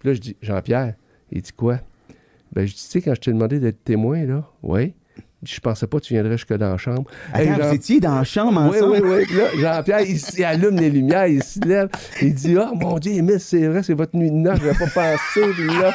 [0.00, 0.94] Puis là, je dis, Jean-Pierre,
[1.30, 1.78] il dit quoi?
[2.52, 4.92] Ben, je dis, tu sais, quand je t'ai demandé d'être témoin, là, oui.
[5.42, 7.04] Je pensais pas que tu viendrais jusque dans la chambre.
[7.34, 9.00] Hey, Attends, Jean- vous étiez dans la chambre oui, ensemble?
[9.06, 9.24] oui, oui.
[9.26, 11.88] Puis là, Jean-Pierre, il, allume les lumières, il se lève,
[12.20, 14.78] il dit Ah, mon Dieu, Émile, c'est vrai, c'est votre nuit de noces, je n'avais
[14.78, 15.40] pas pensé.
[15.54, 15.94] Puis là.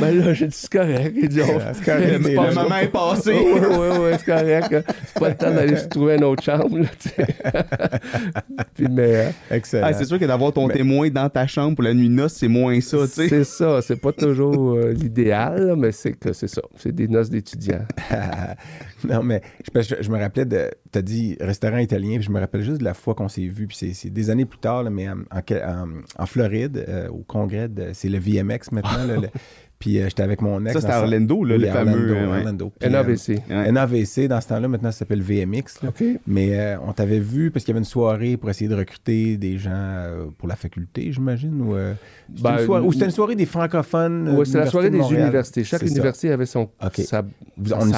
[0.00, 1.14] Ben là, j'ai dit C'est correct.
[1.16, 3.32] Il dit On- C'est correct, Le moment est passé.
[3.32, 4.74] Oui, oui, oui, c'est correct.
[5.06, 6.78] C'est pas le temps d'aller se trouver une autre chambre.
[6.78, 7.26] Là, tu sais.
[8.74, 9.86] Puis, mais euh, Excellent.
[9.88, 12.14] Ah, c'est sûr que d'avoir ton Mais- témoin dans ta chambre pour la nuit de
[12.14, 13.28] noces, c'est moins ça, tu sais.
[13.28, 13.80] c'est ça.
[13.82, 16.62] C'est pas toujours euh, l'idéal, mais c'est que c'est ça.
[16.76, 17.84] C'est des noces d'étudiants.
[19.08, 19.42] non, mais
[19.74, 20.70] je, me rappelais de.
[20.92, 23.46] Tu as dit restaurant italien, puis je me rappelle juste de la fois qu'on s'est
[23.46, 25.88] vu, puis c'est- des années plus tard, là, mais en, en,
[26.18, 29.22] en- Floride, euh, au congrès, c'est le VMX maintenant.
[29.80, 30.74] puis euh, j'étais avec mon ex.
[30.74, 31.90] Ça, c'était Orlando, là, Oui, le fameux.
[32.12, 32.38] Orlando, ouais.
[32.38, 32.72] Orlando.
[32.78, 33.30] Puis, NAVC.
[33.50, 33.72] euh, Ouais.
[33.72, 35.82] NAVC, dans ce temps-là, maintenant, ça s'appelle VMX.
[35.82, 35.88] là.
[35.88, 36.04] OK.
[36.28, 39.36] Mais euh, on t'avait vu parce qu'il y avait une soirée pour essayer de recruter
[39.38, 41.60] des gens euh, pour la faculté, j'imagine.
[41.62, 44.34] Ou, c'était Ben, une soirée- ou c'était une soirée des francophones.
[44.36, 45.64] Oui, c'est la soirée de des universités.
[45.64, 45.86] Chaque ça.
[45.86, 46.68] université avait son.
[46.84, 46.96] OK.
[46.98, 47.24] sa-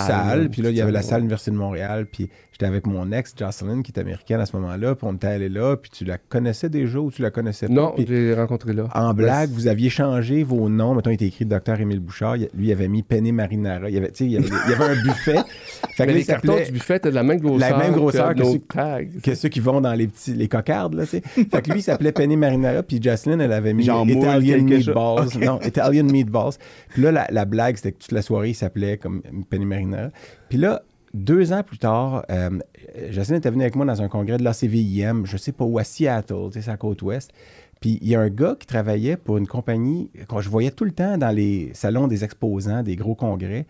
[0.07, 1.21] salle, puis là, il y avait la salle.
[1.23, 4.95] Université de Montréal, puis j'étais avec mon ex, Jocelyn, qui est américaine à ce moment-là,
[4.95, 7.73] puis on était allé là, puis tu la connaissais déjà ou tu la connaissais pas?
[7.73, 8.85] Non, Puis j'ai rencontré là.
[8.95, 10.95] en blague, vous aviez changé vos noms.
[10.95, 11.81] Mettons, il était écrit Dr.
[11.81, 12.37] Émile Bouchard.
[12.37, 13.89] Il- Lui, il avait mis Penny Marinara.
[13.89, 15.39] Il y avait, tu sais, il y avait, il y avait un buffet.
[15.97, 18.35] Fait que Mais là, les cartons du buffet étaient de la même grosseur, même grosseur
[18.35, 19.01] que nos ceux- tags.
[19.23, 21.21] que ceux qui vont dans les petits les cocardes là, tu sais.
[21.51, 25.27] Fait que lui il s'appelait Penny Marinara puis Jocelyn elle avait mis Genre Italian meatballs.
[25.37, 25.45] Ok.
[25.45, 26.53] Non, Italian meatballs.
[26.91, 30.11] Puis là la, la blague c'était que toute la soirée il s'appelait comme Penny Marinara.
[30.49, 30.83] Puis là
[31.15, 32.59] deux ans plus tard, euh,
[32.95, 36.49] était venu avec moi dans un congrès de l'ACVIM, je sais pas où, à Seattle,
[36.53, 37.33] c'est à la côte ouest.
[37.81, 40.85] Puis il y a un gars qui travaillait pour une compagnie que je voyais tout
[40.85, 43.67] le temps dans les salons des exposants, des gros congrès.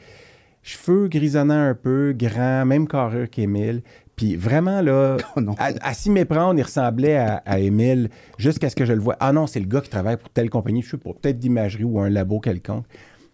[0.63, 3.83] Cheveux grisonnants un peu, grand, même carrure qu'Émile.
[4.15, 8.85] Puis vraiment, là, Oh à s'y méprendre, il ressemblait à, à Émile jusqu'à ce que
[8.85, 9.17] je le vois.
[9.19, 11.85] Ah non, c'est le gars qui travaille pour telle compagnie, je sais pas, peut-être d'imagerie
[11.85, 12.85] ou un labo quelconque.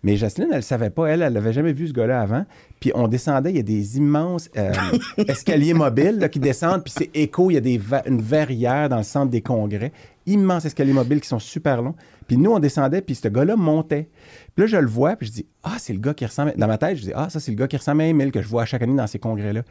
[0.05, 1.07] Mais Jocelyne, elle ne savait pas.
[1.07, 2.45] Elle, elle n'avait jamais vu ce gars-là avant.
[2.79, 4.73] Puis on descendait, il y a des immenses euh,
[5.27, 8.89] escaliers mobiles là, qui descendent, puis c'est écho, il y a des va- une verrière
[8.89, 9.91] dans le centre des congrès.
[10.27, 11.95] Immenses escaliers mobiles qui sont super longs.
[12.29, 14.09] Puis nous, on descendait, puis ce gars-là montait.
[14.55, 16.53] Puis là, je le vois, puis je dis Ah, c'est le gars qui ressemble.
[16.57, 18.41] Dans ma tête, je dis Ah, ça, c'est le gars qui ressemble à Emile que
[18.43, 19.63] je vois à chaque année dans ces congrès-là.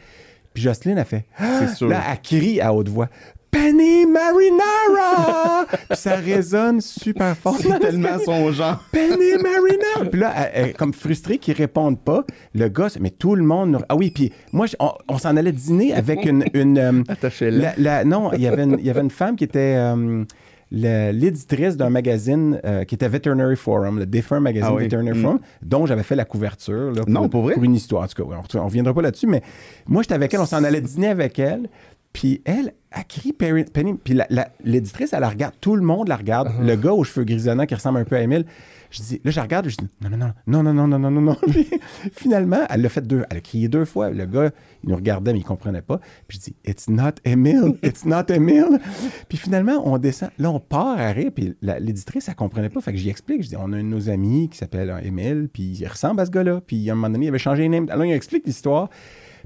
[0.53, 1.59] Puis Jocelyne a fait Ah!
[1.59, 1.87] C'est sûr.
[1.87, 3.07] Là, elle crie à haute voix
[3.51, 7.57] Penny Marinara Puis ça résonne super fort.
[7.59, 8.83] C'est tellement son genre.
[8.91, 10.09] Penny Marina!
[10.09, 12.23] Puis là, elle- comme frustrée qu'ils répondent pas.
[12.53, 13.71] Le gars, mais tout le monde.
[13.71, 16.45] nous- Ah oui, puis moi, je- on, on s'en allait dîner avec une.
[16.53, 17.57] une euh, Attachez-la.
[17.57, 20.23] la- la- non, il y avait une, il y avait une femme qui était euh,
[20.71, 24.83] la- l'éditrice d'un magazine euh, qui était Veterinary Forum, le défunt magazine Ah oui.
[24.83, 25.21] Veterinary Mm.
[25.21, 26.91] Forum, dont j'avais fait la couverture.
[26.91, 27.53] là, Non, pour vrai?
[27.53, 28.29] Pour une histoire, en tout cas.
[28.53, 29.41] On ne reviendra pas là-dessus, mais
[29.87, 31.69] moi, j'étais avec elle, on s'en allait dîner avec elle.
[32.13, 33.93] Puis elle, elle crie Perry- Penny.
[33.95, 34.17] Puis
[34.63, 35.53] l'éditrice, elle la regarde.
[35.61, 36.47] Tout le monde la regarde.
[36.49, 36.65] Uh-huh.
[36.65, 38.45] Le gars aux cheveux grisonnants qui ressemble un peu à Emile.
[38.89, 41.21] Je dis, là, je regarde, je dis, non, non, non, non, non, non, non, non,
[41.21, 41.37] non,
[42.13, 43.25] finalement, elle l'a fait deux.
[43.29, 44.09] Elle a crié deux fois.
[44.09, 44.51] Le gars,
[44.83, 45.99] il nous regardait, mais il comprenait pas.
[46.27, 48.79] Puis je dis, it's not Emile, it's not Emile.
[49.29, 50.29] Puis finalement, on descend.
[50.39, 51.31] Là, on part à rire.
[51.35, 52.79] Puis l'éditrice, elle comprenait pas.
[52.79, 53.43] Fait que j'y explique.
[53.43, 56.21] Je dis, on a un de nos amis qui s'appelle euh, Emile, puis il ressemble
[56.21, 56.61] à ce gars-là.
[56.65, 57.87] Puis à un moment donné, il avait changé les name.
[57.89, 58.89] Alors, il explique l'histoire.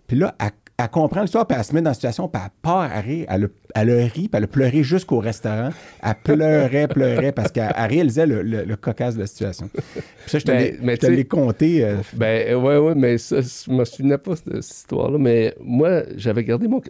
[0.05, 0.51] Puis là, elle,
[0.83, 3.25] elle comprend l'histoire, puis elle se met dans la situation, puis elle part à rire.
[3.29, 5.69] Elle a, elle ri, puis elle a pleuré jusqu'au restaurant.
[6.03, 9.69] Elle pleurait, pleurait, parce qu'elle elle réalisait le, le- le cocasse de la situation.
[9.73, 9.81] Puis
[10.27, 11.83] ça, je te Ben, l'ai- compté.
[11.85, 15.17] euh, Ben, ouais, ouais, mais ça, je me souvenais pas de cette histoire-là.
[15.17, 16.79] Mais moi, j'avais gardé mon.
[16.81, 16.89] Tu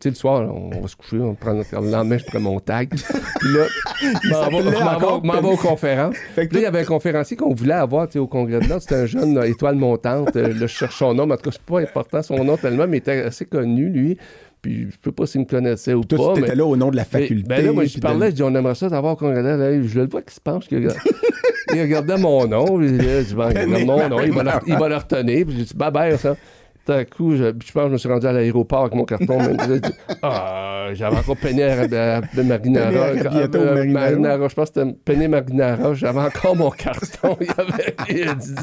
[0.00, 1.80] sais, le soir, on va se coucher, on prend notre.
[1.80, 2.88] Le lendemain, je prends mon tag.
[2.90, 3.64] Puis là,
[4.22, 6.16] je m'en vais- aux conférences.
[6.34, 8.26] Fait que Puis là, il y avait un conférencier qu'on voulait avoir tu sais, au
[8.26, 8.82] congrès de l'ordre.
[8.82, 10.36] C'était un jeune euh, étoile montante.
[10.36, 11.26] Euh, Là, je cherche son nom.
[11.26, 13.88] mais En tout cas, c'est pas important son nom tellement, mais il était assez connu,
[13.90, 14.16] lui.
[14.62, 16.34] Puis je sais pas s'il me connaissait ou toi, pas.
[16.34, 17.48] tu mais- étais là au nom de la mais- faculté.
[17.48, 19.26] Ben là, moi, je de- parlais, je dis, on aimerait ça de l'ordre.
[19.30, 20.64] Là, Je le vois qui se penche.
[20.70, 22.80] il regardait mon nom.
[22.82, 24.20] Je dis, il regarde mon nom.
[24.20, 25.46] Il va le, il va le retenir.
[25.46, 26.36] Puis bye bye, ça.
[26.90, 29.04] Tout à coup, je, je pense que je me suis rendu à l'aéroport avec mon
[29.04, 29.38] carton.
[30.22, 33.14] ah, j'avais encore peiné à, à, à Marinara.
[33.84, 34.48] Marinara.
[34.48, 35.94] Je pense que c'était Penny Marinara.
[35.94, 37.36] J'avais encore mon carton.
[37.40, 38.54] Il avait il a dit,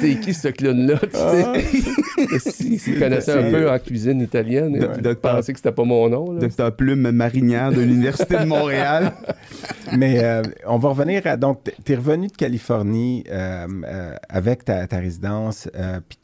[0.00, 0.98] c'est qui ce clown-là?
[0.98, 2.38] Tu sais?
[2.38, 6.08] S'il s'il connaissait un peu en cuisine italienne, De- il pensait que c'était pas mon
[6.08, 6.32] nom.
[6.34, 9.12] Docteur Plume marinière de l'Université de Montréal.
[9.96, 11.36] Mais euh, on va revenir à.
[11.36, 16.18] Donc, tu es revenu de Californie euh, euh, avec ta, ta résidence, euh, puis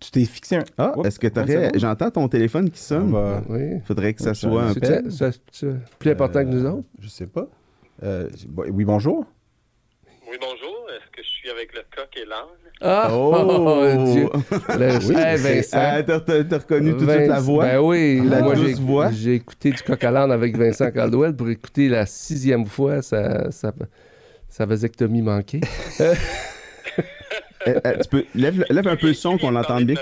[0.00, 0.64] tu t'es fixé un.
[0.78, 1.70] Ah, est-ce que t'aurais.
[1.76, 3.12] J'entends ton téléphone qui On sonne.
[3.12, 3.80] va- Oui.
[3.86, 4.80] Faudrait que ça Ça, soit un peu.
[4.82, 5.66] C'est ça- ça-
[5.98, 6.88] plus important que nous Euh, autres?
[7.00, 7.46] Je sais pas.
[8.02, 9.24] Euh, oui, bonjour.
[10.28, 10.86] Oui, bonjour.
[10.90, 12.56] Est-ce que je suis avec le coq et l'âne?
[12.82, 13.08] Ah!
[13.10, 14.04] Oh!
[14.12, 14.28] Dieu!
[14.78, 15.78] Le, Oui, Hey, c'est- Vincent.
[15.80, 17.64] Ah, t'as, reconnu tout de suite la voix?
[17.64, 19.10] Ben oui, La moi douce j'ai, voix?
[19.12, 23.50] j'ai écouté du coq à l'âne avec Vincent Caldwell pour écouter la sixième fois sa,
[23.50, 23.72] sa,
[24.48, 25.60] sa vasectomie manquée.
[27.68, 28.24] Euh, euh, tu peux.
[28.34, 29.96] Lève, lève un peu le son qu'on l'entende bien.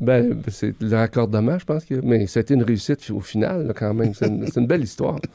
[0.00, 1.94] Ben, c'est le raccordement, je pense que.
[2.02, 4.14] Mais c'était une réussite au final, là, quand même.
[4.14, 5.18] C'est une, belle histoire.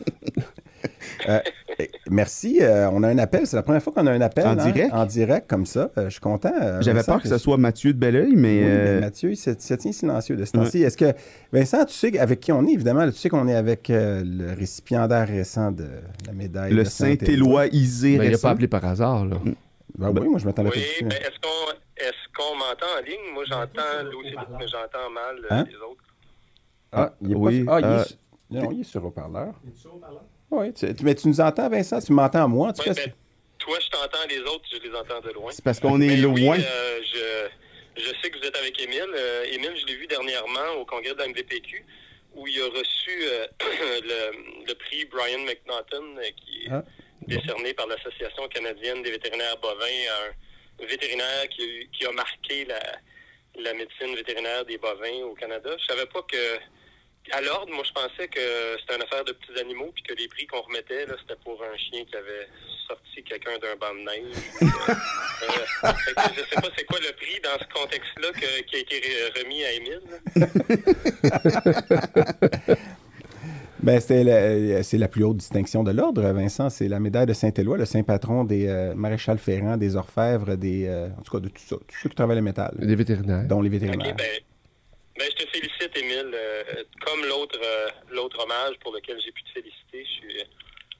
[1.79, 2.59] Eh, Merci.
[2.61, 3.47] euh, on a un appel.
[3.47, 4.45] C'est la première fois qu'on a un appel.
[4.45, 4.93] En hein, direct?
[4.93, 5.89] En direct, comme ça.
[5.97, 6.51] Euh, je suis content.
[6.61, 8.59] euh, J'avais peur que ce soit Mathieu de Belleuil, mais.
[8.59, 10.83] Oui, euh, mais Mathieu, il se, se tient silencieux de ce temps-ci.
[10.83, 11.13] Est-ce que,
[11.51, 14.23] Vincent, tu sais avec qui on est, évidemment, là, tu sais qu'on est avec euh,
[14.23, 15.87] le récipiendaire récent de
[16.27, 16.73] la médaille.
[16.73, 17.63] le Saint-Éloi.
[17.63, 19.37] Saint-Éloi Isé Mais il n'a pas appelé par hasard, là.
[19.95, 23.31] Ben oui, moi, je m'attendais Oui, mais est-ce qu'on est-ce qu'on m'entend en ligne?
[23.33, 25.65] Moi, j'entends Lucy, mais j'entends mal euh, Hein?
[25.69, 26.03] les autres.
[26.91, 27.75] Ah, il est Oui, pas...
[27.75, 28.17] Ah, il, est sur...
[28.49, 29.53] non, il est sur haut-parleur.
[30.51, 31.99] Oui, tu- mais tu nous entends, Vincent?
[31.99, 33.05] Tu m'entends, moi, en tout Ouais, cas?
[33.05, 33.13] ben,
[33.59, 35.51] toi, je t'entends, les autres, je les entends de loin.
[35.51, 36.57] C'est parce qu'on est Mais oui, loin.
[36.59, 39.05] euh, je, je sais que vous êtes avec Émile.
[39.15, 41.85] Euh, Émile, je l'ai vu dernièrement au congrès de la MVPQ
[42.35, 46.83] où il a reçu euh, le, le prix Brian McNaughton euh, qui est Ah,
[47.27, 52.79] décerné par l'Association canadienne des vétérinaires bovins à un vétérinaire qui qui a marqué la,
[53.61, 55.75] la médecine vétérinaire des bovins au Canada.
[55.79, 56.57] Je savais pas que
[57.31, 60.27] à l'ordre, moi je pensais que c'était une affaire de petits animaux puis que les
[60.27, 62.49] prix qu'on remettait là, c'était pour un chien qui avait
[62.87, 64.35] sorti quelqu'un d'un banc de neige.
[65.43, 65.47] Euh,
[66.05, 68.79] fait que je sais pas c'est quoi le prix dans ce contexte-là que- qui a
[68.79, 70.01] été re- remis à Émile.
[73.83, 76.69] Ben, c'est la, c'est la plus haute distinction de l'ordre, Vincent.
[76.69, 80.87] C'est la médaille de Saint-Éloi, le saint patron des euh, maréchals ferrants, des orfèvres, des,
[80.87, 83.45] euh, en tout cas de tout ça, tous ceux qui travaillent le métal, Des vétérinaires.
[83.45, 84.15] dont les OK, vétérinaires.
[84.15, 84.25] ben,
[85.19, 86.31] ben, je te félicite, Émile.
[86.33, 86.63] Euh,
[87.05, 90.45] comme l'autre euh, l'autre hommage pour lequel j'ai pu te féliciter, je suis euh,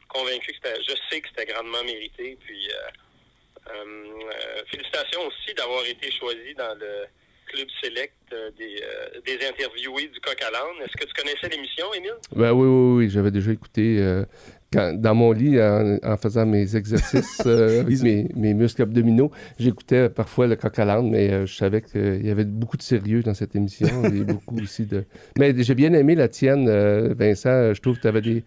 [0.10, 2.38] convaincu que c'était, je sais que c'était grandement mérité.
[2.42, 7.06] Puis, euh, euh, félicitations aussi d'avoir été choisi dans le
[7.48, 10.84] club select euh, des, euh, des interviewés du Coq à l'âne.
[10.86, 12.14] Est-ce que tu connaissais l'émission, Émile?
[12.36, 14.26] Ben oui, oui, oui, j'avais déjà écouté euh,
[14.72, 19.32] quand- dans mon lit en, en faisant mes exercices euh, avec mes, mes muscles abdominaux.
[19.60, 22.82] J'écoutais parfois le coq à l'âne, mais euh, je savais qu'il y avait beaucoup de
[22.84, 25.04] sérieux dans cette émission et beaucoup aussi de.
[25.38, 27.74] Mais j'ai bien aimé la tienne, euh, Vincent.
[27.74, 28.44] Je trouve que tu avais des.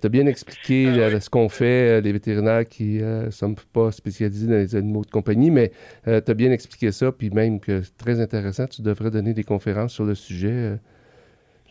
[0.00, 3.54] Tu as bien expliqué Ah euh, ce qu'on fait, euh, les vétérinaires qui ne sont
[3.72, 5.72] pas spécialisés dans les animaux de compagnie, mais
[6.04, 8.66] tu as bien expliqué ça, puis même que c'est très intéressant.
[8.66, 10.48] Tu devrais donner des conférences sur le sujet.
[10.50, 10.76] euh.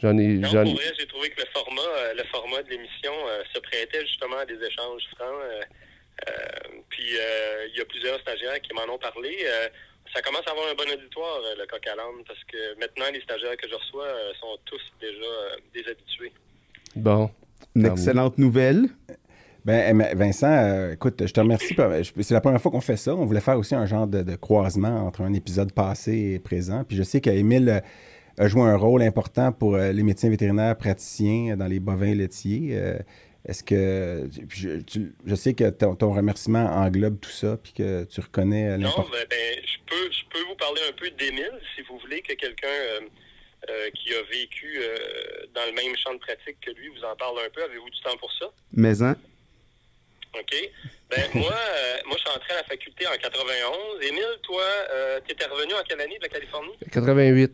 [0.02, 0.28] J'en ai.
[0.40, 3.44] Non, j'en- pour vrai, j'ai trouvé que le format, euh, le format de l'émission euh,
[3.54, 5.28] se prêtait justement à des échanges francs.
[5.44, 5.62] euh,
[6.28, 6.32] euh,
[6.90, 9.38] puis euh, il y a plusieurs stagiaires qui m'en ont parlé.
[9.46, 9.68] Euh,
[10.14, 13.06] ça commence à avoir un bon auditoire, euh, le coq à l'âne, parce que maintenant,
[13.14, 16.32] les stagiaires que je reçois euh, sont tous déjà euh, des habitués.
[16.96, 17.30] Bon.
[17.76, 18.88] Une excellente nouvelle.
[19.64, 21.76] Ben, eh, Vincent, euh, écoute, je te remercie.
[22.22, 23.16] C'est la première fois qu'on fait ça.
[23.16, 26.84] On voulait faire aussi un genre de, de croisement entre un épisode passé et présent.
[26.84, 27.80] Puis je sais qu'Émile euh,
[28.44, 32.70] a joué un rôle important pour euh, les médecins vétérinaires praticiens dans les bovins laitiers.
[32.74, 32.98] Euh,
[33.46, 34.28] Est-ce que.
[34.48, 38.20] puis Je, tu- je sais que ton, ton remerciement englobe tout ça, puis que tu
[38.20, 39.12] reconnais euh, Non, l'importance.
[39.12, 42.34] ben, ben, je peux, je peux vous parler un peu d'Émile, si vous voulez que
[42.34, 43.00] quelqu'un euh,
[43.70, 47.16] euh, qui a vécu euh, dans le même champ de pratique que lui vous en
[47.16, 47.64] parle un peu.
[47.64, 48.52] Avez-vous du temps pour ça?
[48.74, 49.16] Mais hein,
[50.38, 50.72] OK.
[51.10, 54.02] Ben, moi, euh, moi, je suis entré à la faculté en 91.
[54.02, 56.74] Émile, toi, euh, tu étais revenu en quelle année de la Californie?
[56.92, 57.52] 88.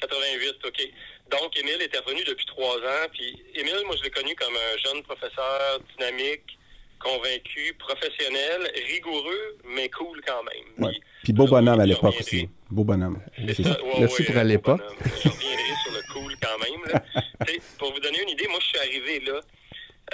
[0.00, 0.90] 88, OK.
[1.30, 3.08] Donc, Émile était revenu depuis trois ans.
[3.12, 6.58] Puis, Émile, moi, je l'ai connu comme un jeune professeur dynamique,
[6.98, 10.84] convaincu, professionnel, rigoureux, mais cool quand même.
[10.86, 10.92] Ouais.
[10.92, 12.48] Puis, Puis beau bonhomme à l'époque aussi.
[12.70, 13.20] Beau bonhomme.
[13.62, 13.82] Ça.
[13.82, 14.76] Ouais, Merci pour euh.
[15.04, 16.92] Je reviendrai sur le cool quand même.
[16.92, 17.04] Là.
[17.78, 19.40] Pour vous donner une idée, moi, je suis arrivé là.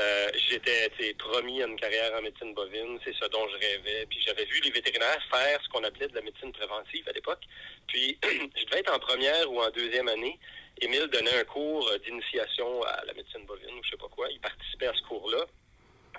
[0.01, 4.07] euh, J'étais promis à une carrière en médecine bovine, c'est ce dont je rêvais.
[4.11, 7.41] Puis j'avais vu les vétérinaires faire ce qu'on appelait de la médecine préventive à l'époque.
[7.87, 10.39] Puis je devais être en première ou en deuxième année.
[10.83, 14.27] Émile donnait un cours euh, d'initiation à la médecine bovine ou je sais pas quoi.
[14.31, 15.47] Il participait à ce cours-là.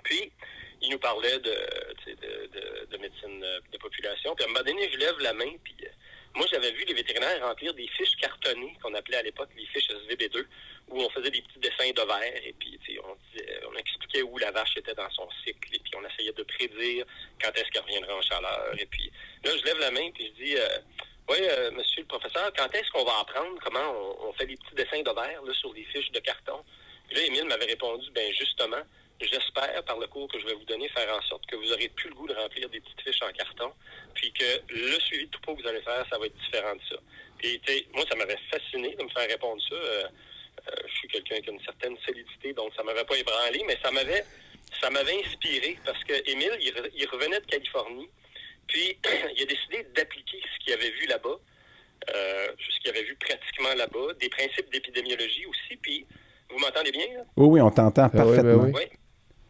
[0.04, 0.32] Puis,
[0.82, 1.52] il nous parlait de,
[2.08, 4.34] de, de, de médecine euh, de population.
[4.36, 5.88] Puis à un moment donné, je lève la main, puis euh,
[6.36, 9.90] moi, j'avais vu les vétérinaires remplir des fiches cartonnées, qu'on appelait à l'époque les fiches
[9.90, 10.46] SVB2,
[10.90, 14.52] où on faisait des petits dessins de et puis on, disait- on expliquait où la
[14.52, 17.06] vache était dans son cycle, et puis on essayait de prédire
[17.42, 18.74] quand est-ce qu'elle reviendrait en chaleur.
[18.80, 19.12] Et puis
[19.44, 20.58] là, je lève la main, puis je dis...
[20.58, 20.80] Euh,
[21.30, 24.76] oui, euh, monsieur le professeur, quand est-ce qu'on va apprendre comment on, fait des petits
[24.76, 26.64] dessins là, sur des fiches de carton?
[27.08, 28.82] Puis là, Émile m'avait répondu, ben justement,
[29.22, 31.90] j'espère, par le cours que je vais vous donner, faire en sorte que vous aurez
[31.90, 33.72] plus le goût de remplir des petites fiches en carton,
[34.14, 36.82] puis que le suivi de topo que vous allez faire, ça va être différent de
[36.90, 36.96] ça.
[37.38, 39.76] Puis, tu sais, moi, ça m'avait fasciné de me faire répondre ça.
[39.76, 40.04] Euh,
[40.70, 43.78] euh, je suis quelqu'un qui a une certaine solidité, donc ça m'avait pas ébranlé, mais
[43.84, 44.24] ça m'avait
[44.82, 48.10] ça m'avait inspiré parce que Émile, il, re- il revenait de Californie,
[48.68, 48.98] puis
[49.36, 51.38] il a décidé d'appliquer ce qu'il avait vu là-bas,
[52.16, 56.06] euh, ce qu'il avait vu pratiquement là-bas, des principes d'épidémiologie aussi, puis
[56.50, 57.06] vous m'entendez bien?
[57.14, 57.24] là?
[57.36, 58.64] Oui, oui, on t'entend Ah oui, ben parfaitement.
[58.64, 58.72] oui.
[58.76, 58.98] Oui.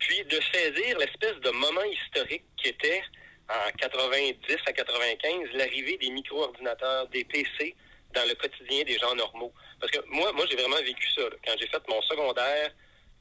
[0.04, 3.02] Puis de saisir l'espèce de moment historique qui était
[3.50, 4.36] en 90
[4.66, 7.74] à 95 l'arrivée des micro-ordinateurs, des PC
[8.14, 9.54] dans le quotidien des gens normaux.
[9.80, 11.22] Parce que moi, moi j'ai vraiment vécu ça.
[11.22, 11.36] là.
[11.46, 12.72] Quand j'ai fait mon secondaire,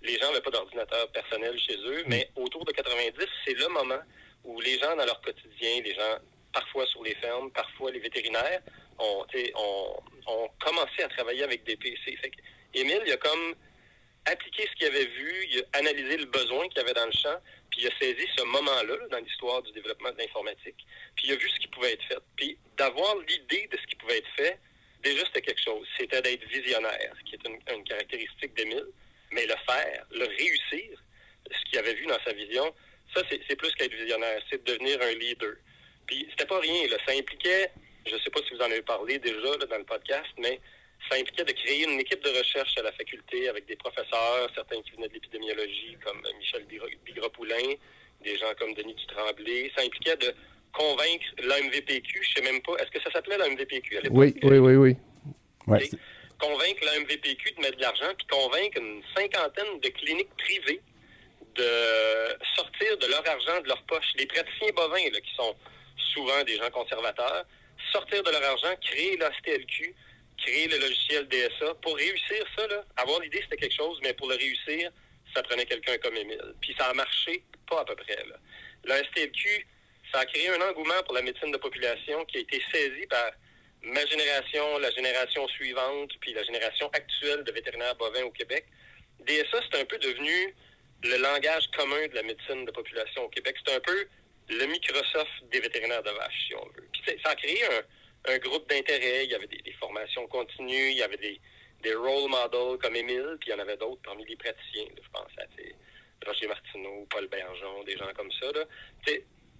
[0.02, 3.14] les gens n'avaient pas d'ordinateur personnel chez eux, mais autour de 90,
[3.46, 4.02] c'est le moment
[4.42, 6.16] où les gens dans leur quotidien, les gens
[6.52, 8.60] parfois sur les fermes, parfois les vétérinaires,
[8.98, 9.24] ont,
[9.54, 12.16] ont, ont commencé à travailler avec des PC.
[12.20, 12.40] Fait que
[12.74, 13.54] Émile, il a comme
[14.26, 17.12] appliqué ce qu'il avait vu, il a analysé le besoin qu'il y avait dans le
[17.12, 17.36] champ,
[17.70, 21.32] puis il a saisi ce moment-là là, dans l'histoire du développement de l'informatique, puis il
[21.32, 22.18] a vu ce qui pouvait être fait.
[22.36, 24.58] Puis d'avoir l'idée de ce qui pouvait être fait,
[25.02, 25.86] déjà c'était quelque chose.
[25.98, 28.86] C'était d'être visionnaire, qui est une, caractéristique d'Émile,
[29.32, 31.02] mais le faire, le réussir,
[31.50, 32.74] ce qu'il avait vu dans sa vision,
[33.14, 35.54] ça c'est plus qu'être visionnaire, c'est de devenir un leader.
[36.06, 36.96] Puis c'était pas rien, là.
[37.06, 37.70] ça impliquait,
[38.06, 40.60] je sais pas si vous en avez parlé déjà dans le podcast, mais
[41.10, 44.80] ça impliquait de créer une équipe de recherche à la faculté avec des professeurs, certains
[44.82, 47.74] qui venaient de l'épidémiologie, comme Michel Bigra- Bigra-Poulain,
[48.22, 49.70] des gens comme Denis Dutremblay.
[49.76, 50.32] Ça impliquait de
[50.72, 54.16] convaincre l'AMVPQ, je sais même pas, est-ce que ça s'appelait l'AMVPQ à l'époque?
[54.18, 54.96] Oui, oui, oui, oui.
[55.66, 55.88] Ouais,
[56.38, 60.80] convaincre la MVPQ de mettre de l'argent, puis convaincre une cinquantaine de cliniques privées
[61.54, 64.06] de sortir de leur argent de leur poche.
[64.16, 65.54] Les praticiens bovins, là, qui sont
[66.14, 67.44] souvent des gens conservateurs,
[67.92, 69.94] sortir de leur argent, créer la STLQ,
[70.42, 71.74] créer le logiciel DSA.
[71.82, 74.90] Pour réussir ça, là, avoir l'idée, c'était quelque chose, mais pour le réussir,
[75.34, 76.54] ça prenait quelqu'un comme Émile.
[76.60, 78.16] Puis ça a marché pas à peu près.
[78.16, 78.36] Là.
[78.84, 79.66] La STLQ,
[80.12, 83.30] ça a créé un engouement pour la médecine de population qui a été saisi par
[83.82, 88.66] ma génération, la génération suivante, puis la génération actuelle de vétérinaires bovins au Québec,
[89.20, 90.54] DSA, c'est un peu devenu
[91.04, 93.56] le langage commun de la médecine de population au Québec.
[93.64, 94.06] C'est un peu
[94.48, 96.88] le Microsoft des vétérinaires de vache, si on veut.
[96.92, 97.82] Puis ça a créé un,
[98.26, 99.24] un groupe d'intérêt.
[99.24, 101.40] Il y avait des, formations continues, il y avait des,
[101.82, 104.86] des role models comme Émile, puis il y en avait d'autres parmi les praticiens.
[104.96, 105.44] je pense à
[106.26, 108.46] Roger Martineau, Paul Bergeon, des gens comme ça.
[108.52, 108.64] Là.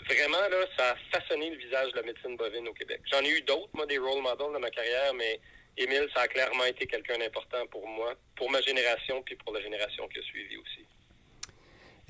[0.08, 3.00] vraiment, là, ça a façonné le visage de la médecine bovine au Québec.
[3.10, 5.40] J'en ai eu d'autres, moi, des role models dans ma carrière, mais
[5.76, 9.60] Émile, ça a clairement été quelqu'un d'important pour moi, pour ma génération, puis pour la
[9.60, 10.86] génération qui a suivi aussi.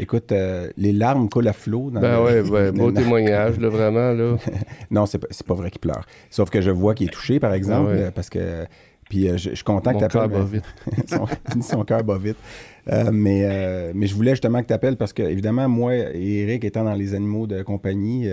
[0.03, 1.91] Écoute, euh, les larmes coulent à flot.
[1.91, 4.13] Dans ben oui, ouais, beau témoignage, là, vraiment.
[4.13, 4.37] Là.
[4.91, 6.05] non, c'est pas, pas vrai qu'il pleure.
[6.29, 8.67] Sauf que je vois qu'il est touché, par exemple, ah parce que
[9.13, 10.31] puis euh, je, suis content que tu appelles.
[10.31, 10.65] Mon vite.
[11.07, 11.27] son,
[11.61, 12.39] son cœur bat vite.
[12.91, 16.43] Euh, mais, euh, mais je voulais justement que tu appelles parce que, évidemment, moi et
[16.45, 18.31] Eric étant dans les animaux de compagnie,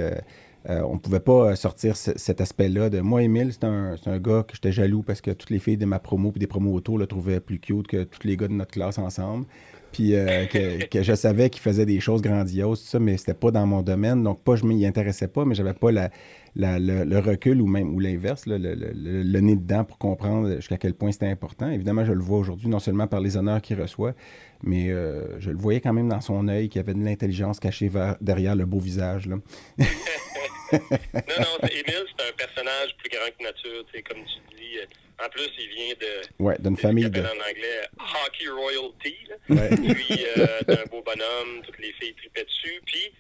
[0.70, 4.56] on ne pouvait pas sortir cet aspect-là de moi, Émile, c'est un, un, gars que
[4.56, 7.08] j'étais jaloux parce que toutes les filles de ma promo et des promos autour le
[7.08, 9.48] trouvaient plus cute que tous les gars de notre classe ensemble.
[9.92, 13.52] Puis que, que, je savais qu'il faisait des choses grandioses, tout ça, mais c'était pas
[13.52, 14.24] dans mon domaine.
[14.24, 15.92] Donc, pas je m'y intéressais pas, mais j'avais pas
[16.56, 21.28] le, recul ou même ou l'inverse, le, nez dedans pour comprendre jusqu'à quel point c'était
[21.28, 21.70] important.
[21.70, 24.14] Évidemment, je le vois aujourd'hui non seulement par les honneurs qu'il reçoit,
[24.64, 27.60] mais euh, je le voyais quand même dans son œil qu'il y avait de l'intelligence
[27.60, 29.30] cachée derrière le beau visage.
[30.72, 30.80] Non,
[31.40, 34.78] non, Émile, c'est un personnage plus grand que nature, comme tu dis.
[35.24, 36.44] En plus, il vient de.
[36.44, 37.20] Ouais, d'une famille de.
[37.20, 37.82] en anglais
[38.26, 39.18] hockey royalty.
[39.50, 39.70] Ouais.
[39.94, 42.82] Puis, euh, un beau bonhomme, toutes les filles tripaient dessus.
[42.86, 43.12] Puis,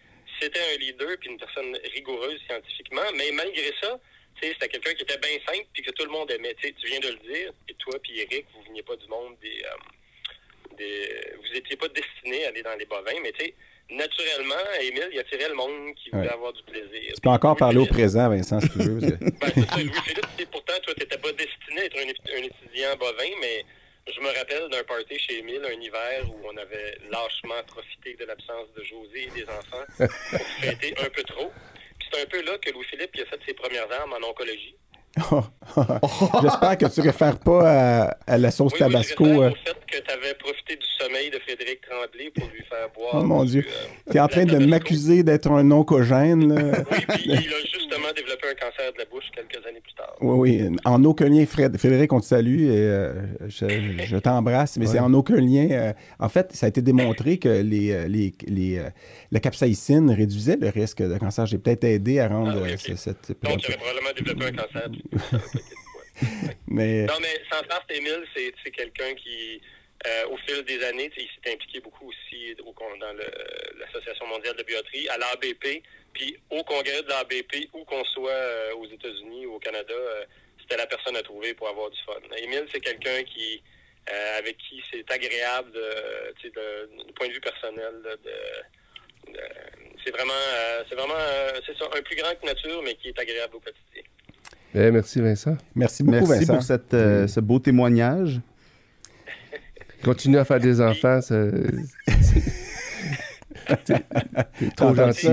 [0.41, 3.99] c'était un leader puis une personne rigoureuse scientifiquement, mais malgré ça,
[4.41, 6.55] c'était quelqu'un qui était bien simple puis que tout le monde aimait.
[6.61, 9.63] tu viens de le dire, et toi puis Eric, vous veniez pas du monde des,
[9.63, 13.55] euh, des vous étiez pas destinés à aller dans les bovins, mais tu sais,
[13.89, 17.13] naturellement, Émile, il attirait le monde qui voulait avoir du plaisir.
[17.15, 18.99] Tu peux encore parler au présent, Vincent, si tu veux.
[18.99, 22.95] ben, c'est ça, Louis-Philippe, pourtant, toi, tu n'étais pas destiné à être un, un étudiant
[22.99, 23.65] bovin, mais
[24.13, 28.25] je me rappelle d'un party chez Emile un hiver où on avait lâchement profité de
[28.25, 31.51] l'absence de José et des enfants pour fêter un peu trop.
[31.99, 34.75] Puis c'est un peu là que Louis-Philippe a fait ses premières armes en oncologie.
[36.41, 39.23] J'espère que tu ne réfères pas à, la sauce tabasco.
[39.23, 39.49] Oui, euh.
[39.49, 43.15] au fait que tu avais profité du sommeil de Frédéric Tremblay pour lui faire boire.
[43.15, 43.65] Oh mon Dieu.
[43.67, 46.51] Euh, tu es en train de m'accuser d'être un oncogène.
[46.53, 50.15] oui, puis il a justement développé un cancer de la bouche quelques années plus tard.
[50.21, 50.77] Oui, oui.
[50.85, 53.13] En aucun lien, Frédéric, on te salue et euh,
[53.47, 55.93] je, t'embrasse, mais c'est en aucun lien.
[56.19, 58.81] en fait, ça a été démontré que les, les, les
[59.31, 61.45] la capsaïcine réduisait le risque de cancer.
[61.45, 63.31] J'ai peut-être aidé à rendre ah, cette.
[63.43, 64.89] Donc, il aurait probablement développé un cancer.
[66.67, 67.03] mais...
[67.03, 69.61] Non, mais sans faire, Émile, c'est quelqu'un qui,
[70.07, 73.13] euh, au fil des années, il s'est impliqué beaucoup aussi dans
[73.79, 75.83] l'Association mondiale de bioterie, à l'ABP,
[76.13, 80.23] puis au congrès de l'ABP, où qu'on soit euh, aux États-Unis ou au Canada, euh,
[80.61, 82.13] c'était la personne à trouver pour avoir du fun.
[82.37, 83.61] Émile, c'est quelqu'un qui
[84.37, 87.93] avec qui c'est agréable de, point de vue personnel
[90.03, 90.33] c'est vraiment,
[90.91, 94.01] vraiment, un plus grand que nature, mais qui est agréable au quotidien.
[94.75, 95.57] Eh, merci Vincent.
[95.73, 96.53] Merci beaucoup merci Vincent.
[96.53, 98.39] pour cette, euh, ce beau témoignage.
[100.03, 101.49] Continue à faire des enfants, c'est
[104.75, 105.27] trop gentil.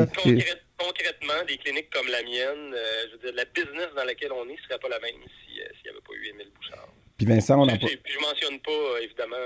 [0.78, 4.48] concrètement, des cliniques comme la mienne, euh, je veux dire, la business dans laquelle on
[4.48, 6.88] est ne serait pas la même euh, s'il n'y avait pas eu Émile Bouchard.
[7.18, 7.86] Puis Vincent, on a pas...
[7.86, 9.36] je mentionne pas, évidemment,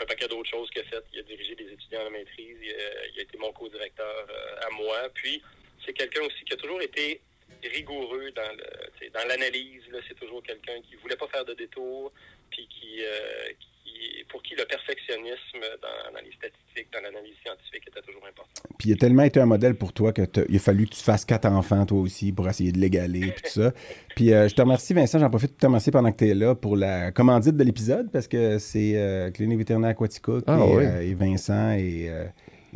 [0.00, 1.04] un paquet d'autres choses qu'il a fait.
[1.12, 4.26] Il a dirigé des étudiants à la maîtrise, il a, il a été mon co-directeur
[4.62, 5.08] à moi.
[5.14, 5.42] Puis,
[5.84, 7.20] c'est quelqu'un aussi qui a toujours été
[7.68, 9.82] rigoureux dans le, dans l'analyse.
[10.08, 12.12] C'est toujours quelqu'un qui voulait pas faire de détours,
[12.50, 13.52] puis qui, euh,
[13.84, 18.62] qui, pour qui le perfectionnisme dans, dans les statistiques, dans l'analyse scientifique était toujours important.
[18.78, 21.24] Puis il a tellement été un modèle pour toi qu'il a fallu que tu fasses
[21.24, 23.72] quatre enfants toi aussi pour essayer de l'égaler, puis tout ça.
[24.16, 26.34] Puis euh, je te remercie Vincent, j'en profite de te remercier pendant que tu es
[26.34, 30.58] là pour la commandite de l'épisode parce que c'est euh, Clinique vétérinaire Aquatica ah,
[31.02, 32.10] et, et, Vincent et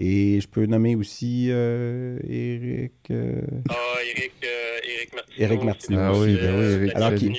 [0.01, 2.93] et je peux nommer aussi euh, Eric.
[3.11, 3.43] Euh...
[3.69, 3.75] Ah,
[4.17, 5.45] Eric, euh, Eric Martineau.
[5.47, 6.01] Eric Martineau.
[6.01, 6.97] Ah oui, ben oui, Eric.
[6.97, 7.31] Alors, qui...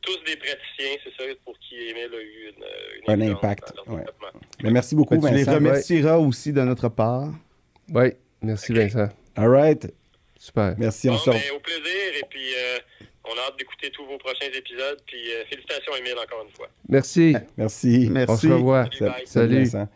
[0.00, 3.72] Tous des praticiens, c'est ça, pour qui Emile a eu une, une un impact.
[3.88, 4.04] Ouais.
[4.62, 5.36] Mais merci beaucoup, Vincent.
[5.36, 6.26] Tu les remercieras ouais.
[6.26, 7.32] aussi de notre part.
[7.92, 8.86] Oui, merci, okay.
[8.86, 9.08] Vincent.
[9.34, 9.92] All right.
[10.38, 10.76] Super.
[10.78, 11.34] Merci, bon, on sort.
[11.34, 11.82] Ben, au plaisir,
[12.20, 12.78] et puis euh,
[13.24, 16.68] on a hâte d'écouter tous vos prochains épisodes, puis euh, félicitations, Emile, encore une fois.
[16.88, 17.34] Merci.
[17.56, 18.08] Merci.
[18.08, 18.32] Merci.
[18.32, 18.88] On se revoit.
[18.96, 19.12] Salut.
[19.26, 19.66] Salut.
[19.66, 19.86] Salut.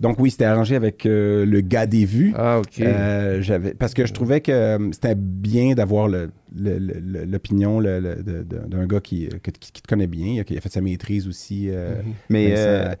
[0.00, 2.32] Donc oui, c'était arrangé avec euh, le gars des vues.
[2.34, 2.80] Ah, OK.
[2.80, 8.86] Euh, j'avais, parce que je trouvais que euh, c'était bien d'avoir le, le, l'opinion d'un
[8.86, 11.68] gars qui, qui, qui, te connaît bien, qui a fait sa maîtrise aussi.
[11.68, 12.14] Mm-hmm.
[12.30, 12.96] Mais,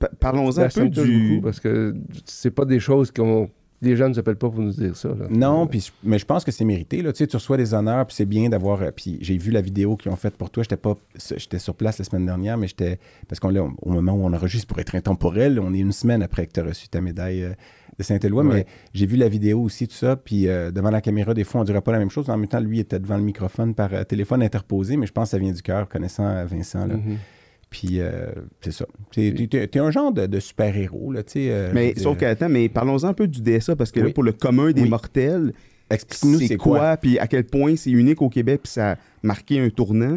[0.00, 1.28] mais parlons-en un peu du...
[1.30, 1.94] Beaucoup parce que
[2.26, 3.48] c'est pas des choses qu'on
[3.82, 5.08] les gens ne nous appellent pas pour nous dire ça.
[5.08, 5.26] là.
[5.28, 5.68] Non,
[6.04, 7.02] mais je pense que c'est mérité.
[7.02, 7.12] Là.
[7.12, 8.80] Tu sais, tu reçois des honneurs, puis c'est bien d'avoir.
[8.80, 10.62] euh, Puis j'ai vu la vidéo qu'ils ont faite pour toi.
[10.62, 10.94] J'étais pas,
[11.36, 12.98] j'étais sur place la semaine dernière, mais j'étais
[13.28, 16.22] parce qu'on l'a au moment où on enregistre pour être intemporel, on est une semaine
[16.22, 17.52] après que tu as reçu ta médaille euh,
[17.98, 18.42] de Saint-Éloi.
[18.44, 20.16] Mais j'ai vu la vidéo aussi, tout ça.
[20.16, 22.30] Puis euh, devant la caméra, des fois, on dirait pas la même chose.
[22.30, 25.24] En même temps, lui était devant le microphone par euh, téléphone interposé, mais je pense
[25.28, 26.86] que ça vient du cœur, connaissant Vincent.
[26.86, 26.94] Là.
[26.96, 27.16] Mhm.
[27.72, 28.26] Puis euh,
[28.60, 28.84] c'est ça.
[29.12, 31.46] T'es, t'es- t'es un genre de, de super-héros, là, tu sais.
[31.50, 34.22] euh, Mais sauf que, attends, mais parlons un peu du DSA, parce que là, pour
[34.22, 34.88] le commun des Oui.
[34.90, 35.52] mortels,
[35.90, 39.58] Explique-nous c'est quoi, puis à quel point c'est unique au Québec, puis ça a marqué
[39.60, 40.16] un tournant.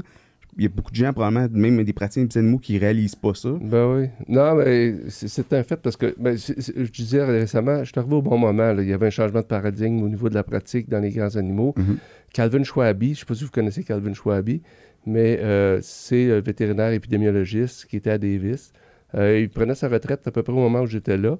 [0.57, 3.15] Il y a beaucoup de gens, probablement, même des praticiens de petits animaux, qui réalisent
[3.15, 3.49] pas ça.
[3.59, 4.05] Ben oui.
[4.29, 7.91] Non, mais c'est c'est un fait parce que, ben, c'est- c'est- je disais récemment, je
[7.91, 8.71] suis arrivé au bon moment.
[8.71, 8.81] là.
[8.81, 11.35] Il y avait un changement de paradigme au niveau de la pratique dans les grands
[11.35, 11.73] animaux.
[11.77, 11.97] Mhm.
[12.33, 14.61] Calvin Schwabi, je ne sais pas si vous connaissez Calvin Schwabi,
[15.05, 18.71] mais euh, c'est un vétérinaire épidémiologiste qui était à Davis.
[19.15, 21.37] Euh, il prenait sa retraite à peu près au moment où j'étais là.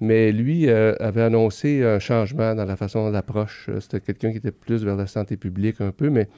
[0.00, 3.66] Mais lui euh, avait annoncé un changement dans la façon d'approche.
[3.68, 6.28] Euh, C'était quelqu'un qui était plus vers la santé publique un peu, mais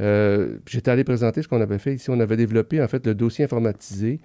[0.00, 2.10] euh, j'étais allé présenter ce qu'on avait fait ici.
[2.10, 4.20] On avait développé en fait le dossier informatisé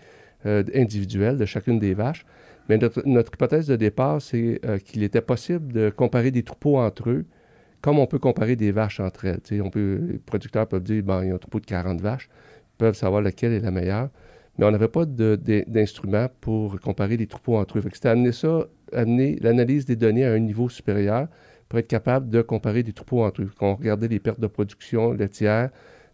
[0.45, 2.25] euh, individuel de chacune des vaches.
[2.69, 7.09] Mais notre, hypothèse de départ, c'est euh, qu'il était possible de comparer des troupeaux entre
[7.09, 7.25] eux,
[7.81, 9.39] comme on peut comparer des vaches entre elles.
[9.61, 12.29] On peut, les producteurs peuvent dire, bon, il y a un troupeau de 40 vaches,
[12.73, 14.09] ils peuvent savoir laquelle est la meilleure.
[14.57, 17.83] Mais on n'avait pas de- de- d'instrument pour comparer les troupeaux entre eux.
[17.93, 21.27] C'était amener ça, amener l'analyse des données à un niveau supérieur
[21.69, 23.51] pour être capable de comparer des troupeaux entre eux.
[23.57, 25.69] Quand on regardait les pertes de production laitière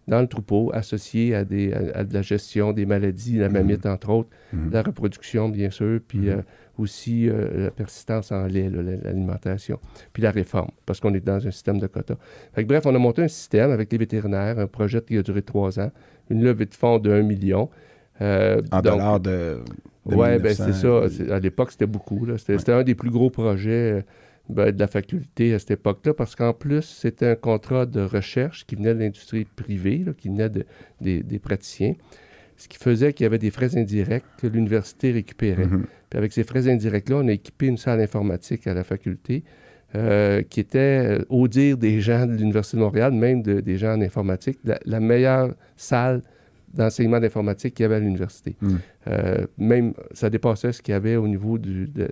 [0.08, 3.88] dans le troupeau associées à, des, à, à de la gestion des maladies, la mamite
[3.88, 4.70] entre autres, Mhm.
[4.72, 6.30] la reproduction bien sûr, puis Mhm.
[6.30, 6.42] euh,
[6.78, 9.80] aussi euh, la persistance en lait, l'alimentation,
[10.14, 12.16] puis la réforme, parce qu'on est dans un système de quotas.
[12.54, 15.22] Fait que, bref, on a monté un système avec les vétérinaires, un projet qui a
[15.24, 15.92] duré trois ans,
[16.30, 17.70] une levée de fonds de 1 million.
[18.22, 19.60] Euh, En donc- dollars de.
[20.06, 20.64] de Oui, ben 1900,
[21.10, 21.36] c'est ça.
[21.36, 22.26] À l'époque, c'était beaucoup.
[22.38, 22.80] C'était Ouais.
[22.80, 24.02] un des plus gros projets euh,
[24.50, 28.66] ben, de la faculté à cette époque-là, parce qu'en plus, c'était un contrat de recherche
[28.66, 30.66] qui venait de l'industrie privée, là, qui venait de-
[31.02, 31.96] des, des praticiens,
[32.56, 35.66] ce qui faisait qu'il y avait des frais indirects que l'université récupérait.
[35.66, 35.86] Mhm.
[36.16, 39.44] Puis avec ces frais indirects-là, on a équipé une salle informatique à la faculté
[39.96, 43.78] euh, qui était, euh, au dire des gens de l'Université de Montréal, même de- des
[43.78, 46.22] gens en informatique, la, la meilleure salle
[46.74, 48.56] d'enseignement d'informatique qu'il y avait à l'université.
[48.62, 48.76] Mm.
[49.10, 52.08] Euh, même, ça dépassait ce qu'il y avait au niveau du- de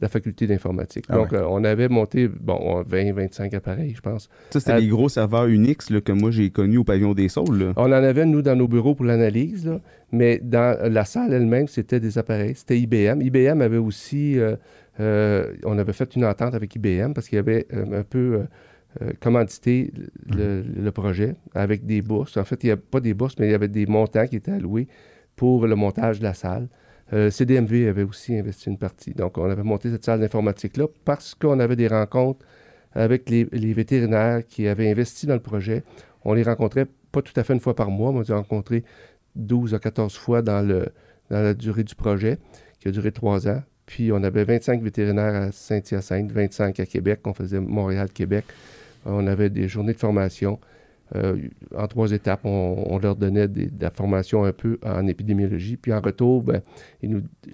[0.00, 1.04] la faculté d'informatique.
[1.08, 1.38] Ah Donc, ouais.
[1.38, 4.28] euh, on avait monté, bon, 20, 25 appareils, je pense.
[4.50, 7.28] Ça, c'était Euh, des gros serveurs Unix là, que moi, j'ai connus au pavillon des
[7.28, 7.58] Saules.
[7.58, 7.72] là.
[7.76, 9.70] On en avait, nous, dans nos bureaux pour l'analyse,
[10.10, 12.54] mais dans la salle elle-même, c'était des appareils.
[12.56, 13.20] C'était IBM.
[13.22, 14.38] IBM avait aussi...
[14.38, 14.56] euh,
[15.00, 18.18] euh, on avait fait une entente avec IBM parce qu'il y avait euh, un peu
[18.98, 19.92] euh, euh, commandité
[20.28, 22.36] le, le projet avec des bourses.
[22.36, 24.36] En fait, il n'y avait pas des bourses, mais il y avait des montants qui
[24.36, 24.86] étaient alloués
[25.36, 26.68] pour le montage de la salle.
[27.12, 29.12] Euh, CDMV avait aussi investi une partie.
[29.12, 32.44] Donc, on avait monté cette salle d'informatique-là parce qu'on avait des rencontres
[32.92, 35.82] avec les, vétérinaires qui avaient investi dans le projet.
[36.24, 38.36] On les rencontrait pas tout à fait une fois par mois, mais on les a
[38.36, 38.84] rencontrés
[39.36, 42.38] 12 à 14 fois dans, dans la durée du projet,
[42.80, 43.62] qui a duré trois ans.
[43.86, 48.44] Puis on avait 25 vétérinaires à Saint-Hyacinthe, 25 à Québec, on faisait Montréal-Québec.
[49.04, 50.58] On avait des journées de formation.
[51.14, 51.36] Euh,
[51.76, 55.76] en trois étapes, on, leur donnait de la formation un peu en épidémiologie.
[55.76, 56.62] Puis en retour, ben,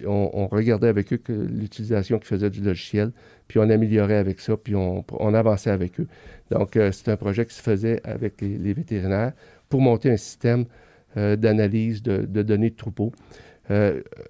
[0.05, 3.11] on, regardait avec eux l'utilisation qu'ils faisaient du logiciel,
[3.47, 6.07] puis on améliorait avec ça, puis on, avançait avec eux.
[6.49, 9.33] Donc, euh, c'est un projet qui se faisait avec les, vétérinaires
[9.69, 10.65] pour monter un système
[11.17, 13.11] euh, d'analyse de, données de troupeaux.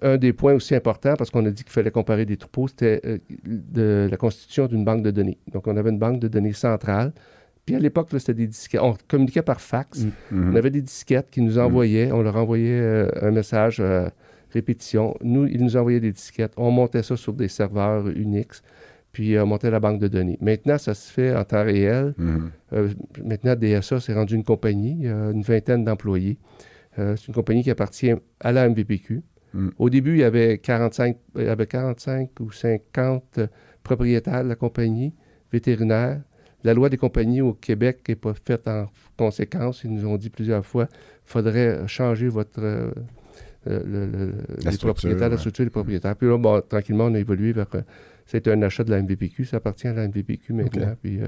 [0.02, 3.20] Un des points aussi importants, parce qu'on a dit qu'il fallait comparer des troupeaux, c'était
[3.74, 5.38] la constitution d'une banque de données.
[5.52, 7.12] Donc, on avait une banque de données centrale.
[7.66, 8.80] Puis à l'époque, c'était des disquettes.
[8.82, 10.06] On communiquait par fax.
[10.30, 10.52] Mhm.
[10.52, 12.10] On avait des disquettes qui nous envoyaient.
[12.10, 14.08] On leur envoyait euh, un message euh,
[14.50, 15.16] répétition.
[15.22, 16.52] Nous, ils nous envoyaient des disquettes.
[16.56, 18.62] On montait ça sur des serveurs Unix.
[19.12, 20.38] Puis euh, on montait la banque de données.
[20.40, 22.14] Maintenant, ça se fait en temps réel.
[22.18, 22.50] Mhm.
[22.72, 22.88] Euh,
[23.24, 26.38] maintenant, DSA s'est rendu une compagnie, il y a une vingtaine d'employés.
[26.94, 29.22] C'est une compagnie qui appartient à la MVPQ.
[29.54, 29.68] Mm.
[29.78, 33.46] Au début, il y avait 45, il y avait 45 ou 50 euh,
[33.82, 35.14] propriétaires de la compagnie,
[35.52, 36.20] vétérinaires.
[36.64, 38.86] La loi des compagnies au Québec n'est pas faite en
[39.16, 39.82] conséquence.
[39.84, 42.60] Ils nous ont dit plusieurs fois qu'il faudrait changer votre.
[42.62, 42.90] euh,
[43.68, 44.26] euh, le- le-
[44.64, 46.16] La les structure, propriétaires, la structure des propriétaires.
[46.16, 47.66] Puis là, bon, tranquillement, on a évolué vers.
[47.74, 47.82] euh,
[48.26, 50.94] c'est un achat de la MVPQ, ça appartient à la MVPQ maintenant.
[51.02, 51.26] Puis euh,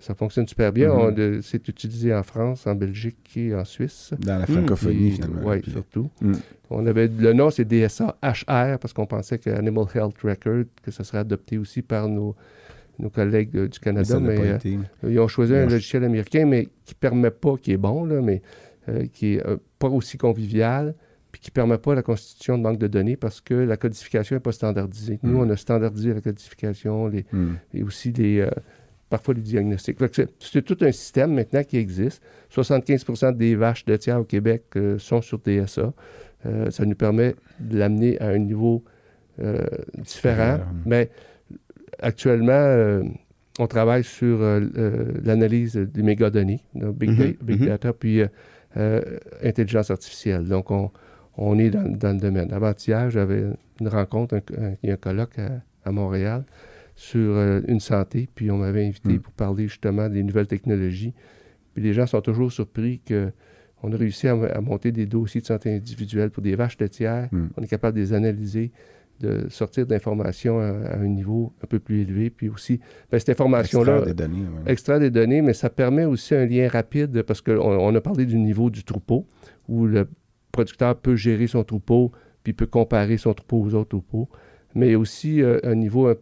[0.00, 0.92] ça fonctionne super bien.
[0.92, 1.14] Mhm.
[1.18, 4.12] Euh, c'est utilisé en France, en Belgique et en Suisse.
[4.18, 5.40] Dans la francophonie, Puis, finalement.
[5.44, 6.10] Oui, Puis- surtout.
[6.20, 6.32] Mm.
[6.70, 10.90] On avait, le nom, c'est DSA HR, parce qu'on pensait que Animal Health Record, que
[10.90, 12.34] ça serait adopté aussi par nos,
[12.98, 14.18] nos collègues euh, du Canada.
[14.20, 14.58] Mais, euh,
[15.08, 18.20] ils ont choisi un logiciel américain, mais qui ne permet pas, qui est bon, là,
[18.20, 18.42] mais
[18.88, 20.94] euh, qui est euh, pas aussi convivial,
[21.32, 24.36] puis qui ne permet pas la constitution de banque de données parce que la codification
[24.36, 25.18] n'est pas standardisée.
[25.22, 25.40] Nous, Mm.
[25.40, 27.54] on a standardisé la codification les, Hmm.
[27.72, 28.46] et aussi les,
[29.10, 29.98] parfois les diagnostics.
[30.38, 32.22] C'est tout un système maintenant qui existe.
[32.50, 34.62] 75% des vaches de tiers au Québec
[34.98, 35.92] sont sur DSA.
[36.70, 38.84] Ça nous permet de l'amener à un niveau
[39.38, 39.98] différent.
[39.98, 40.60] Différent.
[40.86, 41.10] Mais
[42.00, 43.02] actuellement, euh,
[43.58, 47.66] on travaille sur euh, euh, l'analyse des mégadonnées, big, Mhm, big mhm.
[47.66, 48.22] data, puis
[49.42, 50.44] intelligence artificielle.
[50.44, 50.90] Donc, on,
[51.36, 52.52] on est dans, dans le domaine.
[52.52, 53.44] Avant-hier, j'avais
[53.80, 56.44] une rencontre, un, un- colloque à, à Montréal
[56.96, 59.18] sur euh, une santé, puis on m'avait invité Mm.
[59.20, 61.12] pour parler justement des nouvelles technologies.
[61.74, 63.32] Puis les gens sont toujours surpris que
[63.82, 67.28] on a réussi à, à monter des dossiers de santé individuelle pour des vaches laitières.
[67.32, 67.46] Mm.
[67.56, 68.70] On est capable de les analyser,
[69.20, 72.30] de sortir d'informations à, à un niveau un peu plus élevé.
[72.30, 72.80] Puis aussi,
[73.10, 73.98] ben, cette information-là,
[74.66, 75.10] Extraire des données.
[75.10, 78.38] des données, mais ça permet aussi un lien rapide parce qu'on on a parlé du
[78.38, 79.26] niveau du troupeau
[79.68, 80.08] où le
[80.52, 82.12] producteur peut gérer son troupeau
[82.42, 84.28] puis peut comparer son troupeau aux autres troupeaux,
[84.74, 86.16] mais aussi euh, un niveau un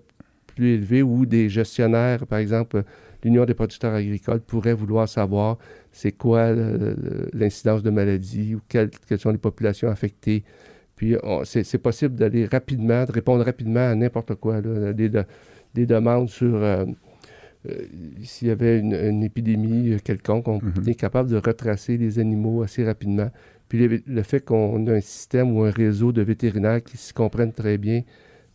[0.47, 2.83] plus élevé où des gestionnaires, par exemple, euh,
[3.25, 5.57] l'Union des producteurs agricoles pourrait vouloir savoir
[5.93, 10.45] c'est quoi le- l'incidence de maladies ou quelles, quelles sont les populations affectées.
[11.03, 11.17] Puis
[11.65, 15.25] c'est possible d'aller rapidement, de répondre rapidement à n'importe quoi, là, des, de-
[15.75, 16.85] des demandes sur euh,
[17.69, 17.73] euh,
[18.23, 20.89] s'il y avait une, une épidémie euh, quelconque, on Mhm.
[20.89, 23.31] est capable de retracer les animaux assez rapidement.
[23.69, 27.13] Puis le, le fait qu'on a un système ou un réseau de vétérinaires qui se
[27.13, 28.03] comprennent très bien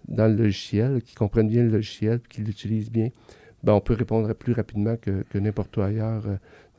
[0.08, 3.10] dans le logiciel, qui comprennent bien le logiciel, puis qui l'utilisent bien,
[3.62, 6.24] ben, on peut répondre plus rapidement que, que n'importe où ailleurs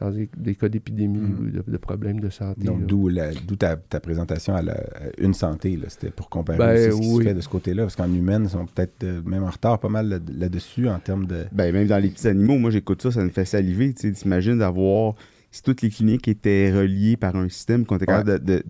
[0.01, 1.39] dans des, des cas d'épidémie Mhm.
[1.41, 2.63] ou de, de problèmes de santé.
[2.65, 5.77] Donc, d'où la- d'où ta, ta présentation à, la- à une santé.
[5.77, 5.87] là.
[5.89, 7.25] C'était pour comparer Ben, aussi ce qui oui.
[7.25, 7.83] se fait de ce côté-là.
[7.83, 10.99] Parce qu'en humaine, ils sont peut-être euh, même en retard pas mal là- là-dessus en
[10.99, 11.45] termes de.
[11.53, 13.93] Ben, même dans les petits animaux, moi j'écoute ça, ça me fait saliver.
[13.93, 15.15] Tu sais, t'imagines d'avoir.
[15.51, 18.63] Si toutes les cliniques étaient reliées par un système, qu'on était capable de, de,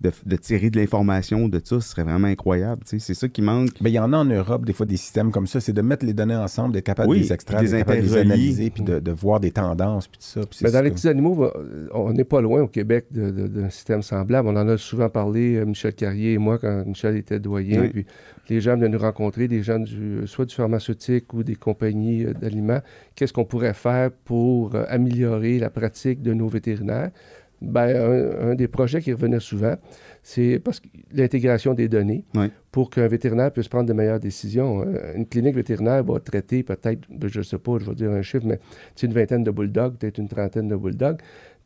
[0.00, 2.82] de- de tirer de l'information de ça, ce serait vraiment incroyable.
[2.84, 3.06] tu sais.
[3.06, 3.70] C'est ça qui manque.
[3.80, 5.60] Ben, il y en a en Europe, des fois, des systèmes comme ça.
[5.60, 8.16] C'est de mettre les données ensemble, d'être capable Oui, de les extraire, puis de les
[8.16, 10.40] analyser, puis de, de voir des tendances, puis tout ça.
[10.48, 10.82] Puis Mais dans ça.
[10.82, 11.46] les petits animaux,
[11.92, 14.48] on n'est pas loin au Québec d'un système semblable.
[14.48, 17.82] On en a souvent parlé, euh, Michel Carrier et moi, quand Michel était doyen.
[17.82, 18.04] Oui.
[18.44, 22.24] Puis les gens venaient nous rencontrer, des gens du, soit du pharmaceutique ou des compagnies
[22.24, 22.80] euh, d'aliments.
[23.14, 27.10] Qu'est-ce qu'on pourrait faire pour euh, améliorer la pratique de nos vétérinaires?
[27.62, 29.74] Ben, un, un des projets qui revenait souvent,
[30.22, 32.46] c'est parce que l'intégration des données Oui.
[32.72, 34.82] pour qu'un vétérinaire puisse prendre de meilleures décisions.
[34.86, 38.22] Euh, Une clinique vétérinaire va traiter peut-être, je ne sais pas, je vais dire un
[38.22, 38.58] chiffre, mais
[38.96, 41.18] c'est une vingtaine de bulldogs, peut-être une trentaine de bulldogs.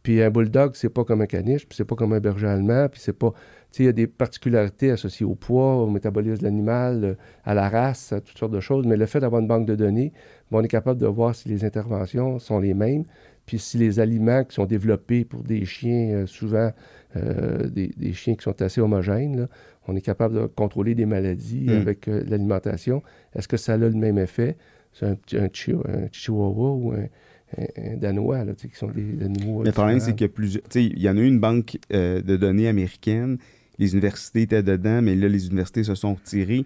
[0.03, 2.89] Puis un bulldog, c'est pas comme un caniche, puis c'est pas comme un berger allemand,
[2.91, 3.31] puis c'est pas...
[3.71, 7.15] Tu sais, il y a des particularités associées au poids, au métabolisme de l'animal, euh,
[7.45, 8.87] à la race, à toutes sortes de choses.
[8.87, 10.13] Mais le fait d'avoir une banque de données,
[10.51, 13.05] ben, on est capable de voir si les interventions sont les mêmes,
[13.47, 16.73] puis si les aliments qui sont développés pour des chiens, euh, souvent
[17.17, 19.49] euh, des, des chiens qui sont assez homogènes, là,
[19.87, 21.71] on est capable de contrôler des maladies Mm.
[21.71, 23.03] avec euh, l'alimentation.
[23.35, 24.57] Est-ce que ça a le même effet?
[24.93, 25.07] C'est
[25.37, 29.63] un, chihuahua ou un, danois, là, qui sont des animaux.
[29.63, 30.17] Le problème, c'est différents.
[30.17, 30.63] qu'il y a plusieurs.
[30.75, 33.39] Il y en a eu une banque de données américaine.
[33.79, 36.65] Les universités étaient dedans, mais là, les universités se sont retirées.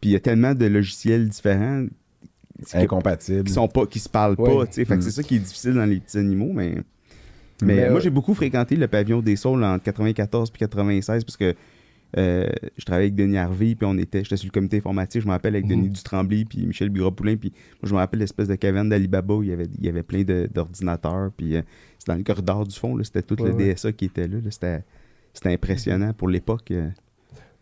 [0.00, 1.86] Puis il y a tellement de logiciels différents
[2.66, 3.44] qui, Incompatible.
[3.44, 4.54] qui sont pas, qui se parlent Ouais.
[4.56, 4.66] pas.
[4.66, 4.84] tu sais.
[4.84, 5.02] Fait que Mm.
[5.02, 6.76] c'est ça qui est difficile dans les petits animaux, mais.
[7.62, 11.24] Mais, Mais, moi, euh, j'ai beaucoup fréquenté le pavillon des Saules en 94 puis 96
[11.24, 11.54] parce que
[12.16, 15.26] euh, je travaillais avec Denis Harvey, puis on était, j'étais sur le comité informatique, je
[15.26, 15.70] me rappelle, avec Mhm.
[15.76, 19.42] Denis Dutremblay, puis Michel Bureau-Poulain, puis moi, je me rappelle l'espèce de caverne d'Alibaba où
[19.44, 20.22] il y avait, il y avait plein
[20.52, 21.62] d'ordinateurs, puis euh,
[21.98, 23.74] c'était dans le corridor du fond, c'était tout Ouais, le ouais.
[23.74, 26.88] DSA qui était là, là, c'était, impressionnant pour l'époque euh,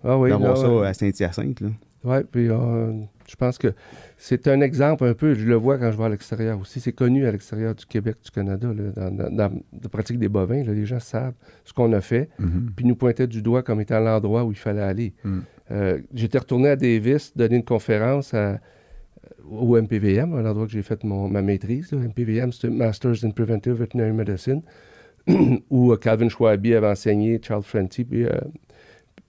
[0.05, 1.61] Ah oui, d'avoir ça à Saint-Hyacinthe.
[2.05, 2.93] Oui, puis euh,
[3.29, 3.75] je pense que
[4.17, 6.93] c'est un exemple un peu, je le vois quand je vais à l'extérieur aussi, c'est
[6.93, 9.53] connu à l'extérieur du Québec, du Canada, là, dans, dans- dans
[9.83, 11.35] la pratique des bovins, là, les gens savent
[11.65, 12.71] ce qu'on a fait, Mhm.
[12.77, 15.13] puis nous pointaient du doigt comme étant l'endroit où il fallait aller.
[15.25, 15.39] Mm.
[15.73, 18.61] Euh, J'étais retourné à Davis donner une conférence à-
[19.51, 21.91] au MPVM, à l'endroit que j'ai fait mon, ma maîtrise.
[21.93, 21.99] là.
[21.99, 24.63] MPVM, c'est Masters in Preventive Veterinary Medicine,
[25.71, 28.31] où euh, Calvin Schwabi avait enseigné, Charles Frenty, puis euh,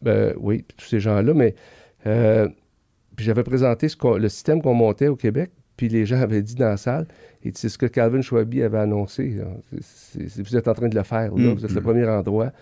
[0.01, 1.55] ben, oui, tous ces gens-là, mais
[2.07, 2.47] euh,
[3.19, 6.55] puis j'avais présenté ce le système qu'on montait au Québec, puis les gens avaient dit
[6.55, 7.05] dans la salle,
[7.43, 9.35] et c'est ce que Calvin Schwabi avait annoncé.
[9.73, 11.51] vous êtes en train de le faire, là.
[11.51, 11.53] Mm.
[11.53, 12.53] vous êtes le premier endroit.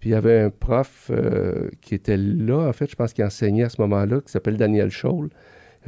[0.00, 3.22] Puis il y avait un prof euh, qui était là, en fait, je pense qu'il
[3.22, 5.28] enseignait à ce moment-là, qui s'appelle Daniel Scholl,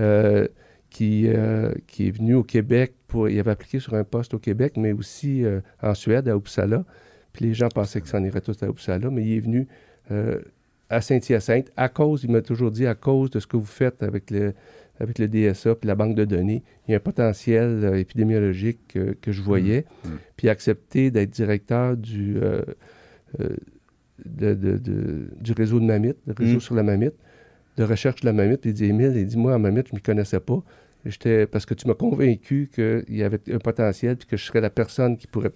[0.00, 0.46] euh,
[0.90, 3.26] qui, euh, qui est venu au Québec pour.
[3.26, 5.44] Il avait appliqué sur un poste au Québec, mais aussi
[5.82, 6.84] en Suède, à Uppsala.
[7.32, 9.66] Puis les gens pensaient qu'ils s'en iraient tous à Uppsala, mais il est venu
[10.90, 14.02] à Saint-Hyacinthe à cause, il m'a toujours dit, à cause de ce que vous faites
[14.02, 14.52] avec le,
[14.98, 18.98] avec le DSA puis la banque de données, il y a un potentiel euh, épidémiologique
[19.20, 19.86] que je voyais.
[20.04, 20.08] Mm.
[20.36, 22.60] Puis accepter d'être directeur du, euh,
[23.40, 23.48] euh,
[24.26, 26.60] de- de- de- du réseau de Mamite, le réseau Mm.
[26.60, 27.14] sur la Mamite,
[27.76, 28.60] de recherche de la Mamite.
[28.60, 30.62] Puis il dit Émile, il dit Moi, en Mamite, je ne m'y connaissais pas.
[31.06, 34.60] J'étais- Parce que tu m'as convaincu qu'il y avait un potentiel, puis que je serais
[34.60, 35.50] la personne qui pourrait.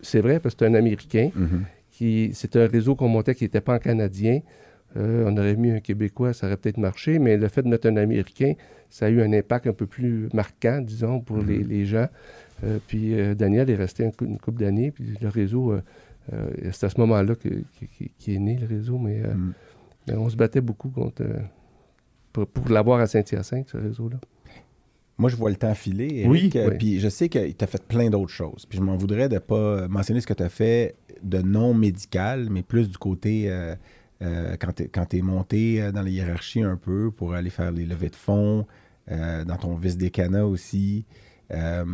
[0.00, 1.30] C'est vrai, parce que c'est un Américain.
[1.34, 1.64] Mhm.
[1.96, 4.40] Qui C'est un réseau qu'on montait qui n'était pas en canadien.
[4.96, 7.88] Euh, on aurait mis un Québécois, ça aurait peut-être marché, mais le fait de mettre
[7.88, 8.52] un Américain,
[8.90, 12.06] ça a eu un impact un peu plus marquant, disons, pour les, les gens.
[12.62, 15.74] Euh, puis euh, Daniel est resté une couple d'années, puis le réseau,
[16.72, 17.48] c'est à ce moment-là que,
[18.18, 19.52] qui- est né le réseau, mais, Mm.
[20.16, 21.24] on se battait beaucoup contre,
[22.32, 24.18] pour, pour l'avoir à Saint-Hyacinthe, ce réseau-là.
[25.18, 26.22] Moi, je vois le temps filer.
[26.24, 26.76] Eric, Oui, euh, oui.
[26.78, 28.66] Puis je sais que tu as fait plein d'autres choses.
[28.68, 32.48] Puis je m'en voudrais de pas mentionner ce que tu as fait de non médical,
[32.50, 33.74] mais plus du côté euh,
[34.22, 38.08] euh, quand tu es, monté dans la hiérarchie un peu pour aller faire les levées
[38.10, 38.66] de fonds,
[39.10, 41.04] euh, dans ton vice-décanat aussi.
[41.52, 41.84] Euh,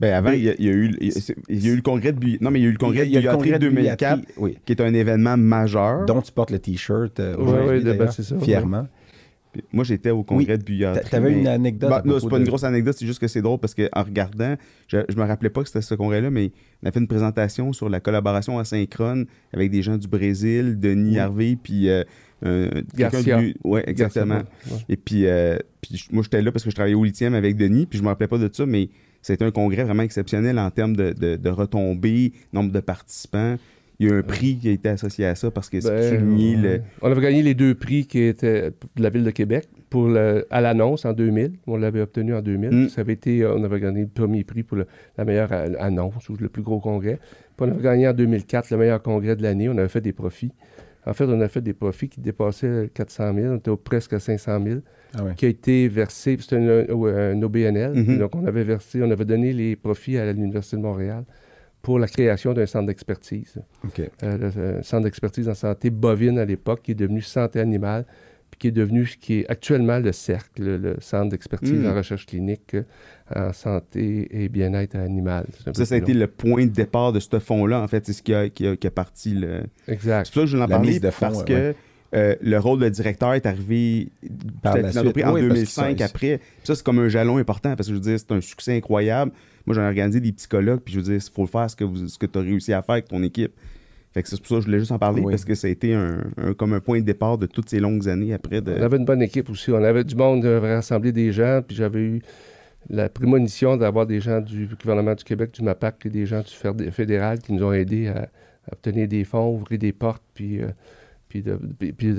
[0.00, 1.72] Ben, avant, il y, a, il y a eu, il y a- il y a
[1.72, 3.20] eu le congrès de Non, mais il y a eu le congrès il y a
[3.20, 6.06] de le billetterie congrès de 2004, billetterie, oui, qui est un événement majeur.
[6.06, 8.88] dont tu portes le T-shirt euh, aujourd'hui, ben, ça, fièrement.
[9.72, 11.08] Moi, j'étais au congrès de billetterie.
[11.08, 11.90] Tu avais mais- une anecdote.
[11.90, 14.02] Bah, non, c'est pas de- une grosse anecdote, c'est juste que c'est drôle parce qu'en
[14.02, 14.56] regardant,
[14.86, 16.52] je, je me rappelais pas que c'était ce congrès-là, mais
[16.82, 21.10] on a fait une présentation sur la collaboration asynchrone avec des gens du Brésil, Denis
[21.12, 21.18] Oui.
[21.18, 22.04] Harvey, puis euh,
[22.42, 23.40] quelqu'un Garcia.
[23.40, 24.42] du- Ouais, exactement.
[24.70, 24.78] Ouais.
[24.88, 27.86] Et puis, euh, puis moi, j'étais là parce que je travaillais au lithium avec Denis,
[27.86, 28.88] puis je me rappelais pas de ça, mais
[29.22, 33.56] c'était un congrès vraiment exceptionnel en termes de, de, de retombées, nombre de participants.
[34.00, 36.20] Il y a un prix qui a été associé à ça parce que c'est Ben,
[36.20, 36.80] souligné le.
[37.02, 40.46] On avait gagné les deux prix qui étaient de la ville de Québec pour le-
[40.50, 41.54] à l'annonce en 2000.
[41.66, 42.70] On l'avait obtenu en 2000.
[42.70, 42.88] Mm.
[42.90, 45.64] Ça avait été, euh, on avait gagné le premier prix pour le- la meilleure a-
[45.80, 47.18] annonce ou le plus gros congrès.
[47.56, 49.68] Puis on avait gagné en 2004 le meilleur congrès de l'année.
[49.68, 50.52] On avait fait des profits.
[51.04, 53.52] En fait, on a fait des profits qui dépassaient 400 000.
[53.54, 54.80] On était presque à 500 000
[55.14, 55.32] Ah ouais.
[55.36, 56.36] qui a été versé.
[56.38, 57.94] C'était un, un OBNL.
[57.94, 58.18] Mhm.
[58.18, 61.24] Donc, on avait versé, on avait donné les profits à l'Université de Montréal
[61.82, 63.54] pour la création d'un centre d'expertise.
[63.84, 64.00] OK.
[64.22, 68.04] Euh, le euh, centre d'expertise en santé bovine à l'époque, qui est devenu santé animale,
[68.50, 71.86] puis qui est devenu ce qui est actuellement le CERC, le, centre d'expertise Mm.
[71.86, 72.82] en recherche clinique euh,
[73.34, 75.46] en santé et bien-être animal.
[75.66, 78.04] Un Ça, ça a été le point de départ de ce fonds-là, en fait.
[78.06, 79.62] C'est ce qui a, qui a, qui a parti le.
[79.86, 80.26] Exact.
[80.26, 81.52] C'est pour ça que je voulais en La parler mise de fonds, parce ouais, que
[81.52, 81.76] ouais.
[82.14, 84.08] euh, le rôle de directeur est arrivé
[84.62, 85.04] Par peut-être la suite.
[85.04, 86.38] en Oui, parce que 2005 ça- après.
[86.38, 88.76] Puis ça, c'est comme un jalon important parce que je veux dire, c'est un succès
[88.76, 89.30] incroyable.
[89.68, 91.68] Moi, j'en ai organisé des petits colloques, puis je veux dire, il faut le faire
[91.70, 93.52] ce que, vous, ce que tu as réussi à faire avec ton équipe.
[94.14, 95.32] Fait que c'est pour ça que je voulais juste en parler Oui.
[95.32, 97.78] parce que ça a été un, un- comme un point de départ de toutes ces
[97.78, 98.62] longues années après.
[98.62, 98.72] De...
[98.72, 99.70] On avait une bonne équipe aussi.
[99.70, 102.22] On avait du monde, on avait rassemblé des gens, puis j'avais eu
[102.88, 106.50] la prémonition d'avoir des gens du gouvernement du Québec, du MAPAC, et des gens du
[106.50, 108.22] fédé- fédéral qui nous ont aidés à,
[108.66, 110.68] à obtenir des fonds, ouvrir des portes, puis, euh,
[111.28, 111.58] puis de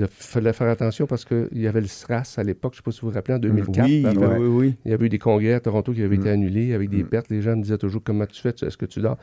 [0.08, 2.92] fallait faire attention parce qu'il y avait le SRAS à l'époque, je ne sais pas
[2.92, 3.84] si vous vous rappelez, en 2004.
[3.86, 4.74] oui, oui, oui, oui.
[4.84, 6.20] Il y avait eu des congrès à Toronto qui avaient Mm.
[6.20, 7.08] été annulés avec des Mm.
[7.08, 7.28] pertes.
[7.30, 9.18] Les gens me disaient toujours comment tu fais, est-ce que tu dors?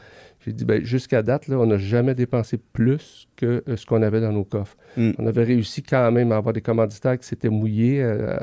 [0.45, 4.01] J'ai dit ben, jusqu'à date, là, on n'a jamais dépensé plus que euh, ce qu'on
[4.01, 4.76] avait dans nos coffres.
[4.97, 5.11] Mm.
[5.19, 8.38] On avait réussi quand même à avoir des commanditaires qui s'étaient mouillés, euh,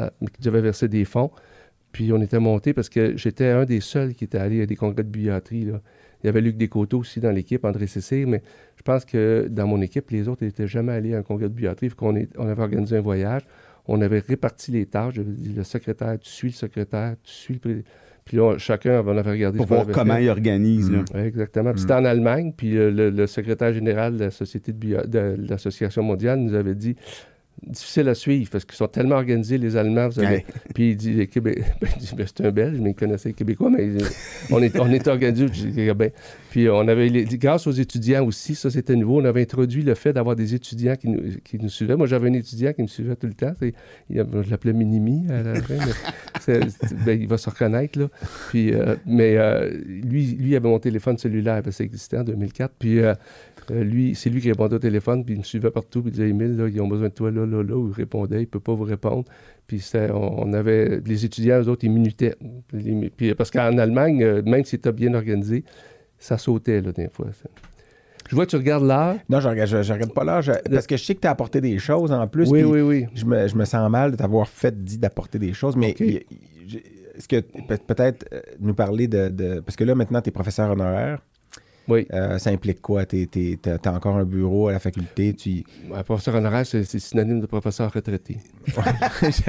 [0.00, 1.30] euh, qui devaient verser des fonds.
[1.92, 4.76] Puis on était monté parce que j'étais un des seuls qui était allé à des
[4.76, 5.64] congrès de billetterie.
[5.64, 5.80] là.
[6.22, 8.42] Il y avait Luc Descoteaux aussi dans l'équipe, André Cécile, mais
[8.76, 11.88] je pense que dans mon équipe, les autres n'étaient jamais allés à un congrès de
[11.94, 13.42] qu'on est- on avait organisé un voyage.
[13.86, 15.14] On avait réparti les tâches.
[15.14, 17.60] J'avais dit, le secrétaire, tu suis le secrétaire, tu suis le...
[17.60, 17.84] pré-
[18.24, 20.24] Puis là, chacun, on avait regardé Pour voir comment fait.
[20.24, 20.90] il organise.
[20.90, 20.98] là.
[21.14, 21.18] Mm.
[21.26, 21.70] Exactement.
[21.72, 21.82] Puis Mm.
[21.82, 25.36] C'était en Allemagne, puis euh, le, le secrétaire général de la Société de, bio- de
[25.48, 26.94] l'Association mondiale nous avait dit
[27.66, 30.08] difficile à suivre parce qu'ils sont tellement organisés, les Allemands.
[30.08, 30.22] Vous.
[30.74, 33.70] Puis il dit, les Québé- ben, Ben, c'est un Belge, mais il connaissait les Québécois,
[33.70, 33.88] mais
[34.50, 35.46] on est, on est organisés.
[35.52, 36.10] J'ai dit, Ben,
[36.50, 39.94] Puis on avait, les- grâce aux étudiants aussi, ça c'était nouveau, on avait introduit le
[39.94, 41.96] fait d'avoir des étudiants qui nous, qui nous suivaient.
[41.96, 43.52] Moi, j'avais un étudiant qui me suivait tout le temps.
[43.60, 43.72] Il-
[44.10, 45.74] je l'appelais Minimi à la fin,
[46.46, 46.60] mais
[47.06, 47.98] ben, il va se reconnaître.
[47.98, 48.08] Là.
[48.50, 52.24] Puis, euh, mais euh, lui, lui avait mon téléphone cellulaire, parce que ça existait en
[52.24, 52.72] 2004.
[52.78, 53.14] Puis euh,
[53.70, 56.12] euh, lui, c'est lui qui répondait au téléphone, puis il me suivait partout, puis il
[56.12, 57.86] disait Émile, là, ils ont besoin de toi là, là, là.
[57.88, 59.24] Il répondait, il ne peut pas vous répondre.
[59.66, 62.34] Puis on, on avait les étudiants, eux autres, ils minutaient.
[63.16, 65.64] Puis, parce qu'en Allemagne, euh, même si c'était bien organisé,
[66.18, 67.26] ça sautait là, des fois.
[67.32, 67.48] ça.
[68.28, 69.16] Je vois que tu regardes l'heure.
[69.28, 71.60] Non, je regarde, je regarde pas je- parce que je sais que tu as apporté
[71.60, 72.48] des choses en plus.
[72.48, 73.06] Oui, oui, oui.
[73.14, 75.90] Je me, je me sens mal de t'avoir fait dit d'apporter des choses, mais
[77.16, 80.32] est-ce que peut- peut-être euh, nous parler de, de- Parce que là, maintenant, tu es
[80.32, 81.20] professeur honoraire.
[81.90, 82.06] Oui.
[82.12, 83.04] Euh, ça implique quoi?
[83.04, 83.28] Tu
[83.66, 85.34] as, encore un bureau à la faculté.
[85.34, 85.64] Tu...
[85.94, 88.38] Un professeur honoraire, c'est c'est synonyme de professeur retraité.
[88.66, 88.72] je,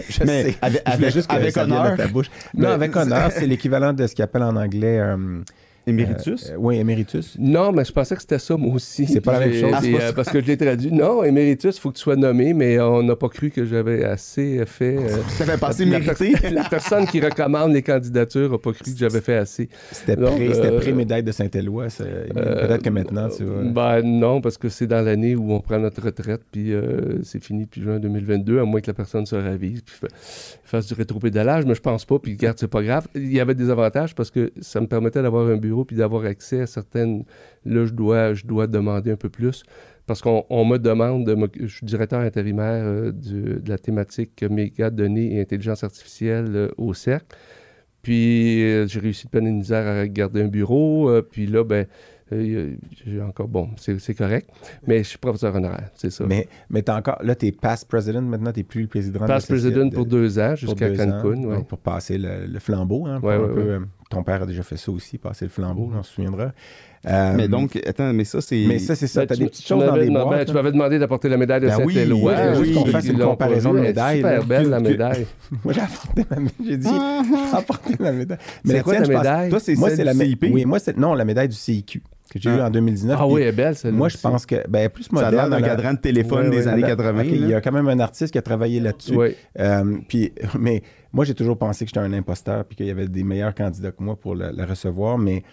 [0.10, 0.58] je Mais sais.
[0.62, 1.96] avec- Je voulais avec- juste avec honneur.
[1.96, 2.30] ta bouche.
[2.54, 5.42] Non, Mais- avec honneur, c'est l'équivalent de ce qu'ils appellent en anglais euh,
[5.88, 6.50] Emeritus?
[6.52, 7.36] Euh, oui, Emeritus.
[7.40, 9.08] Non, mais je pensais que c'était ça, moi aussi.
[9.08, 9.86] C'est pas la même chose.
[9.86, 10.92] et, Ah, euh, parce que je l'ai traduit.
[10.92, 14.04] Non, éméritus, il faut que tu sois nommé, mais on n'a pas cru que j'avais
[14.04, 14.98] assez fait.
[14.98, 16.34] euh, Ça fait passer la, mérité.
[16.52, 19.70] la personne qui recommande les candidatures n'a pas cru que j'avais fait assez.
[19.92, 21.88] C'était pré- euh, pré-médaille de Saint-Éloi.
[22.34, 23.64] Peut-être que maintenant, tu vas...
[23.64, 27.44] Ben non, parce que c'est dans l'année où on prend notre retraite, puis euh, c'est
[27.44, 30.08] fini depuis juin 2022, à moins que la personne se ravise, puis fa-
[30.64, 33.08] fasse du rétropédalage, mais je pense pas, puis regarde, c'est pas grave.
[33.16, 36.62] Il y avait des avantages parce que ça me permettait d'avoir un puis d'avoir accès
[36.62, 37.24] à certaines...
[37.66, 39.64] Là, je dois, demander un peu plus,
[40.08, 44.90] parce qu'on on me demande, de je suis directeur intérimaire euh, de la thématique méga
[44.90, 47.36] données et intelligence artificielle euh, au cercle.
[48.02, 51.12] Puis euh, j'ai réussi de peine et misère à garder un bureau.
[51.32, 51.86] puis là, ben,
[52.36, 52.76] euh,
[53.06, 54.50] j'ai encore, bon, c'est c'est correct.
[54.88, 56.24] Mais je suis professeur honoraire, c'est ça.
[56.28, 57.18] Mais, mais t'es encore...
[57.24, 59.22] Là, t'es past president maintenant, t'es plus le président.
[59.22, 60.90] de Past president de- pour deux ans jusqu'à.
[60.90, 61.44] Cancun.
[61.44, 61.64] ouais.
[61.68, 63.06] Pour passer le, le flambeau.
[63.08, 63.68] Hein, pour Ouais, un ouais, peu, ouais.
[63.70, 63.80] euh,
[64.10, 66.52] ton père a déjà fait ça aussi, passer le flambeau, on se souviendra.
[67.08, 68.64] Euh, Mais donc, attends, mais ça, c'est.
[68.68, 69.22] Mais ça, c'est ça.
[69.22, 69.92] Ben, T'as tu des petites choses dans
[70.24, 70.38] boîtes.
[70.38, 72.34] ben, tu m'avais demandé d'apporter la médaille de Ben oui, Saint-Éloi.
[72.58, 74.46] oui, juste qu'on fasse une comparaison de médailles, Super là.
[74.46, 75.26] belle, la médaille.
[75.64, 76.56] Moi, j'ai apporté ma médaille.
[76.68, 76.88] J'ai dit,
[77.52, 78.38] j'ai apporté ma médaille.
[78.64, 79.50] C'est la quoi pense- médaille?
[79.50, 80.46] Toi, c'est Moi, celle c'est du la CIP?
[80.52, 82.58] Oui, moi, c'est non, la médaille du CIQ que j'ai Ah.
[82.58, 83.18] eue en 2019.
[83.20, 83.98] Ah oui, elle est belle, celle-là.
[83.98, 85.50] Moi, je pense que, ben, plus Ça a moderne.
[85.52, 87.22] l'air d'un cadran de téléphone Ouais, des ouais, années elle a- 80.
[87.22, 89.16] ok, il y a quand même un artiste qui a travaillé là-dessus.
[89.16, 89.36] Oui.
[89.60, 90.82] Euh, puis, mais
[91.14, 93.92] moi, j'ai toujours pensé que j'étais un imposteur puis qu'il y avait des meilleurs candidats
[93.92, 95.44] que moi pour la, la recevoir, mais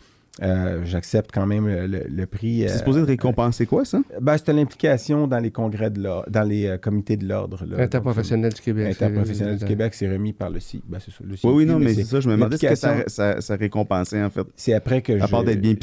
[0.42, 2.64] euh, j'accepte quand même le, prix.
[2.64, 4.00] euh, C'est supposé de récompenser quoi, ça?
[4.20, 7.64] ben, c'était l'implication dans les congrès de l'ordre, dans les euh, comités de l'ordre.
[7.78, 8.90] Interprofessionnel du Québec.
[9.00, 10.84] Interprofessionnel du Québec, c'est remis par le CIQ.
[10.88, 12.20] Ben, c'est ça, le Oui, oui, non, mais c'est ça.
[12.20, 14.46] Je me demandais ce que ça, l'implication- ça, ça récompensait, en fait.
[14.56, 15.74] C'est après que À part d'être bien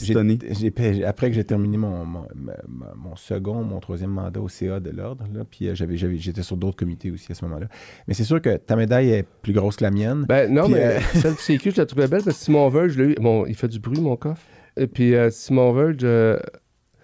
[1.06, 1.96] après que j'ai terminé mon,
[3.16, 7.12] second, mon troisième mandat au CA de l'ordre, là, puis euh, j'étais sur d'autres comités
[7.12, 7.68] aussi à ce moment-là.
[8.08, 10.26] Mais c'est sûr que ta médaille est plus grosse que la mienne.
[10.28, 12.70] Ben non, Puis, mais euh, celle du CQ, je la trouvais belle parce que Simon
[12.70, 14.42] bon, il fait du bruit, mon coffre.
[14.78, 16.38] Et puis euh, Simon Verge euh,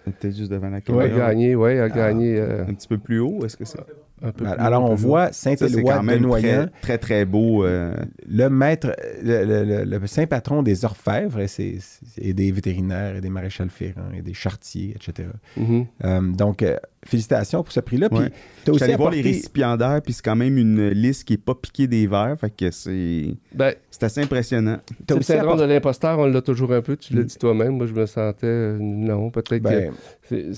[0.04, 1.08] Peut-être juste devant la a caméra.
[1.08, 3.78] gagné, ouais, a gagné euh, Un petit peu plus haut, est-ce que c'est?
[4.24, 7.64] un peu plus Alors, haut, on voit Saint-Éloi de Noyant, très, très, très beau.
[7.64, 7.94] euh,
[8.28, 13.30] le maître, le, le- le- le saint patron des orfèvres et, des vétérinaires et des
[13.30, 15.28] maréchals ferrants et des chartiers, etc.
[15.56, 15.86] Mhm.
[16.04, 18.08] Euh, donc, euh, félicitations pour ce prix-là.
[18.08, 21.54] Puis, aussi allé voir les récipiendaires, puis c'est quand même une liste qui n'est pas
[21.54, 24.76] piquée des verres, fait que c'est Ben, c'est assez impressionnant.
[24.88, 27.26] c'est le aussi syndrome apporté- de l'imposteur, on l'a toujours un peu, tu l'as Mm.
[27.26, 27.76] dit toi-même.
[27.76, 29.92] Moi, je me sentais, euh, non, peut-être Ben,
[30.30, 30.52] que,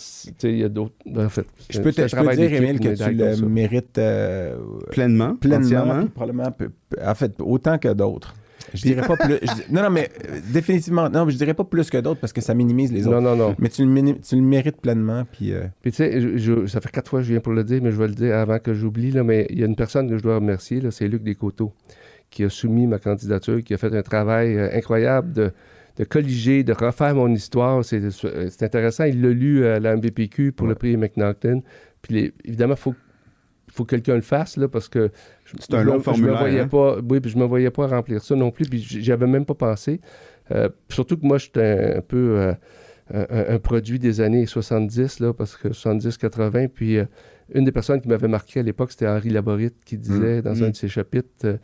[0.48, 1.46] il y a d'autres, ben, en fait.
[1.70, 4.56] je peux, te, je peux dire, Émile, que tu le mérites euh,
[4.90, 6.52] Pleinement, pleinement, probablement,
[7.04, 8.34] en fait, autant que d'autres.
[8.74, 9.38] Je dirais pas plus.
[9.42, 12.32] je non, non, mais euh, définitivement, non, mais je dirais pas plus que d'autres parce
[12.32, 13.20] que ça minimise les autres.
[13.20, 13.55] Non, non, non.
[13.59, 16.66] Mais tu le, mini- tu le mérites pleinement, puis euh, Puis tu sais, je- je-
[16.66, 18.34] ça fait quatre fois que je viens pour le dire, mais je vais le dire
[18.36, 20.90] avant que j'oublie, là, mais il y a une personne que je dois remercier, là,
[20.90, 21.72] c'est Luc Descoteaux,
[22.30, 25.52] qui a soumis ma candidature, qui a fait un travail euh, incroyable de,
[25.96, 27.84] de colliger, de refaire mon histoire.
[27.84, 29.05] C'est c'est intéressant.
[29.05, 31.62] Il l'a lu à la MBPQ pour le prix McNaughton.
[32.02, 32.94] Puis les- évidemment, il faut,
[33.70, 35.10] faut que quelqu'un le fasse, là, parce que
[35.60, 36.68] C'est un long formulaire, Je me voyais hein?
[36.68, 39.44] pas, oui, puis je me voyais pas remplir ça non plus, puis j'y avais même
[39.44, 40.00] pas pensé.
[40.52, 42.54] Euh, surtout que moi, j'étais un peu euh,
[43.54, 47.04] un, produit des années 70, là, parce que 70-80, puis euh,
[47.54, 50.62] une des personnes qui m'avait marqué à l'époque, c'était Henri Laborit, qui disait dans Mm.
[50.64, 51.58] un de ses chapitres,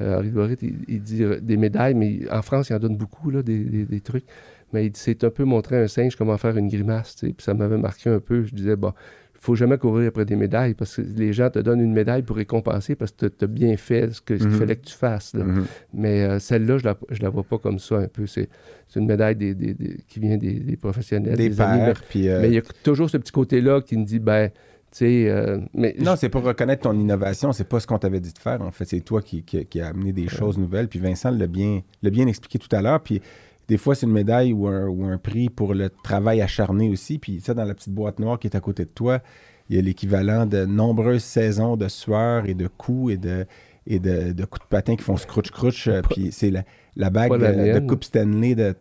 [0.00, 3.42] Henri Laborit, il, il dit des médailles, mais en France, il en donne beaucoup, là,
[3.42, 4.24] des, des- des trucs.
[4.72, 7.32] Mais il c'est un peu montrer à un singe comment faire une grimace, tu sais.
[7.32, 8.42] Puis ça m'avait marqué un peu.
[8.44, 8.92] Je disais, bon,
[9.25, 12.22] il faut jamais courir après des médailles parce que les gens te donnent une médaille
[12.22, 14.50] pour récompenser parce que tu as bien fait ce qu'il Mhm.
[14.58, 15.34] fallait que tu fasses.
[15.34, 15.44] là.
[15.44, 15.64] mhm.
[15.94, 18.26] Mais euh, celle-là, je la, je la vois pas comme ça un peu.
[18.26, 18.48] C'est
[18.96, 21.92] une médaille des, des- des- qui vient des, professionnels, des amis.
[22.08, 24.98] puis euh, Mais il y a toujours ce petit côté-là qui me dit, ben, tu
[24.98, 27.52] sais, euh, mais Non, c'est pour reconnaître ton innovation.
[27.52, 28.62] C'est pas ce qu'on t'avait dit de faire.
[28.62, 30.88] En fait, c'est toi qui, qui, qui a amené des choses nouvelles.
[30.88, 33.00] Puis Vincent l'a bien, bien expliqué tout à l'heure.
[33.02, 33.20] Puis
[33.68, 37.18] des fois, c'est une médaille ou un, ou un prix pour le travail acharné aussi.
[37.18, 39.20] Puis ça, dans la petite boîte noire qui est à côté de toi,
[39.68, 43.44] il y a l'équivalent de nombreuses saisons de sueur et de coups et de,
[43.86, 45.88] et de, de coups de patin qui font scrouch-crouch.
[46.10, 46.62] Puis c'est la,
[46.94, 47.86] la bague Pas la de, de.
[47.86, 48.74] Coupe Stanley de,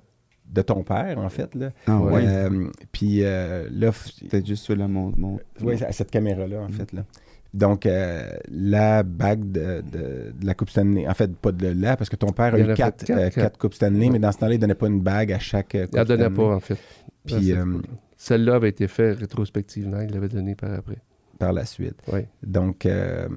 [0.54, 1.56] de ton père, en fait.
[1.56, 1.72] Là.
[1.88, 2.24] Ah Ouais.
[2.28, 3.92] Euh, puis euh, là,
[4.30, 6.94] Peut-être juste sur la mon, mon- oui, à cette caméra-là, en fait.
[6.94, 7.04] Là.
[7.56, 11.96] Donc, euh, la bague de, de- de la Coupe Stanley, en fait, pas de la,
[11.96, 13.36] parce que ton père a eu quatre, quatre, euh, quatre.
[13.36, 15.74] quatre Coupes Stanley, mais dans ce temps-là, il ne donnait pas une bague à chaque
[15.76, 16.36] euh, Coupe il n'en donnait Stanley.
[16.50, 16.78] pas, en fait.
[17.26, 17.66] Puis, euh,
[18.18, 20.02] Celle-là avait été faite rétrospectivement.
[20.02, 20.98] Il l'avait donnée par après.
[21.40, 21.96] par la suite.
[22.12, 22.22] Oui.
[22.44, 23.30] Donc, euh, en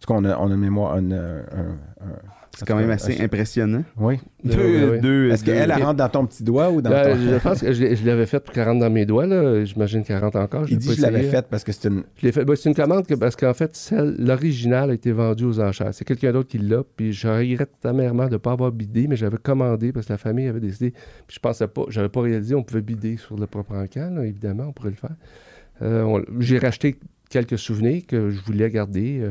[0.00, 0.94] tout cas, on a, on a mémoire.
[0.94, 2.18] un- un- un-
[2.54, 3.82] C'est quand même assez un- impressionnant.
[3.96, 4.18] Oui.
[4.44, 7.22] Deux, oui, deux, Est-ce qu'elle, elle rentre dans ton petit doigt ou dans Ben, ton.
[7.32, 9.26] je pense que je, je l'avais fait pour 40 dans mes doigts.
[9.26, 9.64] là.
[9.64, 10.64] J'imagine 40 encore.
[10.68, 12.02] Il l'ai dit que je l'avais faite parce que c'est une.
[12.16, 12.44] Je l'ai fait.
[12.44, 15.94] Ben, c'est une commande que, parce qu'en fait, celle, l'original a été vendue aux enchères.
[15.94, 16.82] C'est quelqu'un d'autre qui l'a.
[16.96, 20.18] Puis je regrette amèrement de ne pas avoir bidé, mais j'avais commandé parce que la
[20.18, 20.90] famille avait décidé.
[21.26, 24.10] Puis je pensais pas, j'avais pas réalisé on pouvait bider sur le propre encan.
[24.14, 24.26] là.
[24.26, 25.16] évidemment, on pourrait le faire.
[25.80, 26.96] Euh, on- J'ai racheté
[27.30, 29.30] quelques souvenirs que je voulais garder euh,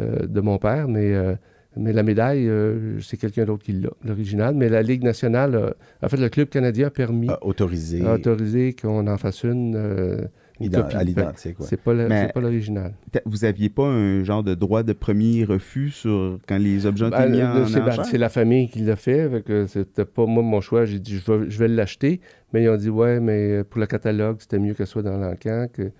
[0.00, 1.34] euh, de mon père, mais, euh,
[1.78, 4.54] mais la médaille, euh, c'est quelqu'un d'autre qui l'a, l'original.
[4.54, 5.70] Mais la Ligue nationale, euh,
[6.02, 9.74] en fait, le Club canadien a permis, a autorisé a autorisé qu'on en fasse une.
[9.76, 10.18] euh,
[10.60, 10.96] une ident- copie.
[10.96, 11.60] à l'identique.
[11.60, 11.66] ouais.
[11.68, 12.92] c'est pas, le- Mais- c'est pas l'original.
[13.12, 17.04] T'a- Vous aviez pas un genre de droit de premier refus sur quand les objets
[17.04, 18.04] ont été Ben, mis euh, en c'est, ben, enchère?
[18.06, 19.30] c'est la famille qui l'a fait.
[19.30, 20.84] fait que c'était pas moi mon choix.
[20.84, 22.20] J'ai dit je vais, je vais l'acheter.
[22.52, 25.16] Mais ils ont dit ouais, mais pour le catalogue, c'était mieux que ce soit dans
[25.16, 25.68] l'encan.
[25.72, 25.92] Que,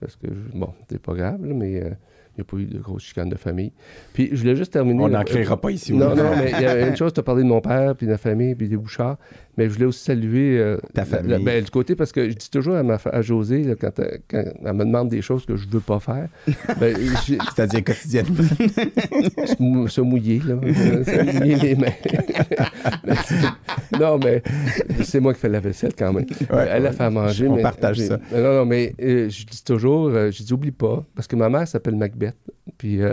[0.00, 1.90] parce que je- bon, c'est pas grave, là, mais euh,
[2.36, 3.72] il n'y a pas eu de grosse chicane de famille.
[4.12, 5.02] Puis je voulais juste terminer.
[5.02, 5.92] On là, n'en créera pas ici.
[5.92, 8.06] Non, non, mais il y a une chose, tu as parlé de mon père, puis
[8.06, 9.18] de la famille, puis des Bouchards,
[9.56, 11.30] mais je voulais aussi saluer euh, Ta famille.
[11.30, 13.98] la- ben, du côté, parce que je dis toujours à, ma, à José, là, quand,
[13.98, 16.28] elle- quand elle me demande des choses que je veux pas faire,
[16.80, 18.42] ben, C'est-à-dire quotidiennement.
[19.46, 20.54] se mou- se mouiller, là.
[20.62, 21.92] Euh, se mouiller les mains.
[23.04, 23.14] Mais
[23.98, 24.42] non, mais
[25.02, 26.26] c'est moi qui fais la vaisselle quand même.
[26.50, 27.48] Ouais, Elle a fait à manger.
[27.48, 28.18] On mais- partage mais- ça.
[28.32, 31.48] Non, non, mais euh, je dis toujours, euh, je dis, oublie pas, parce que ma
[31.48, 32.34] mère s'appelle Macbeth.
[32.78, 33.12] Puis, euh,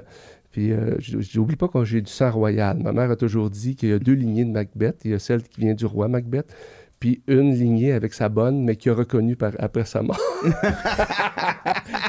[0.52, 2.78] puis euh, je, je dis, oublie pas que j'ai du sang royal.
[2.80, 5.02] Ma mère a toujours dit qu'il y a deux lignées de Macbeth.
[5.06, 6.54] Il y a celle qui vient du roi Macbeth,
[7.00, 10.20] puis une lignée avec sa bonne, mais qui a reconnu par, après sa mort.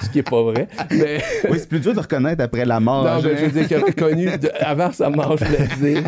[0.03, 0.69] Ce qui est pas vrai.
[0.91, 1.21] Mais.
[1.51, 3.05] Oui, c'est plus dur de reconnaître après la mort.
[3.05, 5.69] Non, hein, mais je veux dire qu'il a reconnu de- avant sa mort, je voulais
[6.01, 6.03] dire.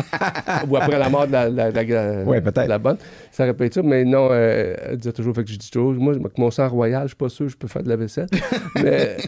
[0.69, 2.63] Ou après la mort de la, la, la- la- Ouais, peut-être.
[2.65, 2.97] de la bonne.
[3.31, 5.69] Ça aurait pu être ça, mais non, euh, elle disait toujours, fait que je dis
[5.71, 7.89] toujours, moi, avec mon sang royal, je suis pas sûr que je peux faire de
[7.89, 8.27] la vaisselle.
[8.75, 9.17] mais.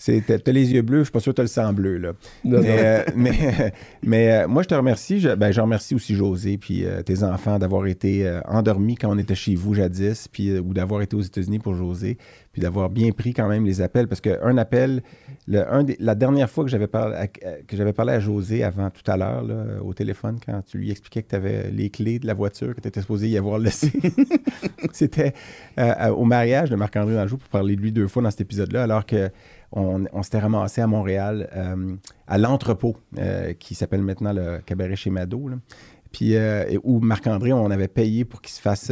[0.00, 2.12] C'est, t'as, les yeux bleus, je suis pas sûr que t'as le sang bleu, là.
[2.44, 2.74] Non, mais, non.
[2.78, 3.72] euh, mais,
[4.04, 5.18] mais, euh, moi, je te remercie.
[5.18, 9.18] Je, ben, je remercie aussi José puis euh, tes enfants d'avoir été endormis quand on
[9.18, 12.16] était chez vous jadis, puis, ou d'avoir été aux États-Unis pour José,
[12.52, 14.06] puis d'avoir bien pris quand même les appels.
[14.06, 15.02] Parce qu'un appel,
[15.48, 18.62] le, un des- la dernière fois que j'avais, parlé à, que j'avais parlé à José
[18.62, 19.44] avant tout à l'heure,
[19.84, 22.80] au téléphone, quand tu lui expliquais que tu avais les clés de la voiture, que
[22.80, 23.90] tu étais supposé y avoir laissé,
[24.92, 25.34] c'était
[26.16, 29.04] au mariage de Marc-André Danjou pour parler de lui deux fois dans cet épisode-là, alors
[29.04, 29.28] que
[29.72, 31.94] on, on s'était ramassé à Montréal euh,
[32.26, 35.48] à l'entrepôt, euh, qui s'appelle maintenant le cabaret chez Mado.
[35.48, 35.56] là.
[36.10, 38.90] Puis, euh, où Marc-André, on avait payé pour qu'il se fasse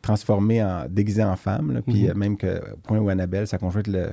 [0.00, 1.72] transformer en déguisé en femme.
[1.72, 1.82] là.
[1.82, 2.14] Puis, Mhm.
[2.18, 4.06] même que, au point où Annabelle, sa conjointe, le,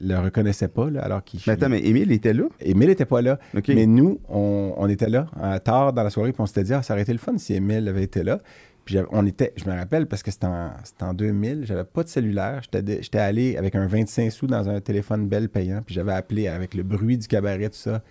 [0.00, 1.40] le reconnaissait pas, là, alors qu'il.
[1.46, 2.44] Mais attends, mais Émile était là?
[2.60, 3.38] Émile n'était pas là.
[3.68, 5.26] Mais nous, on, on était là,
[5.64, 7.54] tard dans la soirée, puis on s'était dit, ah, ça aurait été le fun si
[7.54, 8.38] Émile avait été là.
[8.86, 12.08] Puis on était, je me rappelle, parce que c'était en, en 2000, j'avais pas de
[12.08, 12.62] cellulaire.
[12.72, 16.72] J'étais allé avec un 25 sous dans un téléphone belle payant, puis j'avais appelé avec
[16.72, 18.02] le bruit du cabaret, tout ça.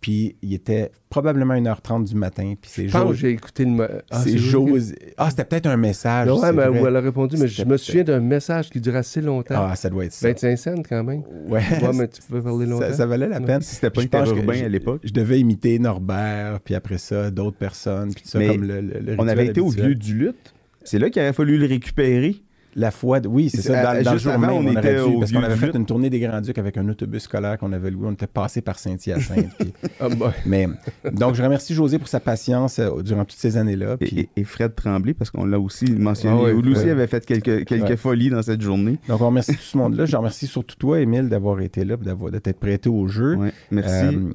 [0.00, 3.20] Puis il était probablement 1h30 du matin, puis c'est Je pense que José.
[3.20, 4.00] j'ai écouté le.
[4.10, 4.96] Ah, c'est José.
[5.18, 6.26] Ah, c'était peut-être un message.
[6.26, 9.00] Non, ouais, mais où elle a répondu, mais je me souviens d'un message qui durait
[9.00, 9.56] assez longtemps.
[9.58, 10.28] Ah, ça doit être ça.
[10.28, 11.22] 25 cents quand même.
[11.48, 11.60] Ouais.
[11.82, 12.86] Ouais, mais tu peux parler longtemps.
[12.88, 13.44] ça, ça valait la Ouais.
[13.44, 13.60] peine.
[13.60, 15.02] Si c'était pas je- à l'époque.
[15.04, 18.80] Je devais imiter Norbert, puis après ça, d'autres personnes, puis tout ça, Mais comme le,
[18.80, 20.54] le- le On avait été au vieux du lutte.
[20.82, 22.36] C'est là qu'il aurait fallu le récupérer.
[22.76, 25.18] La fois, de- oui, c'est ça, dans, euh, dans le avant, on était dû, au
[25.18, 28.06] parce qu'on avait fait une tournée des Grands-Ducs avec un autobus scolaire qu'on avait loué,
[28.08, 29.48] on était passé par Saint-Hyacinthe.
[29.58, 30.06] puis- Ah,
[30.46, 30.68] mais,
[31.12, 33.96] donc, je remercie José pour sa patience euh, durant toutes ces années-là.
[34.00, 36.36] Et, puis- et- et Fred Tremblay, parce qu'on l'a aussi mentionné.
[36.38, 36.90] Ah ouais, lui aussi ouais.
[36.90, 37.96] avait fait quelques, quelques Ouais.
[37.96, 38.98] folies dans cette journée.
[39.08, 40.06] donc, on remercie tout ce monde-là.
[40.06, 43.34] Je remercie surtout toi, Émile, d'avoir été là, d'avoir- de t'être prêté au jeu.
[43.36, 44.14] Ouais, merci.
[44.16, 44.30] Euh,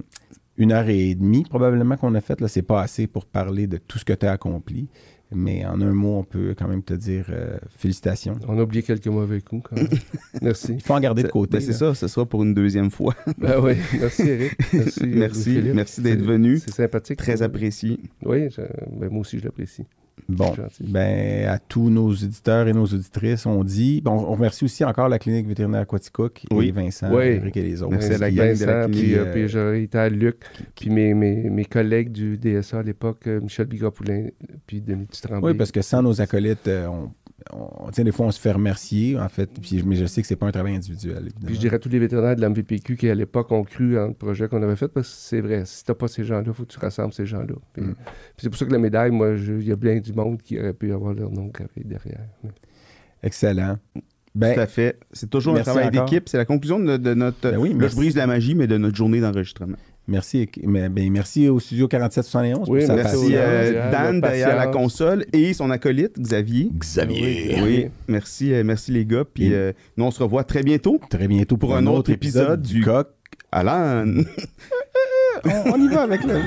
[0.58, 2.40] une heure et demie, probablement, qu'on a fait.
[2.40, 4.88] Là, c'est pas assez pour parler de tout ce que tu as accompli.
[5.34, 8.36] Mais en un mot, on peut quand même te dire euh, félicitations.
[8.48, 9.88] on a oublié quelques mauvais coups quand même.
[10.42, 10.74] Merci.
[10.74, 11.58] Il faut en garder de côté.
[11.58, 13.16] ben, c'est ça, ce sera pour une deuxième fois.
[13.38, 14.54] Ben oui, merci Eric.
[14.74, 16.60] Merci, Merci, merci d'être venu.
[16.60, 17.18] C'est sympathique.
[17.18, 18.00] Très apprécié.
[18.24, 18.62] Oui, je-
[19.00, 19.84] ben, moi aussi je l'apprécie.
[20.28, 24.02] Bon, ben, à tous nos auditeurs et nos auditrices, on dit.
[24.02, 26.70] Bon, on remercie aussi encore la clinique vétérinaire Aquaticook Oui.
[26.70, 27.26] et Vincent, Oui.
[27.26, 27.92] Eric et les autres.
[27.92, 30.38] Merci à la Vincent, puis, euh, euh, puis à Luc,
[30.76, 34.30] puis mes, mes, mes collègues du DSA à l'époque, euh, Michel Bigapoulin,
[34.66, 35.52] puis Denis Tremblay.
[35.52, 37.12] Oui, parce que sans nos acolytes, euh, on,
[37.52, 39.50] on, des fois, on se fait remercier, en fait.
[39.62, 41.46] Puis, mais je sais que c'est pas un travail individuel, évidemment.
[41.46, 44.00] Puis je dirais à tous les vétérinaires de la MVPQ qui, à l'époque, ont cru
[44.00, 46.44] en le projet qu'on avait fait, parce que c'est vrai, si t'as pas ces gens-là,
[46.48, 47.56] il faut que tu rassembles ces gens-là.
[47.74, 47.94] Puis, Mm.
[47.96, 48.04] puis
[48.38, 50.60] c'est pour ça que la médaille, moi, je- il y a bien du monde qui
[50.60, 52.22] aurait pu avoir leur nom gravé derrière.
[52.44, 52.50] Mais-
[53.24, 53.78] Excellent.
[53.94, 54.02] Tout
[54.36, 55.00] Ben, à fait.
[55.14, 56.06] C'est toujours un travail encore.
[56.06, 56.28] d'équipe.
[56.30, 57.52] C'est la conclusion de, de notre.
[57.52, 59.78] Ben oui, là, je brise la magie, mais de notre journée d'enregistrement.
[60.08, 65.26] Merci, mais, ben, merci au Studio 4771 Oui, pour merci euh, Dan derrière la console
[65.34, 66.70] et son acolyte Xavier.
[66.78, 67.56] Xavier.
[67.64, 69.24] Oui, merci, euh, merci les gars.
[69.26, 71.00] Puis euh, nous, on se revoit très bientôt.
[71.10, 73.08] Très bientôt pour, un, autre épisode du Coq.
[73.52, 74.06] Alan.
[75.44, 76.40] On, on y va avec le...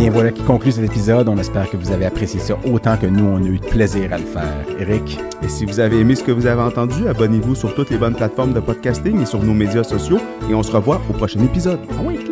[0.00, 1.28] bien, voilà qui conclut cet épisode.
[1.28, 4.12] On espère que vous avez apprécié ça autant que nous, on a eu de plaisir
[4.12, 4.64] à le faire.
[4.78, 7.98] Eric, Et si vous avez aimé ce que vous avez entendu, abonnez-vous sur toutes les
[7.98, 10.18] bonnes plateformes de podcasting et sur nos médias sociaux.
[10.50, 11.80] Et on se revoit au prochain épisode.
[11.90, 12.29] ah oui.